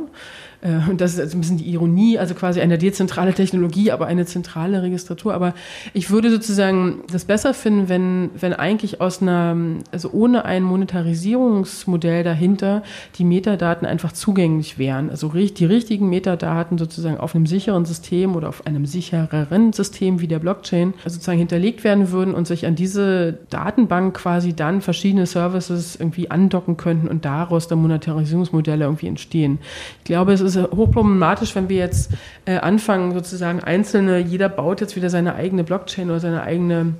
und 0.90 1.02
das 1.02 1.18
ist 1.18 1.34
ein 1.34 1.42
bisschen 1.42 1.58
die 1.58 1.70
Ironie, 1.70 2.18
also 2.18 2.36
quasi 2.36 2.62
eine 2.62 2.78
dezentrale 2.78 3.34
Technologie, 3.34 3.92
aber 3.92 4.06
eine 4.06 4.26
zentrale 4.26 4.82
Registratur. 4.82 5.34
Aber 5.34 5.54
ich 5.94 6.10
würde 6.10 6.32
sozusagen 6.32 7.02
das 7.12 7.26
besser 7.26 7.54
finden, 7.54 7.90
wenn, 7.90 8.30
wenn 8.40 8.54
eigentlich 8.54 9.02
aus 9.02 9.22
einer, 9.22 9.58
also 9.92 10.12
ohne 10.14 10.46
ein 10.46 10.64
Monetarisierungsmodell 10.64 12.24
dahinter 12.24 12.84
die 13.18 13.26
Metadaten 13.26 13.86
einfach 13.86 14.14
zugänglich 14.14 14.78
wären. 14.78 15.10
Also 15.10 15.34
die 15.34 15.66
richtigen 15.66 16.10
Metadaten 16.10 16.78
sozusagen 16.78 17.18
auf 17.18 17.36
einem 17.36 17.46
sicheren 17.46 17.84
System 17.84 18.36
oder 18.38 18.48
auf 18.48 18.66
einem 18.66 18.86
sichereren 18.86 19.74
System 19.74 20.22
wie 20.22 20.28
der 20.30 20.40
Blockchain 20.40 20.94
sozusagen 21.04 21.40
hinterlegt 21.40 21.84
werden 21.84 22.12
würden 22.12 22.34
und 22.34 22.48
sich 22.48 22.66
an 22.66 22.76
diese 22.76 23.38
Datenbank 23.50 24.16
quasi 24.16 24.54
dann 24.54 24.80
verschiedene 24.80 25.26
Services 25.26 25.98
irgendwie 25.98 26.32
andocken 26.32 26.78
könnten 26.78 27.10
und 27.10 27.26
daraus 27.26 27.68
dann 27.68 27.80
Monetarisierungsmodelle 27.80 28.86
irgendwie 28.86 29.08
entstehen. 29.08 29.60
Ich 30.00 30.06
glaube, 30.06 30.32
es 30.32 30.40
ist 30.40 30.53
ist 30.56 30.72
hochproblematisch, 30.72 31.56
wenn 31.56 31.70
wir 31.70 31.78
jetzt 31.78 32.12
äh, 32.46 32.58
anfangen, 32.58 33.14
sozusagen 33.14 33.60
einzelne, 33.62 34.20
jeder 34.20 34.50
baut 34.50 34.82
jetzt 34.82 34.96
wieder 34.96 35.10
seine 35.10 35.36
eigene 35.36 35.64
Blockchain 35.64 36.10
oder 36.10 36.20
seine 36.20 36.44
eigene 36.44 36.94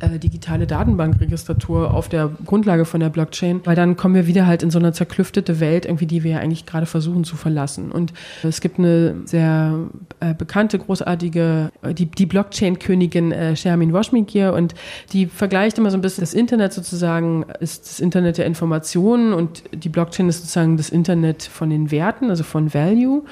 äh, 0.00 0.18
digitale 0.18 0.66
Datenbankregistratur 0.66 1.92
auf 1.92 2.08
der 2.08 2.30
Grundlage 2.46 2.84
von 2.84 3.00
der 3.00 3.10
Blockchain, 3.10 3.60
weil 3.64 3.76
dann 3.76 3.96
kommen 3.96 4.14
wir 4.14 4.26
wieder 4.26 4.46
halt 4.46 4.62
in 4.62 4.70
so 4.70 4.78
eine 4.78 4.92
zerklüftete 4.92 5.60
Welt, 5.60 5.84
irgendwie, 5.84 6.06
die 6.06 6.24
wir 6.24 6.32
ja 6.32 6.38
eigentlich 6.38 6.66
gerade 6.66 6.86
versuchen 6.86 7.24
zu 7.24 7.36
verlassen. 7.36 7.92
Und 7.92 8.12
es 8.42 8.60
gibt 8.60 8.78
eine 8.78 9.16
sehr 9.24 9.78
äh, 10.20 10.34
bekannte, 10.34 10.78
großartige, 10.78 11.70
äh, 11.82 11.94
die, 11.94 12.06
die 12.06 12.26
Blockchain-Königin 12.26 13.32
äh, 13.32 13.56
Shermin 13.56 13.92
Washmigir 13.92 14.54
und 14.54 14.74
die 15.12 15.26
vergleicht 15.26 15.78
immer 15.78 15.90
so 15.90 15.98
ein 15.98 16.00
bisschen 16.02 16.22
das 16.22 16.34
Internet 16.34 16.72
sozusagen 16.72 17.44
ist 17.60 17.86
das 17.86 18.00
Internet 18.00 18.38
der 18.38 18.46
Informationen 18.46 19.32
und 19.32 19.64
die 19.72 19.88
Blockchain 19.88 20.28
ist 20.28 20.38
sozusagen 20.38 20.76
das 20.76 20.90
Internet 20.90 21.42
von 21.42 21.70
den 21.70 21.90
Werten, 21.90 22.30
also 22.30 22.44
von 22.44 22.72
Value, 22.72 23.22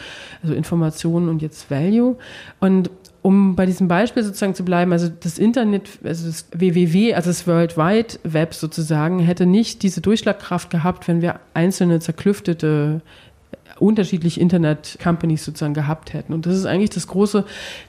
also 0.42 0.54
Informationen 0.54 1.28
und 1.28 1.42
jetzt 1.42 1.70
Value. 1.70 2.16
Und 2.60 2.90
um 3.22 3.56
bei 3.56 3.66
diesem 3.66 3.88
Beispiel 3.88 4.22
sozusagen 4.22 4.54
zu 4.54 4.64
bleiben, 4.64 4.92
also 4.92 5.08
das 5.08 5.38
Internet, 5.38 5.88
also 6.04 6.26
das 6.26 6.46
WWW, 6.52 7.14
also 7.14 7.30
das 7.30 7.46
World 7.46 7.76
Wide 7.76 8.18
Web 8.24 8.54
sozusagen, 8.54 9.18
hätte 9.18 9.46
nicht 9.46 9.82
diese 9.82 10.00
Durchschlagkraft 10.00 10.70
gehabt, 10.70 11.08
wenn 11.08 11.20
wir 11.20 11.40
einzelne 11.54 12.00
zerklüftete 12.00 13.00
unterschiedliche 13.80 14.40
Internet-Companies 14.40 15.44
sozusagen 15.44 15.74
gehabt 15.74 16.12
hätten. 16.12 16.32
Und 16.32 16.46
das 16.46 16.56
ist 16.56 16.66
eigentlich 16.66 16.90
das 16.90 17.06
große 17.06 17.44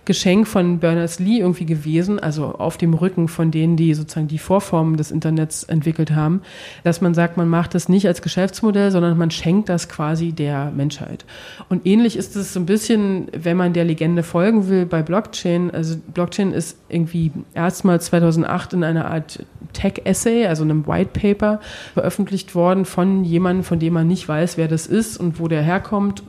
Geschenk 0.06 0.48
von 0.48 0.80
Berners-Lee 0.80 1.40
irgendwie 1.40 1.66
gewesen, 1.66 2.20
also 2.20 2.48
auf 2.56 2.78
dem 2.78 2.94
Rücken 2.94 3.28
von 3.28 3.52
denen, 3.52 3.76
die 3.76 3.94
sozusagen 3.94 4.28
die 4.28 4.38
Vorformen 4.38 4.98
des 4.98 5.12
Internets 5.12 5.64
entwickelt 5.64 6.12
haben, 6.12 6.42
dass 6.84 7.02
man 7.02 7.14
sagt, 7.14 7.38
man 7.38 7.48
macht 7.50 7.76
das 7.76 7.90
nicht 7.90 8.08
als 8.08 8.22
Geschäftsmodell, 8.22 8.92
sondern 8.92 9.18
man 9.18 9.32
schenkt 9.32 9.70
das 9.70 9.90
quasi 9.90 10.32
der 10.32 10.72
Menschheit. 10.72 11.26
Und 11.70 11.86
ähnlich 11.86 12.16
ist 12.16 12.36
es 12.36 12.54
so 12.54 12.60
ein 12.60 12.66
bisschen, 12.66 13.28
wenn 13.32 13.58
man 13.58 13.74
der 13.74 13.86
Legende 13.86 14.24
folgen 14.24 14.70
will 14.70 14.86
bei 14.86 15.02
Blockchain. 15.02 15.72
Also 15.72 15.98
Blockchain 16.14 16.52
ist 16.52 16.78
irgendwie 16.90 17.32
erstmals 17.54 18.06
2008 18.06 18.74
in 18.74 18.84
einer 18.84 19.10
Art 19.12 19.44
Tech-Essay, 19.74 20.48
also 20.48 20.64
einem 20.64 20.88
White 20.88 21.12
Paper, 21.14 21.60
veröffentlicht 21.94 22.56
worden 22.56 22.86
von 22.86 23.24
jemandem, 23.24 23.64
von 23.64 23.80
dem 23.80 23.94
man 23.94 24.08
nicht 24.08 24.28
weiß, 24.28 24.58
wer 24.58 24.68
das 24.68 24.88
ist 24.88 25.18
und 25.18 25.40
wo 25.40 25.48
der 25.48 25.62
herkommt. 25.62 25.79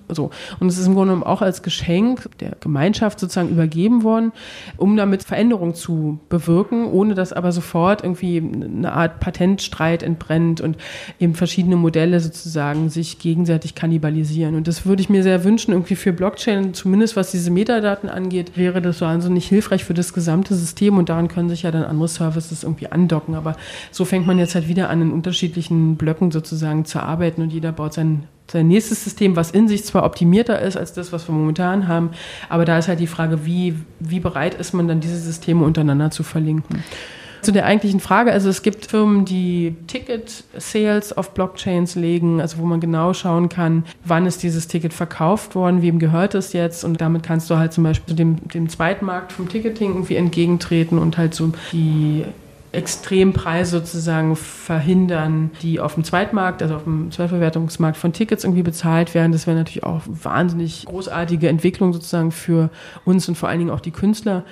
So. 0.08 0.30
Und 0.58 0.68
es 0.68 0.78
ist 0.78 0.86
im 0.86 0.94
Grunde 0.94 1.12
genommen 1.12 1.22
auch 1.22 1.42
als 1.42 1.62
Geschenk 1.62 2.28
der 2.40 2.56
Gemeinschaft 2.60 3.20
sozusagen 3.20 3.50
übergeben 3.50 4.02
worden, 4.02 4.32
um 4.76 4.96
damit 4.96 5.22
Veränderung 5.22 5.74
zu 5.74 6.18
bewirken, 6.28 6.86
ohne 6.86 7.14
dass 7.14 7.32
aber 7.32 7.52
sofort 7.52 8.02
irgendwie 8.02 8.38
eine 8.38 8.92
Art 8.92 9.20
Patentstreit 9.20 10.02
entbrennt 10.02 10.60
und 10.60 10.76
eben 11.18 11.34
verschiedene 11.34 11.76
Modelle 11.76 12.20
sozusagen 12.20 12.88
sich 12.88 13.18
gegenseitig 13.18 13.74
kannibalisieren. 13.74 14.54
Und 14.54 14.66
das 14.66 14.86
würde 14.86 15.02
ich 15.02 15.10
mir 15.10 15.22
sehr 15.22 15.44
wünschen, 15.44 15.72
irgendwie 15.72 15.96
für 15.96 16.12
Blockchain, 16.12 16.74
zumindest 16.74 17.16
was 17.16 17.30
diese 17.30 17.50
Metadaten 17.50 18.08
angeht, 18.08 18.56
wäre 18.56 18.80
das 18.80 18.98
so 18.98 19.06
wahnsinnig 19.06 19.48
hilfreich 19.48 19.84
für 19.84 19.94
das 19.94 20.12
gesamte 20.12 20.54
System 20.54 20.96
und 20.98 21.08
daran 21.08 21.28
können 21.28 21.48
sich 21.48 21.62
ja 21.62 21.70
dann 21.70 21.84
andere 21.84 22.08
Services 22.08 22.62
irgendwie 22.62 22.86
andocken. 22.86 23.34
Aber 23.34 23.56
so 23.90 24.04
fängt 24.04 24.26
man 24.26 24.38
jetzt 24.38 24.54
halt 24.54 24.68
wieder 24.68 24.88
an, 24.90 25.02
in 25.02 25.12
unterschiedlichen 25.12 25.96
Blöcken 25.96 26.30
sozusagen 26.30 26.84
zu 26.84 27.00
arbeiten 27.02 27.42
und 27.42 27.52
jeder 27.52 27.72
baut 27.72 27.94
sein 27.94 28.24
sein 28.50 28.68
nächstes 28.68 29.04
System, 29.04 29.36
was 29.36 29.50
in 29.50 29.68
sich 29.68 29.84
zwar 29.84 30.04
optimierter 30.04 30.60
ist 30.60 30.76
als 30.76 30.92
das, 30.92 31.12
was 31.12 31.28
wir 31.28 31.34
momentan 31.34 31.88
haben, 31.88 32.10
aber 32.48 32.64
da 32.64 32.78
ist 32.78 32.88
halt 32.88 33.00
die 33.00 33.06
Frage, 33.06 33.44
wie, 33.44 33.74
wie 33.98 34.20
bereit 34.20 34.54
ist 34.54 34.72
man 34.72 34.88
dann, 34.88 35.00
diese 35.00 35.18
Systeme 35.18 35.64
untereinander 35.64 36.10
zu 36.10 36.22
verlinken. 36.22 36.82
Zu 37.42 37.52
der 37.52 37.64
eigentlichen 37.64 38.00
Frage, 38.00 38.32
also 38.32 38.50
es 38.50 38.60
gibt 38.60 38.86
Firmen, 38.86 39.24
die 39.24 39.74
Ticket-Sales 39.86 41.16
auf 41.16 41.32
Blockchains 41.32 41.94
legen, 41.94 42.40
also 42.40 42.58
wo 42.58 42.66
man 42.66 42.80
genau 42.80 43.14
schauen 43.14 43.48
kann, 43.48 43.84
wann 44.04 44.26
ist 44.26 44.42
dieses 44.42 44.68
Ticket 44.68 44.92
verkauft 44.92 45.54
worden, 45.54 45.80
wem 45.80 45.98
gehört 45.98 46.34
es 46.34 46.52
jetzt 46.52 46.84
und 46.84 47.00
damit 47.00 47.22
kannst 47.22 47.48
du 47.48 47.56
halt 47.56 47.72
zum 47.72 47.84
Beispiel 47.84 48.14
dem, 48.14 48.46
dem 48.48 48.68
Zweitmarkt 48.68 49.32
vom 49.32 49.48
Ticketing 49.48 49.92
irgendwie 49.92 50.16
entgegentreten 50.16 50.98
und 50.98 51.16
halt 51.16 51.34
so 51.34 51.52
die 51.72 52.24
Extrempreise 52.72 53.78
sozusagen 53.78 54.36
verhindern, 54.36 55.50
die 55.62 55.80
auf 55.80 55.94
dem 55.94 56.04
Zweitmarkt, 56.04 56.62
also 56.62 56.76
auf 56.76 56.84
dem 56.84 57.10
Zweitverwertungsmarkt 57.10 57.96
von 57.96 58.12
Tickets 58.12 58.44
irgendwie 58.44 58.62
bezahlt 58.62 59.14
werden. 59.14 59.32
Das 59.32 59.46
wäre 59.46 59.56
natürlich 59.56 59.82
auch 59.82 60.02
wahnsinnig 60.06 60.86
großartige 60.86 61.48
Entwicklung 61.48 61.92
sozusagen 61.92 62.30
für 62.30 62.70
uns 63.04 63.28
und 63.28 63.34
vor 63.34 63.48
allen 63.48 63.58
Dingen 63.58 63.70
auch 63.70 63.80
die 63.80 63.90
Künstler. 63.90 64.44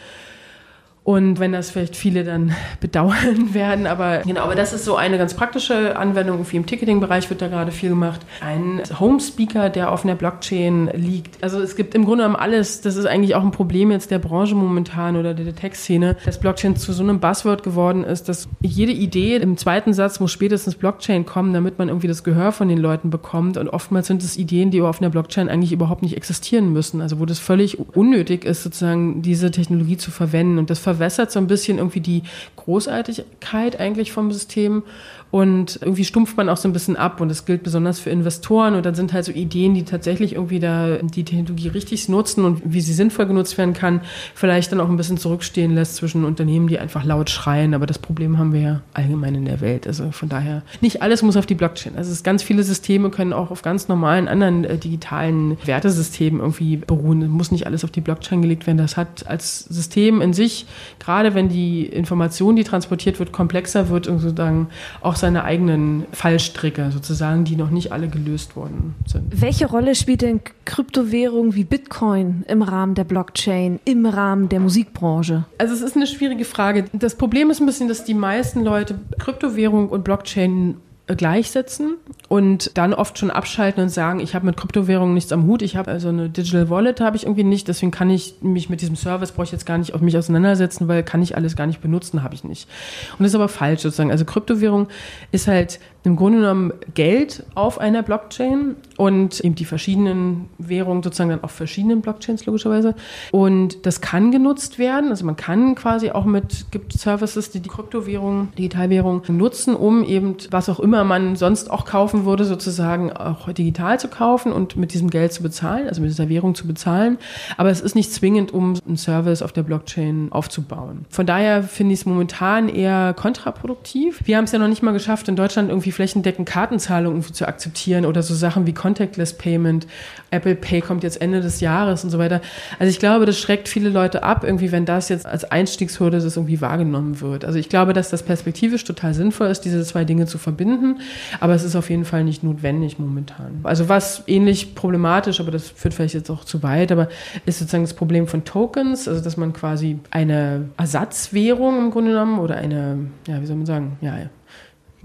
Und 1.08 1.40
wenn 1.40 1.52
das 1.52 1.70
vielleicht 1.70 1.96
viele 1.96 2.22
dann 2.22 2.54
bedauern 2.80 3.54
werden, 3.54 3.86
aber 3.86 4.18
genau, 4.26 4.42
aber 4.42 4.54
das 4.54 4.74
ist 4.74 4.84
so 4.84 4.96
eine 4.96 5.16
ganz 5.16 5.32
praktische 5.32 5.96
Anwendung. 5.96 6.44
Wie 6.50 6.56
im 6.58 6.66
Ticketing-Bereich 6.66 7.30
wird 7.30 7.40
da 7.40 7.48
gerade 7.48 7.72
viel 7.72 7.88
gemacht. 7.88 8.20
Ein 8.42 8.82
Home-Speaker, 9.00 9.70
der 9.70 9.90
auf 9.90 10.04
einer 10.04 10.16
Blockchain 10.16 10.90
liegt. 10.92 11.42
Also 11.42 11.62
es 11.62 11.76
gibt 11.76 11.94
im 11.94 12.04
Grunde 12.04 12.24
genommen 12.24 12.36
alles. 12.36 12.82
Das 12.82 12.96
ist 12.96 13.06
eigentlich 13.06 13.34
auch 13.36 13.42
ein 13.42 13.52
Problem 13.52 13.90
jetzt 13.90 14.10
der 14.10 14.18
Branche 14.18 14.54
momentan 14.54 15.16
oder 15.16 15.32
der 15.32 15.56
Tech-Szene, 15.56 16.18
dass 16.26 16.38
Blockchain 16.38 16.76
zu 16.76 16.92
so 16.92 17.02
einem 17.02 17.20
Buzzword 17.20 17.62
geworden 17.62 18.04
ist, 18.04 18.28
dass 18.28 18.46
jede 18.60 18.92
Idee 18.92 19.36
im 19.36 19.56
zweiten 19.56 19.94
Satz 19.94 20.20
muss 20.20 20.30
spätestens 20.30 20.74
Blockchain 20.74 21.24
kommen, 21.24 21.54
damit 21.54 21.78
man 21.78 21.88
irgendwie 21.88 22.08
das 22.08 22.22
Gehör 22.22 22.52
von 22.52 22.68
den 22.68 22.76
Leuten 22.76 23.08
bekommt. 23.08 23.56
Und 23.56 23.70
oftmals 23.70 24.08
sind 24.08 24.22
es 24.22 24.36
Ideen, 24.36 24.70
die 24.70 24.82
auf 24.82 25.00
einer 25.00 25.08
Blockchain 25.08 25.48
eigentlich 25.48 25.72
überhaupt 25.72 26.02
nicht 26.02 26.18
existieren 26.18 26.70
müssen. 26.70 27.00
Also 27.00 27.18
wo 27.18 27.24
das 27.24 27.38
völlig 27.38 27.78
unnötig 27.96 28.44
ist, 28.44 28.62
sozusagen 28.62 29.22
diese 29.22 29.50
Technologie 29.50 29.96
zu 29.96 30.10
verwenden. 30.10 30.58
Und 30.58 30.68
das 30.68 30.78
ver 30.80 30.97
verwässert 30.98 31.30
so 31.30 31.38
ein 31.38 31.46
bisschen 31.46 31.78
irgendwie 31.78 32.00
die 32.00 32.22
Großartigkeit 32.56 33.78
eigentlich 33.78 34.12
vom 34.12 34.32
System 34.32 34.82
und 35.30 35.78
irgendwie 35.82 36.04
stumpft 36.04 36.36
man 36.36 36.48
auch 36.48 36.56
so 36.56 36.68
ein 36.68 36.72
bisschen 36.72 36.96
ab 36.96 37.20
und 37.20 37.28
das 37.28 37.44
gilt 37.44 37.62
besonders 37.62 38.00
für 38.00 38.10
Investoren. 38.10 38.74
Und 38.74 38.86
dann 38.86 38.94
sind 38.94 39.12
halt 39.12 39.24
so 39.24 39.32
Ideen, 39.32 39.74
die 39.74 39.84
tatsächlich 39.84 40.34
irgendwie 40.34 40.58
da 40.58 40.96
die 41.02 41.24
Technologie 41.24 41.68
richtig 41.68 42.08
nutzen 42.08 42.44
und 42.44 42.62
wie 42.64 42.80
sie 42.80 42.94
sinnvoll 42.94 43.26
genutzt 43.26 43.58
werden 43.58 43.74
kann, 43.74 44.00
vielleicht 44.34 44.72
dann 44.72 44.80
auch 44.80 44.88
ein 44.88 44.96
bisschen 44.96 45.18
zurückstehen 45.18 45.74
lässt 45.74 45.96
zwischen 45.96 46.24
Unternehmen, 46.24 46.68
die 46.68 46.78
einfach 46.78 47.04
laut 47.04 47.30
schreien, 47.30 47.74
aber 47.74 47.86
das 47.86 47.98
Problem 47.98 48.38
haben 48.38 48.52
wir 48.52 48.60
ja 48.60 48.80
allgemein 48.94 49.34
in 49.34 49.44
der 49.44 49.60
Welt, 49.60 49.86
also 49.86 50.10
von 50.10 50.28
daher 50.28 50.62
nicht 50.80 51.02
alles 51.02 51.22
muss 51.22 51.36
auf 51.36 51.46
die 51.46 51.54
Blockchain, 51.54 51.96
also 51.96 52.10
es 52.10 52.22
ganz 52.22 52.42
viele 52.42 52.62
Systeme 52.62 53.10
können 53.10 53.32
auch 53.32 53.50
auf 53.50 53.62
ganz 53.62 53.88
normalen 53.88 54.28
anderen 54.28 54.64
äh, 54.64 54.78
digitalen 54.78 55.58
Wertesystemen 55.64 56.40
irgendwie 56.40 56.76
beruhen, 56.76 57.22
es 57.22 57.28
muss 57.28 57.50
nicht 57.50 57.66
alles 57.66 57.84
auf 57.84 57.90
die 57.90 58.00
Blockchain 58.00 58.42
gelegt 58.42 58.66
werden, 58.66 58.78
das 58.78 58.96
hat 58.96 59.26
als 59.26 59.60
System 59.60 60.20
in 60.20 60.32
sich, 60.32 60.66
gerade 60.98 61.34
wenn 61.34 61.48
die 61.48 61.86
Information, 61.86 62.56
die 62.56 62.64
transportiert 62.64 63.18
wird, 63.18 63.32
komplexer 63.32 63.88
wird 63.88 64.08
und 64.08 64.18
sozusagen 64.18 64.68
auch 65.00 65.16
seine 65.18 65.44
eigenen 65.44 66.06
Fallstricke 66.12 66.90
sozusagen, 66.90 67.44
die 67.44 67.56
noch 67.56 67.70
nicht 67.70 67.92
alle 67.92 68.08
gelöst 68.08 68.56
worden 68.56 68.94
sind. 69.06 69.40
Welche 69.40 69.66
Rolle 69.66 69.94
spielt 69.94 70.22
denn 70.22 70.40
Kryptowährung 70.64 71.54
wie 71.54 71.64
Bitcoin 71.64 72.44
im 72.48 72.62
Rahmen 72.62 72.94
der 72.94 73.04
Blockchain, 73.04 73.80
im 73.84 74.06
Rahmen 74.06 74.48
der 74.48 74.60
Musikbranche? 74.60 75.44
Also 75.58 75.74
es 75.74 75.80
ist 75.80 75.96
eine 75.96 76.06
schwierige 76.06 76.44
Frage. 76.44 76.84
Das 76.92 77.14
Problem 77.14 77.50
ist 77.50 77.60
ein 77.60 77.66
bisschen, 77.66 77.88
dass 77.88 78.04
die 78.04 78.14
meisten 78.14 78.64
Leute 78.64 78.98
Kryptowährung 79.18 79.88
und 79.88 80.04
Blockchain 80.04 80.76
gleichsetzen 81.16 81.94
und 82.28 82.76
dann 82.76 82.92
oft 82.92 83.18
schon 83.18 83.30
abschalten 83.30 83.82
und 83.82 83.88
sagen, 83.88 84.20
ich 84.20 84.34
habe 84.34 84.46
mit 84.46 84.56
Kryptowährungen 84.56 85.14
nichts 85.14 85.32
am 85.32 85.46
Hut, 85.46 85.62
ich 85.62 85.76
habe 85.76 85.90
also 85.90 86.08
eine 86.08 86.28
Digital 86.28 86.68
Wallet 86.68 87.00
habe 87.00 87.16
ich 87.16 87.24
irgendwie 87.24 87.44
nicht, 87.44 87.68
deswegen 87.68 87.90
kann 87.90 88.10
ich 88.10 88.36
mich 88.42 88.68
mit 88.68 88.80
diesem 88.80 88.96
Service 88.96 89.32
brauche 89.32 89.44
ich 89.44 89.52
jetzt 89.52 89.66
gar 89.66 89.78
nicht 89.78 89.94
auf 89.94 90.00
mich 90.00 90.16
auseinandersetzen, 90.16 90.88
weil 90.88 91.02
kann 91.02 91.22
ich 91.22 91.36
alles 91.36 91.56
gar 91.56 91.66
nicht 91.66 91.80
benutzen, 91.80 92.22
habe 92.22 92.34
ich 92.34 92.44
nicht. 92.44 92.68
Und 93.12 93.20
das 93.20 93.28
ist 93.28 93.34
aber 93.34 93.48
falsch 93.48 93.82
sozusagen. 93.82 94.10
Also 94.10 94.24
Kryptowährung 94.24 94.88
ist 95.32 95.48
halt 95.48 95.80
im 96.04 96.16
Grunde 96.16 96.38
genommen 96.38 96.72
Geld 96.94 97.44
auf 97.54 97.78
einer 97.78 98.02
Blockchain 98.02 98.76
und 98.96 99.40
eben 99.40 99.54
die 99.54 99.64
verschiedenen 99.64 100.48
Währungen 100.58 101.02
sozusagen 101.02 101.30
dann 101.30 101.44
auf 101.44 101.50
verschiedenen 101.50 102.00
Blockchains 102.00 102.46
logischerweise. 102.46 102.94
Und 103.32 103.84
das 103.84 104.00
kann 104.00 104.30
genutzt 104.30 104.78
werden. 104.78 105.10
Also 105.10 105.26
man 105.26 105.36
kann 105.36 105.74
quasi 105.74 106.10
auch 106.10 106.24
mit, 106.24 106.66
gibt 106.70 106.92
Services, 106.92 107.50
die 107.50 107.60
die 107.60 107.68
Kryptowährung, 107.68 108.48
Digitalwährung 108.56 109.22
nutzen, 109.28 109.74
um 109.74 110.04
eben 110.04 110.36
was 110.50 110.68
auch 110.68 110.80
immer 110.80 111.04
man 111.04 111.36
sonst 111.36 111.70
auch 111.70 111.84
kaufen 111.84 112.24
würde, 112.24 112.44
sozusagen 112.44 113.12
auch 113.12 113.52
digital 113.52 114.00
zu 114.00 114.08
kaufen 114.08 114.52
und 114.52 114.76
mit 114.76 114.94
diesem 114.94 115.10
Geld 115.10 115.32
zu 115.32 115.42
bezahlen, 115.42 115.88
also 115.88 116.00
mit 116.00 116.10
dieser 116.10 116.28
Währung 116.28 116.54
zu 116.54 116.66
bezahlen. 116.66 117.18
Aber 117.56 117.70
es 117.70 117.80
ist 117.80 117.94
nicht 117.94 118.12
zwingend, 118.12 118.54
um 118.54 118.74
einen 118.86 118.96
Service 118.96 119.42
auf 119.42 119.52
der 119.52 119.62
Blockchain 119.62 120.28
aufzubauen. 120.30 121.04
Von 121.10 121.26
daher 121.26 121.62
finde 121.62 121.94
ich 121.94 122.00
es 122.00 122.06
momentan 122.06 122.68
eher 122.68 123.14
kontraproduktiv. 123.14 124.20
Wir 124.24 124.36
haben 124.36 124.44
es 124.44 124.52
ja 124.52 124.58
noch 124.58 124.68
nicht 124.68 124.82
mal 124.82 124.92
geschafft, 124.92 125.28
in 125.28 125.36
Deutschland 125.36 125.68
irgendwie 125.68 125.87
flächendeckend 125.92 126.48
Kartenzahlungen 126.48 127.22
zu 127.22 127.46
akzeptieren 127.46 128.04
oder 128.06 128.22
so 128.22 128.34
Sachen 128.34 128.66
wie 128.66 128.74
Contactless 128.74 129.34
Payment. 129.34 129.86
Apple 130.30 130.54
Pay 130.54 130.80
kommt 130.80 131.02
jetzt 131.02 131.20
Ende 131.20 131.40
des 131.40 131.60
Jahres 131.60 132.04
und 132.04 132.10
so 132.10 132.18
weiter. 132.18 132.40
Also 132.78 132.90
ich 132.90 132.98
glaube, 132.98 133.26
das 133.26 133.38
schreckt 133.38 133.68
viele 133.68 133.88
Leute 133.88 134.22
ab, 134.22 134.44
irgendwie, 134.44 134.72
wenn 134.72 134.84
das 134.84 135.08
jetzt 135.08 135.26
als 135.26 135.44
Einstiegshürde 135.44 136.20
das 136.20 136.36
irgendwie 136.36 136.60
wahrgenommen 136.60 137.20
wird. 137.20 137.44
Also 137.44 137.58
ich 137.58 137.68
glaube, 137.68 137.92
dass 137.92 138.10
das 138.10 138.22
perspektivisch 138.22 138.84
total 138.84 139.14
sinnvoll 139.14 139.48
ist, 139.48 139.62
diese 139.62 139.82
zwei 139.84 140.04
Dinge 140.04 140.26
zu 140.26 140.38
verbinden, 140.38 141.00
aber 141.40 141.54
es 141.54 141.64
ist 141.64 141.76
auf 141.76 141.90
jeden 141.90 142.04
Fall 142.04 142.24
nicht 142.24 142.42
notwendig 142.42 142.98
momentan. 142.98 143.60
Also 143.62 143.88
was 143.88 144.24
ähnlich 144.26 144.74
problematisch, 144.74 145.40
aber 145.40 145.50
das 145.50 145.68
führt 145.68 145.94
vielleicht 145.94 146.14
jetzt 146.14 146.30
auch 146.30 146.44
zu 146.44 146.62
weit, 146.62 146.92
aber 146.92 147.08
ist 147.46 147.58
sozusagen 147.58 147.84
das 147.84 147.94
Problem 147.94 148.26
von 148.26 148.44
Tokens, 148.44 149.08
also 149.08 149.22
dass 149.22 149.36
man 149.36 149.52
quasi 149.52 149.98
eine 150.10 150.68
Ersatzwährung 150.76 151.78
im 151.78 151.90
Grunde 151.90 152.12
genommen 152.12 152.38
oder 152.38 152.56
eine, 152.56 152.98
ja, 153.26 153.40
wie 153.40 153.46
soll 153.46 153.56
man 153.56 153.66
sagen, 153.66 153.96
ja, 154.00 154.14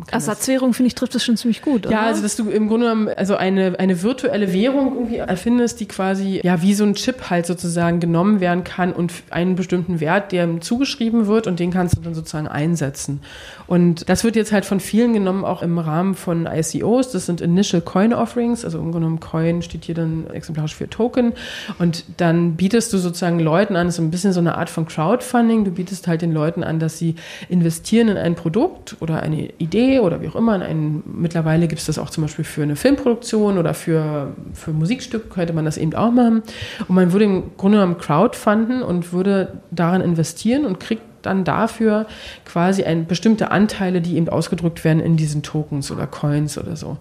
Ersatzwährung, 0.09 0.73
finde 0.73 0.87
ich, 0.87 0.95
trifft 0.95 1.13
das 1.13 1.23
schon 1.23 1.37
ziemlich 1.37 1.61
gut. 1.61 1.85
Oder? 1.85 1.93
Ja, 1.95 2.01
also 2.01 2.23
dass 2.23 2.35
du 2.35 2.49
im 2.49 2.67
Grunde 2.67 2.87
genommen 2.87 3.09
also 3.15 3.35
eine, 3.35 3.79
eine 3.79 4.01
virtuelle 4.01 4.51
Währung 4.51 4.95
irgendwie 4.95 5.17
erfindest, 5.17 5.79
die 5.79 5.85
quasi 5.85 6.41
ja 6.43 6.63
wie 6.63 6.73
so 6.73 6.83
ein 6.83 6.95
Chip 6.95 7.29
halt 7.29 7.45
sozusagen 7.45 7.99
genommen 7.99 8.39
werden 8.39 8.63
kann 8.63 8.91
und 8.91 9.13
einen 9.29 9.55
bestimmten 9.55 9.99
Wert, 9.99 10.31
der 10.31 10.45
ihm 10.45 10.61
zugeschrieben 10.61 11.27
wird 11.27 11.45
und 11.45 11.59
den 11.59 11.69
kannst 11.69 11.95
du 11.95 12.01
dann 12.01 12.15
sozusagen 12.15 12.47
einsetzen. 12.47 13.21
Und 13.67 14.09
das 14.09 14.23
wird 14.23 14.35
jetzt 14.35 14.51
halt 14.51 14.65
von 14.65 14.79
vielen 14.79 15.13
genommen, 15.13 15.45
auch 15.45 15.61
im 15.61 15.77
Rahmen 15.77 16.15
von 16.15 16.47
ICOs. 16.47 17.11
Das 17.11 17.27
sind 17.27 17.39
Initial 17.39 17.81
Coin 17.81 18.13
Offerings, 18.13 18.65
also 18.65 18.79
im 18.79 18.85
Grunde 18.85 19.05
genommen 19.05 19.19
Coin 19.19 19.61
steht 19.61 19.85
hier 19.85 19.95
dann 19.95 20.25
exemplarisch 20.33 20.73
für 20.73 20.89
Token. 20.89 21.33
Und 21.77 22.03
dann 22.17 22.55
bietest 22.55 22.91
du 22.93 22.97
sozusagen 22.97 23.39
Leuten 23.39 23.75
an, 23.75 23.87
das 23.87 23.95
ist 23.95 23.99
ein 23.99 24.11
bisschen 24.11 24.33
so 24.33 24.39
eine 24.39 24.57
Art 24.57 24.71
von 24.71 24.87
Crowdfunding. 24.87 25.65
Du 25.65 25.71
bietest 25.71 26.07
halt 26.07 26.23
den 26.23 26.31
Leuten 26.31 26.63
an, 26.63 26.79
dass 26.79 26.97
sie 26.97 27.13
investieren 27.47 28.07
in 28.07 28.17
ein 28.17 28.33
Produkt 28.33 28.97
oder 28.99 29.21
eine 29.21 29.49
Idee 29.59 29.82
Oder 29.99 30.21
wie 30.21 30.27
auch 30.27 30.35
immer. 30.35 30.53
Einen, 30.53 31.03
mittlerweile 31.05 31.67
gibt 31.67 31.79
es 31.79 31.87
das 31.87 31.99
auch 31.99 32.09
zum 32.09 32.23
Beispiel 32.23 32.45
für 32.45 32.63
eine 32.63 32.75
Filmproduktion 32.75 33.57
oder 33.57 33.73
für, 33.73 34.33
für 34.53 34.71
Musikstück 34.71 35.29
könnte 35.29 35.53
man 35.53 35.65
das 35.65 35.77
eben 35.77 35.93
auch 35.95 36.11
machen. 36.11 36.43
Und 36.87 36.95
man 36.95 37.11
würde 37.11 37.25
im 37.25 37.43
Grunde 37.57 37.77
genommen 37.77 37.97
crowdfunden 37.97 38.83
und 38.83 39.13
würde 39.13 39.61
daran 39.71 40.01
investieren 40.01 40.65
und 40.65 40.79
kriegt 40.79 41.03
dann 41.25 41.43
dafür 41.43 42.05
quasi 42.45 42.83
ein, 42.83 43.05
bestimmte 43.05 43.51
Anteile, 43.51 44.01
die 44.01 44.17
eben 44.17 44.29
ausgedrückt 44.29 44.83
werden 44.83 44.99
in 44.99 45.17
diesen 45.17 45.43
Tokens 45.43 45.91
oder 45.91 46.07
Coins 46.07 46.57
oder 46.57 46.75
so. 46.75 46.97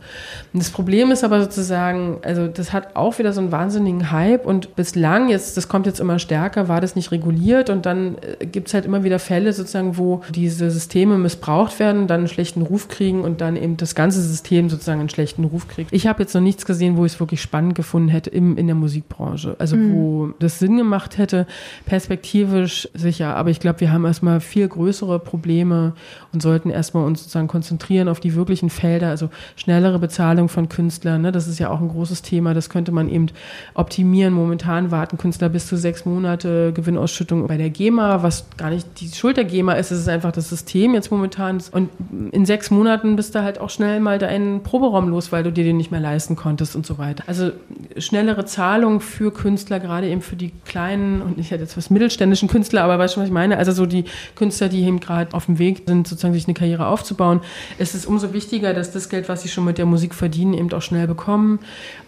Und 0.53 0.63
das 0.63 0.71
Problem 0.71 1.11
ist 1.11 1.25
aber 1.25 1.41
sozusagen, 1.43 2.19
also 2.23 2.47
das 2.49 2.73
hat 2.73 2.97
auch 2.97 3.19
wieder 3.19 3.33
so 3.33 3.41
einen 3.41 3.53
wahnsinnigen 3.53 4.11
Hype 4.11 4.47
und 4.47 4.77
bislang, 4.77 5.29
jetzt, 5.29 5.57
das 5.57 5.69
kommt 5.69 5.87
jetzt 5.87 6.01
immer 6.01 6.19
stärker, 6.19 6.69
war 6.69 6.81
das 6.81 6.97
nicht 6.97 7.13
reguliert 7.13 7.71
und 7.71 7.87
dann 7.87 8.17
äh, 8.41 8.47
gibt 8.47 8.69
es 8.69 8.75
halt 8.75 8.85
immer 8.85 9.05
wieder 9.05 9.19
Fälle 9.19 9.53
sozusagen, 9.53 9.97
wo 9.99 10.23
diese 10.31 10.71
Systeme 10.71 11.19
missbraucht 11.19 11.79
werden, 11.79 12.07
dann 12.07 12.21
einen 12.21 12.29
schlechten 12.29 12.63
Ruf 12.63 12.89
kriegen 12.89 13.23
und 13.23 13.41
dann 13.41 13.57
eben 13.57 13.77
das 13.77 13.95
ganze 13.95 14.23
System 14.23 14.71
sozusagen 14.71 15.01
einen 15.01 15.09
schlechten 15.09 15.45
Ruf 15.45 15.69
kriegt. 15.69 15.93
Ich 15.93 16.07
habe 16.07 16.23
jetzt 16.23 16.35
noch 16.35 16.41
nichts 16.41 16.67
gesehen, 16.67 16.97
wo 16.97 17.05
ich 17.05 17.15
es 17.15 17.21
wirklich 17.21 17.43
spannend 17.43 17.75
gefunden 17.75 18.09
hätte 18.09 18.31
im, 18.31 18.57
in 18.57 18.67
der 18.67 18.77
Musikbranche. 18.77 19.57
Also 19.59 19.77
mhm. 19.77 19.95
wo 19.95 20.29
das 20.39 20.59
Sinn 20.59 20.77
gemacht 20.77 21.19
hätte, 21.19 21.47
perspektivisch 21.87 22.89
sicher. 22.95 23.37
Aber 23.37 23.51
ich 23.51 23.61
glaube, 23.61 23.81
wir 23.81 23.93
haben 23.93 24.05
erstmal 24.13 24.41
viel 24.41 24.69
größere 24.69 25.19
Probleme 25.19 25.95
und 26.35 26.43
sollten 26.43 26.69
erstmal 26.69 27.07
uns 27.07 27.21
sozusagen 27.21 27.49
konzentrieren 27.49 28.09
auf 28.09 28.21
die 28.21 28.35
wirklichen 28.35 28.69
Felder, 28.69 29.09
also 29.09 29.31
schnellere 29.57 29.99
Bezahlung 29.99 30.51
von 30.51 30.69
Künstlern. 30.69 31.23
Ne? 31.23 31.33
Das 31.33 31.49
ist 31.49 31.59
ja 31.59 31.71
auch 31.71 31.81
ein 31.81 31.89
großes 31.89 32.21
Thema. 32.21 32.53
Das 32.53 32.69
könnte 32.69 32.93
man 32.93 33.09
eben 33.09 33.29
optimieren. 33.73 34.35
Momentan 34.35 34.91
warten 34.91 35.17
Künstler 35.17 35.49
bis 35.49 35.67
zu 35.67 35.77
sechs 35.77 36.05
Monate 36.05 36.73
Gewinnausschüttung 36.75 37.47
bei 37.47 37.57
der 37.57 37.71
GEMA, 37.71 38.23
was 38.23 38.45
gar 38.59 38.69
nicht 38.69 39.01
die 39.01 39.09
Schuld 39.09 39.39
der 39.39 39.45
GEMA 39.45 39.73
ist. 39.75 39.91
Es 39.91 40.01
ist 40.01 40.09
einfach 40.09 40.33
das 40.33 40.51
System 40.51 40.93
jetzt 40.93 41.11
momentan. 41.11 41.63
Und 41.73 41.89
in 42.33 42.45
sechs 42.45 42.71
Monaten 42.71 43.17
bist 43.17 43.35
du 43.35 43.43
halt 43.43 43.59
auch 43.59 43.71
schnell 43.71 44.01
mal 44.01 44.19
deinen 44.19 44.63
Proberaum 44.63 45.09
los, 45.09 45.33
weil 45.33 45.43
du 45.43 45.51
dir 45.51 45.65
den 45.65 45.79
nicht 45.79 45.91
mehr 45.91 46.01
leisten 46.01 46.37
konntest 46.37 46.77
und 46.77 46.85
so 46.85 46.99
weiter. 46.99 47.25
Also 47.27 47.51
schnellere 47.97 48.45
Zahlung 48.45 49.01
für 49.01 49.33
Künstler, 49.33 49.81
gerade 49.81 50.09
eben 50.09 50.21
für 50.21 50.37
die 50.37 50.53
kleinen 50.67 51.23
und 51.23 51.39
ich 51.39 51.51
hätte 51.51 51.63
jetzt 51.63 51.77
was 51.79 51.89
mittelständischen 51.89 52.49
Künstler, 52.49 52.85
aber 52.85 52.99
weißt 52.99 53.17
du, 53.17 53.21
was 53.21 53.29
ich 53.29 53.33
meine? 53.33 53.57
Also 53.57 53.73
so 53.73 53.87
die 53.87 54.02
Künstler, 54.35 54.69
die 54.69 54.83
eben 54.83 55.01
gerade 55.01 55.35
auf 55.35 55.47
dem 55.47 55.59
Weg 55.59 55.83
sind, 55.87 56.07
sozusagen 56.07 56.35
sich 56.35 56.47
eine 56.47 56.55
Karriere 56.55 56.87
aufzubauen, 56.87 57.41
ist 57.79 57.95
es 57.95 58.07
umso 58.07 58.33
wichtiger, 58.33 58.75
dass 58.75 58.93
das 58.93 59.09
Geld, 59.09 59.29
was 59.29 59.43
sie 59.43 59.49
schon 59.49 59.65
mit 59.65 59.79
der 59.79 59.87
Musik 59.87 60.15
verdienen, 60.15 60.55
eben 60.55 60.73
auch 60.73 60.83
schnell 60.83 61.07
bekommen 61.07 61.59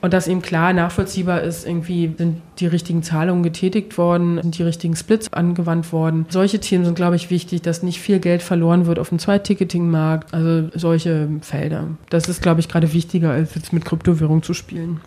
und 0.01 0.13
dass 0.13 0.29
eben 0.29 0.43
klar 0.43 0.73
nachvollziehbar 0.73 1.43
ist, 1.43 1.67
irgendwie 1.67 2.15
sind 2.17 2.41
die 2.59 2.67
richtigen 2.67 3.03
Zahlungen 3.03 3.43
getätigt 3.43 3.99
worden, 3.99 4.41
sind 4.41 4.59
die 4.59 4.63
richtigen 4.63 4.95
Splits 4.97 5.33
angewandt 5.33 5.93
worden. 5.93 6.27
Solche 6.29 6.61
Themen 6.61 6.85
sind, 6.85 6.95
glaube 6.95 7.17
ich, 7.17 7.31
wichtig, 7.31 7.63
dass 7.63 7.83
nicht 7.83 8.01
viel 8.01 8.21
Geld 8.21 8.43
verloren 8.43 8.87
wird 8.87 8.99
auf 8.99 9.09
dem 9.09 9.19
Zweiticketing-Markt, 9.19 10.33
also 10.33 10.69
solche 10.75 11.29
Felder. 11.41 11.89
Das 12.11 12.29
ist, 12.29 12.43
glaube 12.43 12.61
ich, 12.61 12.69
gerade 12.69 12.93
wichtiger, 12.93 13.31
als 13.31 13.55
jetzt 13.55 13.73
mit 13.73 13.85
Kryptowährung 13.85 14.43
zu 14.43 14.55
spielen. 14.55 15.01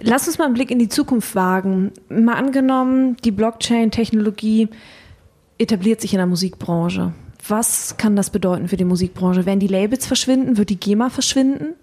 Lass 0.00 0.26
uns 0.26 0.38
mal 0.38 0.44
einen 0.44 0.54
Blick 0.54 0.70
in 0.70 0.78
die 0.78 0.88
Zukunft 0.88 1.34
wagen. 1.34 1.92
Mal 2.08 2.34
angenommen, 2.34 3.16
die 3.24 3.30
Blockchain-Technologie 3.30 4.68
etabliert 5.60 6.00
sich 6.00 6.12
in 6.12 6.18
der 6.18 6.26
Musikbranche. 6.26 7.12
Was 7.46 7.96
kann 7.96 8.16
das 8.16 8.30
bedeuten 8.30 8.68
für 8.68 8.76
die 8.76 8.84
Musikbranche? 8.84 9.46
Werden 9.46 9.60
die 9.60 9.66
Labels 9.66 10.06
verschwinden? 10.06 10.56
Wird 10.56 10.70
die 10.70 10.80
GEMA 10.80 11.10
verschwinden? 11.10 11.74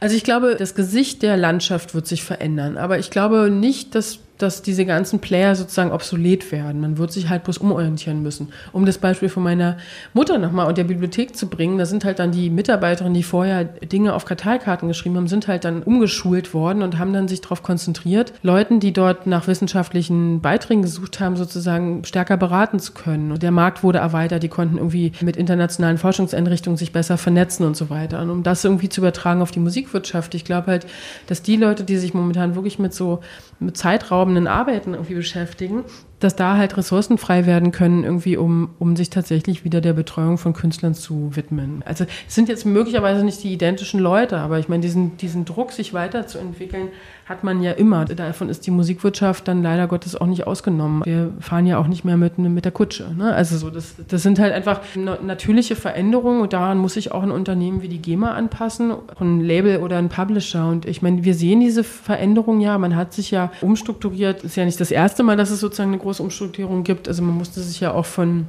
Also 0.00 0.16
ich 0.16 0.24
glaube, 0.24 0.56
das 0.58 0.74
Gesicht 0.74 1.22
der 1.22 1.36
Landschaft 1.36 1.94
wird 1.94 2.06
sich 2.06 2.22
verändern. 2.22 2.76
Aber 2.76 2.98
ich 2.98 3.10
glaube 3.10 3.50
nicht, 3.50 3.94
dass 3.94 4.18
dass 4.38 4.62
diese 4.62 4.84
ganzen 4.84 5.20
Player 5.20 5.54
sozusagen 5.54 5.92
obsolet 5.92 6.50
werden. 6.50 6.80
Man 6.80 6.98
wird 6.98 7.12
sich 7.12 7.28
halt 7.28 7.44
bloß 7.44 7.58
umorientieren 7.58 8.22
müssen. 8.22 8.48
Um 8.72 8.84
das 8.84 8.98
Beispiel 8.98 9.28
von 9.28 9.42
meiner 9.42 9.76
Mutter 10.12 10.38
nochmal 10.38 10.66
und 10.66 10.76
der 10.76 10.84
Bibliothek 10.84 11.36
zu 11.36 11.48
bringen, 11.48 11.78
da 11.78 11.86
sind 11.86 12.04
halt 12.04 12.18
dann 12.18 12.32
die 12.32 12.50
Mitarbeiterinnen, 12.50 13.14
die 13.14 13.22
vorher 13.22 13.64
Dinge 13.64 14.12
auf 14.12 14.24
Karteikarten 14.24 14.88
geschrieben 14.88 15.16
haben, 15.16 15.28
sind 15.28 15.46
halt 15.46 15.64
dann 15.64 15.82
umgeschult 15.82 16.52
worden 16.52 16.82
und 16.82 16.98
haben 16.98 17.12
dann 17.12 17.28
sich 17.28 17.40
darauf 17.40 17.62
konzentriert, 17.62 18.32
Leuten, 18.42 18.80
die 18.80 18.92
dort 18.92 19.26
nach 19.26 19.46
wissenschaftlichen 19.46 20.40
Beiträgen 20.40 20.82
gesucht 20.82 21.20
haben, 21.20 21.36
sozusagen 21.36 22.04
stärker 22.04 22.36
beraten 22.36 22.80
zu 22.80 22.92
können. 22.92 23.30
Und 23.30 23.42
der 23.42 23.52
Markt 23.52 23.82
wurde 23.82 23.98
erweitert, 23.98 24.42
die 24.42 24.48
konnten 24.48 24.78
irgendwie 24.78 25.12
mit 25.20 25.36
internationalen 25.36 25.98
Forschungseinrichtungen 25.98 26.76
sich 26.76 26.92
besser 26.92 27.18
vernetzen 27.18 27.64
und 27.64 27.76
so 27.76 27.88
weiter. 27.88 28.20
Und 28.20 28.30
um 28.30 28.42
das 28.42 28.64
irgendwie 28.64 28.88
zu 28.88 29.00
übertragen 29.00 29.42
auf 29.42 29.52
die 29.52 29.60
Musikwirtschaft, 29.60 30.34
ich 30.34 30.44
glaube 30.44 30.66
halt, 30.68 30.86
dass 31.28 31.42
die 31.42 31.56
Leute, 31.56 31.84
die 31.84 31.96
sich 31.96 32.14
momentan 32.14 32.56
wirklich 32.56 32.78
mit 32.78 32.92
so 32.92 33.20
mit 33.60 33.76
zeitraubenden 33.76 34.46
Arbeiten 34.46 34.94
irgendwie 34.94 35.14
beschäftigen, 35.14 35.84
dass 36.20 36.36
da 36.36 36.56
halt 36.56 36.76
Ressourcen 36.76 37.18
frei 37.18 37.46
werden 37.46 37.70
können, 37.70 38.04
irgendwie, 38.04 38.36
um, 38.36 38.70
um 38.78 38.96
sich 38.96 39.10
tatsächlich 39.10 39.64
wieder 39.64 39.80
der 39.80 39.92
Betreuung 39.92 40.38
von 40.38 40.52
Künstlern 40.54 40.94
zu 40.94 41.36
widmen. 41.36 41.82
Also 41.84 42.04
es 42.26 42.34
sind 42.34 42.48
jetzt 42.48 42.64
möglicherweise 42.64 43.24
nicht 43.24 43.42
die 43.42 43.52
identischen 43.52 44.00
Leute, 44.00 44.38
aber 44.38 44.58
ich 44.58 44.68
meine, 44.68 44.80
diesen, 44.80 45.16
diesen 45.18 45.44
Druck, 45.44 45.72
sich 45.72 45.92
weiterzuentwickeln, 45.92 46.88
hat 47.26 47.42
man 47.42 47.62
ja 47.62 47.72
immer. 47.72 48.04
Davon 48.04 48.48
ist 48.48 48.66
die 48.66 48.70
Musikwirtschaft 48.70 49.48
dann 49.48 49.62
leider 49.62 49.86
Gottes 49.86 50.14
auch 50.14 50.26
nicht 50.26 50.46
ausgenommen. 50.46 51.04
Wir 51.04 51.32
fahren 51.40 51.66
ja 51.66 51.78
auch 51.78 51.86
nicht 51.86 52.04
mehr 52.04 52.16
mit, 52.16 52.38
mit 52.38 52.64
der 52.64 52.72
Kutsche. 52.72 53.14
Ne? 53.16 53.34
Also 53.34 53.56
so, 53.56 53.70
das, 53.70 53.94
das 54.08 54.22
sind 54.22 54.38
halt 54.38 54.52
einfach 54.52 54.80
natürliche 55.22 55.74
Veränderungen 55.74 56.42
und 56.42 56.52
daran 56.52 56.78
muss 56.78 56.94
sich 56.94 57.12
auch 57.12 57.22
ein 57.22 57.30
Unternehmen 57.30 57.80
wie 57.82 57.88
die 57.88 58.02
GEMA 58.02 58.32
anpassen, 58.32 58.92
ein 59.18 59.40
Label 59.40 59.78
oder 59.78 59.96
ein 59.96 60.10
Publisher. 60.10 60.68
Und 60.68 60.84
ich 60.84 61.00
meine, 61.00 61.24
wir 61.24 61.34
sehen 61.34 61.60
diese 61.60 61.82
Veränderungen 61.82 62.60
ja, 62.60 62.76
man 62.76 62.94
hat 62.94 63.14
sich 63.14 63.30
ja 63.30 63.50
umstrukturiert. 63.62 64.44
Ist 64.44 64.56
ja 64.56 64.64
nicht 64.64 64.80
das 64.80 64.90
erste 64.90 65.22
Mal, 65.22 65.36
dass 65.36 65.50
es 65.50 65.60
sozusagen 65.60 65.90
eine 65.90 65.98
große 65.98 66.22
Umstrukturierung 66.22 66.84
gibt. 66.84 67.08
Also 67.08 67.22
man 67.22 67.36
musste 67.36 67.60
sich 67.60 67.80
ja 67.80 67.92
auch 67.92 68.06
von 68.06 68.46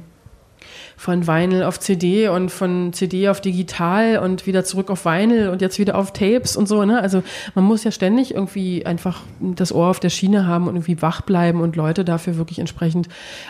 von 0.96 1.26
Vinyl 1.26 1.62
auf 1.62 1.78
CD 1.78 2.28
und 2.28 2.50
von 2.50 2.92
CD 2.92 3.28
auf 3.28 3.40
digital 3.40 4.18
und 4.18 4.46
wieder 4.46 4.64
zurück 4.64 4.90
auf 4.90 5.04
Vinyl 5.04 5.50
und 5.50 5.60
jetzt 5.60 5.78
wieder 5.78 5.96
auf 5.96 6.12
Tapes 6.12 6.56
und 6.56 6.66
so. 6.66 6.84
Ne? 6.84 7.00
Also 7.00 7.22
man 7.54 7.64
muss 7.64 7.84
ja 7.84 7.90
ständig 7.90 8.34
irgendwie 8.34 8.86
einfach 8.86 9.22
das 9.40 9.72
Ohr 9.72 9.88
auf 9.88 10.00
der 10.00 10.08
Schiene 10.08 10.46
haben 10.46 10.68
und 10.68 10.76
irgendwie 10.76 11.02
wach 11.02 11.20
bleiben 11.20 11.60
und 11.60 11.76
Leute 11.76 12.04
dafür 12.04 12.38
wirklich 12.38 12.58
entsprechend 12.58 13.08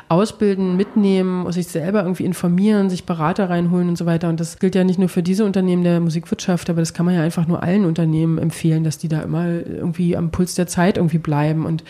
ausbilden, 0.09 0.77
mitnehmen 0.77 1.51
sich 1.53 1.69
selber 1.69 2.03
irgendwie 2.03 2.25
informieren, 2.25 2.91
sich 2.91 3.05
Berater 3.05 3.49
reinholen 3.49 3.89
und 3.89 3.97
so 3.97 4.07
weiter. 4.07 4.29
Und 4.29 4.41
das 4.41 4.59
gilt 4.59 4.75
ja 4.75 4.85
nicht 4.85 4.99
nur 4.99 5.09
für 5.09 5.23
diese 5.23 5.45
Unternehmen 5.45 5.85
der 5.85 6.01
Musikwirtschaft, 6.01 6.69
aber 6.69 6.81
das 6.81 6.95
kann 6.95 7.07
man 7.07 7.15
ja 7.15 7.23
einfach 7.23 7.47
nur 7.47 7.63
allen 7.63 7.85
Unternehmen 7.85 8.39
empfehlen, 8.39 8.83
dass 8.83 8.99
die 8.99 9.09
da 9.09 9.23
immer 9.23 9.47
irgendwie 9.47 10.17
am 10.17 10.31
Puls 10.31 10.57
der 10.57 10.67
Zeit 10.67 10.97
irgendwie 10.97 11.19
bleiben. 11.19 11.65
Und 11.65 11.85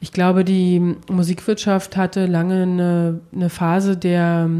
ich 0.00 0.12
glaube, 0.12 0.44
die 0.44 0.96
Musikwirtschaft 1.10 1.96
hatte 1.96 2.26
lange 2.26 2.62
eine, 2.62 3.20
eine 3.32 3.50
Phase 3.50 3.96
der 3.96 4.50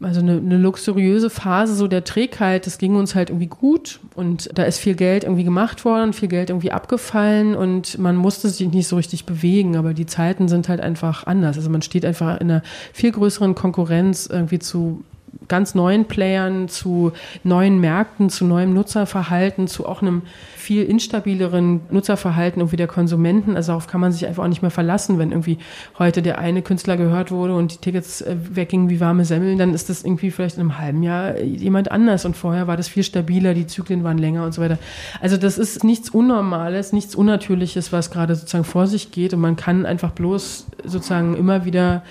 also 0.00 0.20
eine, 0.20 0.32
eine 0.32 0.58
luxuriöse 0.58 1.30
Phase 1.30 1.74
so 1.74 1.88
der 1.88 2.04
Trägheit, 2.04 2.66
das 2.66 2.78
ging 2.78 2.96
uns 2.96 3.14
halt 3.14 3.30
irgendwie 3.30 3.46
gut 3.46 4.00
und 4.14 4.50
da 4.54 4.64
ist 4.64 4.78
viel 4.78 4.94
Geld 4.94 5.24
irgendwie 5.24 5.44
gemacht 5.44 5.84
worden, 5.84 6.12
viel 6.12 6.28
Geld 6.28 6.50
irgendwie 6.50 6.72
abgefallen 6.72 7.54
und 7.54 7.98
man 7.98 8.16
musste 8.16 8.48
sich 8.48 8.68
nicht 8.68 8.88
so 8.88 8.96
richtig 8.96 9.26
bewegen, 9.26 9.76
aber 9.76 9.94
die 9.94 10.06
Zeiten 10.06 10.48
sind 10.48 10.68
halt 10.68 10.80
einfach 10.80 11.26
anders. 11.26 11.56
Also 11.56 11.70
man 11.70 11.82
steht 11.82 12.04
einfach 12.04 12.40
in 12.40 12.50
einer 12.50 12.62
viel 12.92 13.12
größeren 13.12 13.54
Konkurrenz 13.54 14.26
irgendwie 14.26 14.58
zu 14.58 15.04
ganz 15.48 15.74
neuen 15.74 16.06
Playern, 16.06 16.68
zu 16.68 17.12
neuen 17.44 17.80
Märkten, 17.80 18.30
zu 18.30 18.44
neuem 18.44 18.74
Nutzerverhalten, 18.74 19.68
zu 19.68 19.86
auch 19.86 20.02
einem 20.02 20.22
viel 20.56 20.82
instabileren 20.82 21.82
Nutzerverhalten 21.90 22.60
irgendwie 22.60 22.76
der 22.76 22.88
Konsumenten. 22.88 23.54
Also 23.54 23.72
darauf 23.72 23.86
kann 23.86 24.00
man 24.00 24.12
sich 24.12 24.26
einfach 24.26 24.42
auch 24.42 24.48
nicht 24.48 24.62
mehr 24.62 24.70
verlassen, 24.70 25.18
wenn 25.18 25.30
irgendwie 25.30 25.58
heute 25.98 26.22
der 26.22 26.38
eine 26.38 26.62
Künstler 26.62 26.96
gehört 26.96 27.30
wurde 27.30 27.54
und 27.54 27.74
die 27.74 27.78
Tickets 27.78 28.20
äh, 28.20 28.36
weggingen 28.50 28.90
wie 28.90 28.98
warme 28.98 29.24
Semmeln, 29.24 29.58
dann 29.58 29.74
ist 29.74 29.88
das 29.88 30.02
irgendwie 30.02 30.30
vielleicht 30.30 30.56
in 30.56 30.62
einem 30.62 30.78
halben 30.78 31.02
Jahr 31.02 31.38
jemand 31.38 31.92
anders 31.92 32.24
und 32.24 32.36
vorher 32.36 32.66
war 32.66 32.76
das 32.76 32.88
viel 32.88 33.04
stabiler, 33.04 33.54
die 33.54 33.66
Zyklen 33.66 34.02
waren 34.02 34.18
länger 34.18 34.44
und 34.44 34.52
so 34.52 34.62
weiter. 34.62 34.78
Also 35.20 35.36
das 35.36 35.58
ist 35.58 35.84
nichts 35.84 36.10
Unnormales, 36.10 36.92
nichts 36.92 37.14
Unnatürliches, 37.14 37.92
was 37.92 38.10
gerade 38.10 38.34
sozusagen 38.34 38.64
vor 38.64 38.86
sich 38.86 39.12
geht 39.12 39.34
und 39.34 39.40
man 39.40 39.56
kann 39.56 39.86
einfach 39.86 40.10
bloß 40.10 40.66
sozusagen 40.84 41.36
immer 41.36 41.64
wieder 41.64 42.02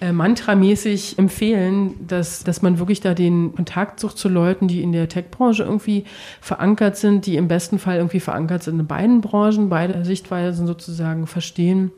äh, 0.00 0.12
mantramäßig 0.12 1.18
empfehlen, 1.18 1.94
dass, 2.06 2.42
dass 2.44 2.62
man 2.62 2.78
wirklich 2.78 3.00
da 3.00 3.14
den 3.14 3.54
Kontakt 3.54 4.00
sucht 4.00 4.18
zu 4.18 4.28
Leuten, 4.28 4.68
die 4.68 4.82
in 4.82 4.92
der 4.92 5.08
Tech-Branche 5.08 5.64
irgendwie 5.64 6.04
verankert 6.40 6.96
sind, 6.96 7.26
die 7.26 7.36
im 7.36 7.48
besten 7.48 7.78
Fall 7.78 7.96
irgendwie 7.96 8.20
verankert 8.20 8.62
sind 8.62 8.80
in 8.80 8.86
beiden 8.86 9.20
Branchen, 9.20 9.68
beide 9.68 10.04
Sichtweisen 10.04 10.66
sozusagen 10.66 11.26
verstehen 11.26 11.92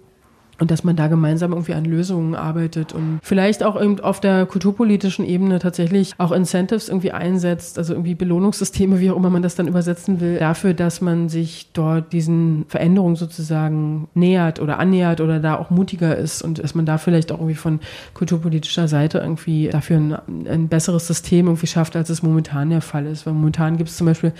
und 0.63 0.71
dass 0.71 0.85
man 0.85 0.95
da 0.95 1.09
gemeinsam 1.09 1.51
irgendwie 1.51 1.75
an 1.75 1.85
Lösungen 1.85 2.37
arbeitet 2.37 2.93
und 2.93 3.19
vielleicht 3.21 3.65
auch 3.65 3.83
eben 3.83 3.99
auf 3.99 4.21
der 4.21 4.47
kulturpolitischen 4.47 5.27
Ebene 5.27 5.59
tatsächlich 5.59 6.15
auch 6.19 6.31
Incentives 6.31 6.89
irgendwie 6.89 7.11
einsetzt, 7.11 7.79
also 7.79 7.95
irgendwie 7.95 8.15
Belohnungssysteme, 8.15 9.01
wie 9.01 9.11
auch 9.11 9.17
immer 9.17 9.29
man 9.29 9.43
das 9.43 9.57
dann 9.57 9.67
übersetzen 9.67 10.21
will, 10.21 10.39
dafür, 10.39 10.73
dass 10.73 11.01
man 11.01 11.29
sich 11.29 11.71
dort 11.73 12.13
diesen 12.13 12.65
Veränderungen 12.69 13.17
sozusagen 13.17 14.07
nähert 14.15 14.61
oder 14.61 14.79
annähert 14.79 15.21
oder 15.21 15.41
da 15.41 15.57
auch 15.57 15.71
mutiger 15.71 16.17
ist 16.17 16.43
und 16.43 16.63
dass 16.63 16.77
man 16.77 16.87
da 16.87 16.97
vielleicht 16.97 17.33
auch 17.33 17.39
irgendwie 17.39 17.57
von 17.57 17.81
kulturpolitischer 18.15 18.87
Seite 18.87 19.19
irgendwie 19.19 19.69
dafür 19.69 19.97
ein, 19.97 20.17
ein 20.47 20.69
besseres 20.69 21.09
System 21.09 21.49
irgendwie 21.49 21.67
schafft, 21.67 21.97
als 21.97 22.09
es 22.09 22.23
momentan 22.23 22.71
der 22.71 22.83
Fall 22.83 23.07
ist. 23.07 23.27
Weil 23.27 23.33
momentan 23.33 23.79
gibt 23.79 23.91
es 23.91 23.97
zum 23.97 24.07
Beispiel 24.07 24.33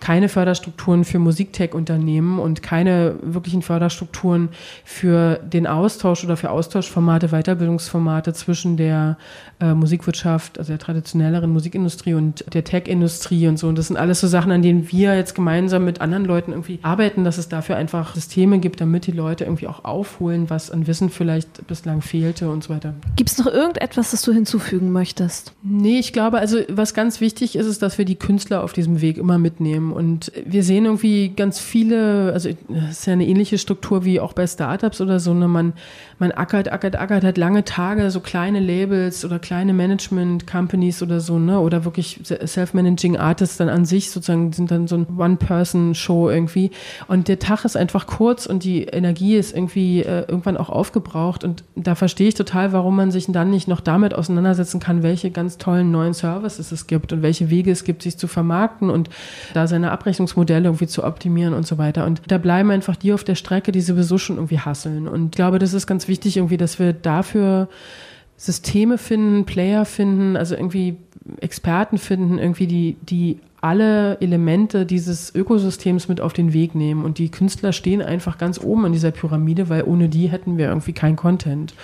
keine 0.00 0.28
Förderstrukturen 0.28 1.04
für 1.04 1.20
Musiktech-Unternehmen 1.20 2.40
und 2.40 2.64
keine 2.64 3.14
wirklichen 3.22 3.62
Förderstrukturen 3.62 4.48
für 4.84 5.36
den 5.36 5.67
Austausch 5.68 6.24
oder 6.24 6.36
für 6.36 6.50
Austauschformate, 6.50 7.28
Weiterbildungsformate 7.28 8.32
zwischen 8.32 8.76
der 8.76 9.16
äh, 9.60 9.74
Musikwirtschaft, 9.74 10.58
also 10.58 10.72
der 10.72 10.78
traditionelleren 10.78 11.50
Musikindustrie 11.50 12.14
und 12.14 12.44
der 12.54 12.64
Tech-Industrie 12.64 13.48
und 13.48 13.58
so. 13.58 13.68
Und 13.68 13.78
das 13.78 13.88
sind 13.88 13.96
alles 13.96 14.20
so 14.20 14.26
Sachen, 14.26 14.52
an 14.52 14.62
denen 14.62 14.90
wir 14.90 15.16
jetzt 15.16 15.34
gemeinsam 15.34 15.84
mit 15.84 16.00
anderen 16.00 16.24
Leuten 16.24 16.52
irgendwie 16.52 16.78
arbeiten, 16.82 17.24
dass 17.24 17.38
es 17.38 17.48
dafür 17.48 17.76
einfach 17.76 18.14
Systeme 18.14 18.58
gibt, 18.58 18.80
damit 18.80 19.06
die 19.06 19.12
Leute 19.12 19.44
irgendwie 19.44 19.66
auch 19.66 19.84
aufholen, 19.84 20.50
was 20.50 20.70
an 20.70 20.86
Wissen 20.86 21.10
vielleicht 21.10 21.66
bislang 21.66 22.02
fehlte 22.02 22.50
und 22.50 22.64
so 22.64 22.74
weiter. 22.74 22.94
Gibt 23.16 23.30
es 23.30 23.38
noch 23.38 23.46
irgendetwas, 23.46 24.10
das 24.12 24.22
du 24.22 24.32
hinzufügen 24.32 24.92
möchtest? 24.92 25.52
Nee, 25.62 25.98
ich 25.98 26.12
glaube, 26.12 26.38
also 26.38 26.58
was 26.68 26.94
ganz 26.94 27.20
wichtig 27.20 27.56
ist, 27.56 27.66
ist, 27.66 27.82
dass 27.82 27.98
wir 27.98 28.04
die 28.04 28.16
Künstler 28.16 28.62
auf 28.62 28.72
diesem 28.72 29.00
Weg 29.00 29.18
immer 29.18 29.38
mitnehmen. 29.38 29.92
Und 29.92 30.32
wir 30.46 30.62
sehen 30.62 30.84
irgendwie 30.84 31.30
ganz 31.30 31.58
viele, 31.58 32.32
also 32.32 32.48
es 32.48 32.56
ist 32.90 33.06
ja 33.06 33.12
eine 33.14 33.26
ähnliche 33.26 33.58
Struktur 33.58 34.04
wie 34.04 34.20
auch 34.20 34.32
bei 34.32 34.46
Startups 34.46 35.00
oder 35.00 35.18
so, 35.20 35.34
ne? 35.34 35.47
Man, 35.48 35.74
man 36.18 36.32
ackert, 36.32 36.72
ackert, 36.72 36.96
ackert, 36.96 37.22
hat 37.22 37.38
lange 37.38 37.64
Tage, 37.64 38.10
so 38.10 38.20
kleine 38.20 38.60
Labels 38.60 39.24
oder 39.24 39.38
kleine 39.38 39.72
Management-Companies 39.72 41.02
oder 41.02 41.20
so, 41.20 41.38
ne? 41.38 41.60
Oder 41.60 41.84
wirklich 41.84 42.20
Self-Managing 42.24 43.16
Artists 43.16 43.56
dann 43.58 43.68
an 43.68 43.84
sich 43.84 44.10
sozusagen 44.10 44.52
sind 44.52 44.70
dann 44.70 44.88
so 44.88 44.96
ein 44.96 45.06
One-Person-Show 45.16 46.30
irgendwie. 46.30 46.70
Und 47.06 47.28
der 47.28 47.38
Tag 47.38 47.64
ist 47.64 47.76
einfach 47.76 48.06
kurz 48.06 48.46
und 48.46 48.64
die 48.64 48.84
Energie 48.84 49.36
ist 49.36 49.54
irgendwie 49.54 50.02
äh, 50.02 50.24
irgendwann 50.26 50.56
auch 50.56 50.70
aufgebraucht. 50.70 51.44
Und 51.44 51.62
da 51.76 51.94
verstehe 51.94 52.28
ich 52.28 52.34
total, 52.34 52.72
warum 52.72 52.96
man 52.96 53.10
sich 53.10 53.26
dann 53.28 53.50
nicht 53.50 53.68
noch 53.68 53.80
damit 53.80 54.14
auseinandersetzen 54.14 54.80
kann, 54.80 55.02
welche 55.02 55.30
ganz 55.30 55.58
tollen 55.58 55.90
neuen 55.90 56.14
Services 56.14 56.72
es 56.72 56.86
gibt 56.86 57.12
und 57.12 57.22
welche 57.22 57.50
Wege 57.50 57.70
es 57.70 57.84
gibt, 57.84 58.02
sich 58.02 58.18
zu 58.18 58.26
vermarkten 58.26 58.90
und 58.90 59.08
da 59.54 59.68
seine 59.68 59.92
Abrechnungsmodelle 59.92 60.64
irgendwie 60.64 60.86
zu 60.88 61.04
optimieren 61.04 61.54
und 61.54 61.66
so 61.66 61.78
weiter. 61.78 62.06
Und 62.06 62.22
da 62.26 62.38
bleiben 62.38 62.70
einfach 62.70 62.96
die 62.96 63.12
auf 63.12 63.22
der 63.22 63.36
Strecke, 63.36 63.70
die 63.70 63.80
sowieso 63.80 64.18
schon 64.18 64.36
irgendwie 64.36 64.58
hasseln. 64.58 65.06
Und 65.06 65.26
ich 65.26 65.36
glaube, 65.36 65.58
das 65.58 65.74
ist 65.74 65.86
ganz 65.86 66.07
wichtig 66.08 66.36
irgendwie, 66.36 66.56
dass 66.56 66.78
wir 66.78 66.92
dafür 66.92 67.68
Systeme 68.36 68.98
finden, 68.98 69.44
Player 69.44 69.84
finden, 69.84 70.36
also 70.36 70.54
irgendwie 70.54 70.96
Experten 71.40 71.98
finden, 71.98 72.38
irgendwie 72.38 72.66
die, 72.66 72.96
die 73.02 73.38
alle 73.60 74.20
Elemente 74.20 74.86
dieses 74.86 75.34
Ökosystems 75.34 76.06
mit 76.08 76.20
auf 76.20 76.32
den 76.32 76.52
Weg 76.52 76.74
nehmen. 76.74 77.04
Und 77.04 77.18
die 77.18 77.30
Künstler 77.30 77.72
stehen 77.72 78.00
einfach 78.00 78.38
ganz 78.38 78.60
oben 78.60 78.86
in 78.86 78.92
dieser 78.92 79.10
Pyramide, 79.10 79.68
weil 79.68 79.82
ohne 79.82 80.08
die 80.08 80.28
hätten 80.28 80.58
wir 80.58 80.68
irgendwie 80.68 80.92
kein 80.92 81.16
Content. 81.16 81.74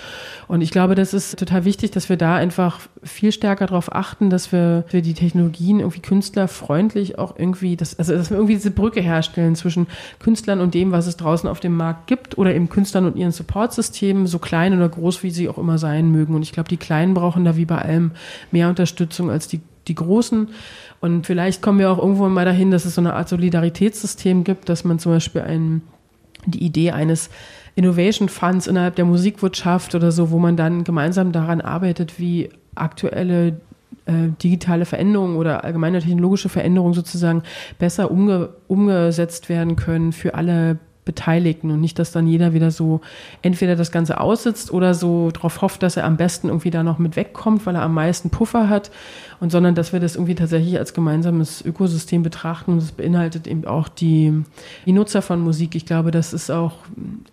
Und 0.47 0.61
ich 0.61 0.71
glaube, 0.71 0.95
das 0.95 1.13
ist 1.13 1.37
total 1.37 1.65
wichtig, 1.65 1.91
dass 1.91 2.07
wir 2.07 2.15
da 2.15 2.35
einfach 2.35 2.79
viel 3.03 3.31
stärker 3.31 3.65
darauf 3.65 3.93
achten, 3.93 4.29
dass 4.29 4.51
wir, 4.53 4.85
wir 4.89 5.01
die 5.01 5.13
Technologien 5.13 5.79
irgendwie 5.79 5.99
künstlerfreundlich 5.99 7.17
auch 7.19 7.37
irgendwie, 7.37 7.75
das, 7.75 7.99
also 7.99 8.13
dass 8.13 8.29
wir 8.29 8.37
irgendwie 8.37 8.55
diese 8.55 8.71
Brücke 8.71 9.01
herstellen 9.01 9.55
zwischen 9.55 9.87
Künstlern 10.19 10.61
und 10.61 10.73
dem, 10.73 10.91
was 10.91 11.07
es 11.07 11.17
draußen 11.17 11.49
auf 11.49 11.59
dem 11.59 11.75
Markt 11.75 12.07
gibt 12.07 12.37
oder 12.37 12.55
eben 12.55 12.69
Künstlern 12.69 13.05
und 13.05 13.17
ihren 13.17 13.31
Supportsystemen, 13.31 14.27
so 14.27 14.39
klein 14.39 14.75
oder 14.75 14.87
groß, 14.87 15.23
wie 15.23 15.31
sie 15.31 15.49
auch 15.49 15.57
immer 15.57 15.77
sein 15.77 16.09
mögen. 16.09 16.35
Und 16.35 16.43
ich 16.43 16.53
glaube, 16.53 16.69
die 16.69 16.77
Kleinen 16.77 17.13
brauchen 17.13 17.43
da 17.43 17.57
wie 17.57 17.65
bei 17.65 17.79
allem 17.79 18.11
mehr 18.51 18.69
Unterstützung 18.69 19.29
als 19.29 19.49
die 19.49 19.59
die 19.87 19.95
Großen. 19.95 20.49
Und 21.05 21.27
vielleicht 21.27 21.61
kommen 21.61 21.77
wir 21.77 21.91
auch 21.91 21.99
irgendwo 21.99 22.27
mal 22.29 22.45
dahin, 22.45 22.71
dass 22.71 22.83
es 22.83 22.95
so 22.95 23.01
eine 23.01 23.13
Art 23.13 23.29
Solidaritätssystem 23.29 24.43
gibt, 24.43 24.69
dass 24.69 24.83
man 24.83 24.97
zum 24.97 25.11
Beispiel 25.11 25.41
ein, 25.41 25.83
die 26.47 26.63
Idee 26.63 26.93
eines 26.93 27.29
Innovation 27.75 28.27
Funds 28.27 28.65
innerhalb 28.65 28.95
der 28.95 29.05
Musikwirtschaft 29.05 29.93
oder 29.93 30.11
so, 30.11 30.31
wo 30.31 30.39
man 30.39 30.57
dann 30.57 30.83
gemeinsam 30.83 31.31
daran 31.31 31.61
arbeitet, 31.61 32.19
wie 32.19 32.49
aktuelle 32.73 33.49
äh, 34.07 34.29
digitale 34.41 34.85
Veränderungen 34.85 35.37
oder 35.37 35.63
allgemeine 35.63 35.99
technologische 35.99 36.49
Veränderungen 36.49 36.95
sozusagen 36.95 37.43
besser 37.77 38.09
umge 38.09 38.49
umgesetzt 38.67 39.47
werden 39.47 39.75
können 39.75 40.11
für 40.11 40.33
alle 40.33 40.79
Beteiligten 41.05 41.69
und 41.69 41.79
nicht, 41.79 41.99
dass 41.99 42.11
dann 42.11 42.27
jeder 42.27 42.53
wieder 42.53 42.71
so 42.71 42.99
entweder 43.43 43.75
das 43.75 43.91
Ganze 43.91 44.19
aussitzt 44.19 44.71
oder 44.73 44.95
so 44.95 45.29
darauf 45.29 45.61
hofft, 45.61 45.83
dass 45.83 45.97
er 45.97 46.03
am 46.03 46.17
besten 46.17 46.47
irgendwie 46.47 46.71
da 46.71 46.81
noch 46.81 46.97
mit 46.97 47.15
wegkommt, 47.15 47.65
weil 47.67 47.75
er 47.75 47.83
am 47.83 47.93
meisten 47.93 48.31
Puffer 48.31 48.69
hat 48.69 48.89
und 49.39 49.51
sondern 49.51 49.75
dass 49.75 49.93
wir 49.93 49.99
das 49.99 50.15
irgendwie 50.15 50.35
tatsächlich 50.35 50.77
als 50.77 50.93
gemeinsames 50.93 51.63
Ökosystem 51.63 52.23
betrachten 52.23 52.71
und 52.71 52.81
das 52.81 52.91
beinhaltet 52.91 53.47
eben 53.47 53.65
auch 53.65 53.87
die, 53.87 54.43
die 54.85 54.91
Nutzer 54.91 55.21
von 55.21 55.41
Musik. 55.41 55.75
Ich 55.75 55.85
glaube, 55.85 56.11
das 56.11 56.33
ist 56.33 56.49
auch 56.49 56.73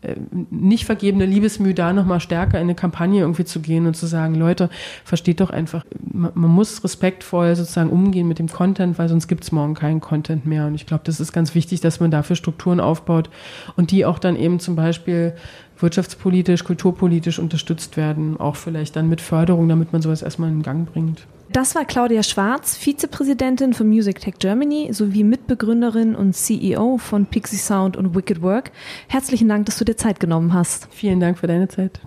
äh, 0.03 0.16
nicht 0.50 0.84
vergebene 0.84 1.26
Liebesmühe, 1.26 1.74
da 1.74 1.92
nochmal 1.92 2.20
stärker 2.20 2.59
in 2.59 2.64
eine 2.64 2.74
Kampagne 2.74 3.20
irgendwie 3.20 3.44
zu 3.44 3.61
gehen 3.61 3.86
und 3.86 3.94
zu 3.94 4.07
sagen, 4.07 4.34
Leute, 4.34 4.70
versteht 5.05 5.40
doch 5.40 5.50
einfach, 5.50 5.84
man, 6.12 6.32
man 6.34 6.50
muss 6.50 6.82
respektvoll 6.84 7.55
sozusagen 7.57 7.90
umgehen 7.90 8.28
mit 8.28 8.38
dem 8.38 8.48
Content, 8.48 8.98
weil 8.98 9.09
sonst 9.09 9.28
gibt 9.28 9.44
es 9.44 9.53
morgen 9.53 9.74
keinen 9.74 10.00
Content 10.00 10.46
mehr. 10.46 10.66
Und 10.66 10.74
ich 10.74 10.86
glaube, 10.86 11.05
das 11.05 11.20
ist 11.20 11.32
ganz 11.32 11.55
wichtig, 11.55 11.80
dass 11.80 12.00
man 12.00 12.11
dafür 12.11 12.36
Strukturen 12.36 12.80
aufbaut 12.80 13.30
und 13.76 13.90
die 13.90 14.05
auch 14.05 14.18
dann 14.18 14.36
eben 14.36 14.61
zum 14.61 14.76
Beispiel 14.76 15.34
wirtschaftspolitisch, 15.83 16.64
kulturpolitisch 16.64 17.39
unterstützt 17.39 17.97
werden, 17.97 18.39
auch 18.39 18.57
vielleicht 18.57 18.97
dann 18.97 19.09
mit 19.09 19.20
Förderung, 19.20 19.68
damit 19.68 19.93
man 19.93 20.03
sowas 20.03 20.22
erstmal 20.22 20.51
in 20.51 20.62
Gang 20.62 20.91
bringt. 20.91 21.26
Das 21.53 21.74
war 21.74 21.85
Claudia 21.85 22.22
Schwarz, 22.22 22.76
Vizepräsidentin 22.76 23.74
von 23.74 23.87
Music 23.87 24.20
Tech 24.20 24.35
Germany 24.39 24.89
sowie 24.93 25.22
Mitbegründerin 25.22 26.14
und 26.14 26.35
CEO 26.35 26.97
von 26.97 27.26
Pixie 27.26 27.57
Sound 27.57 27.99
und 27.99 28.14
Wicked 28.14 28.41
Work. 28.41 28.72
Herzlichen 29.09 29.49
Dank, 29.49 29.66
dass 29.66 29.76
du 29.76 29.85
dir 29.85 29.97
Zeit 29.97 30.18
genommen 30.18 30.55
hast. 30.55 30.89
Vielen 30.91 31.20
Dank 31.20 31.39
für 31.39 31.47
deine 31.47 31.68
Zeit. 31.68 32.01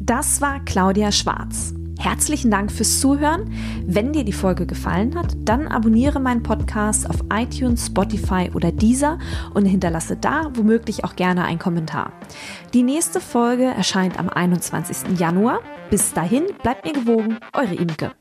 Das 0.00 0.40
war 0.40 0.58
Claudia 0.64 1.12
Schwarz. 1.12 1.77
Herzlichen 1.98 2.52
Dank 2.52 2.70
fürs 2.70 3.00
Zuhören. 3.00 3.52
Wenn 3.84 4.12
dir 4.12 4.24
die 4.24 4.32
Folge 4.32 4.66
gefallen 4.66 5.16
hat, 5.18 5.36
dann 5.44 5.66
abonniere 5.66 6.20
meinen 6.20 6.44
Podcast 6.44 7.10
auf 7.10 7.16
iTunes, 7.32 7.86
Spotify 7.86 8.50
oder 8.54 8.70
Deezer 8.70 9.18
und 9.52 9.66
hinterlasse 9.66 10.16
da 10.16 10.50
womöglich 10.54 11.04
auch 11.04 11.16
gerne 11.16 11.44
einen 11.44 11.58
Kommentar. 11.58 12.12
Die 12.72 12.84
nächste 12.84 13.20
Folge 13.20 13.64
erscheint 13.64 14.18
am 14.18 14.28
21. 14.28 15.18
Januar. 15.18 15.58
Bis 15.90 16.12
dahin 16.12 16.44
bleibt 16.62 16.84
mir 16.84 16.92
gewogen, 16.92 17.38
eure 17.52 17.74
Imke. 17.74 18.12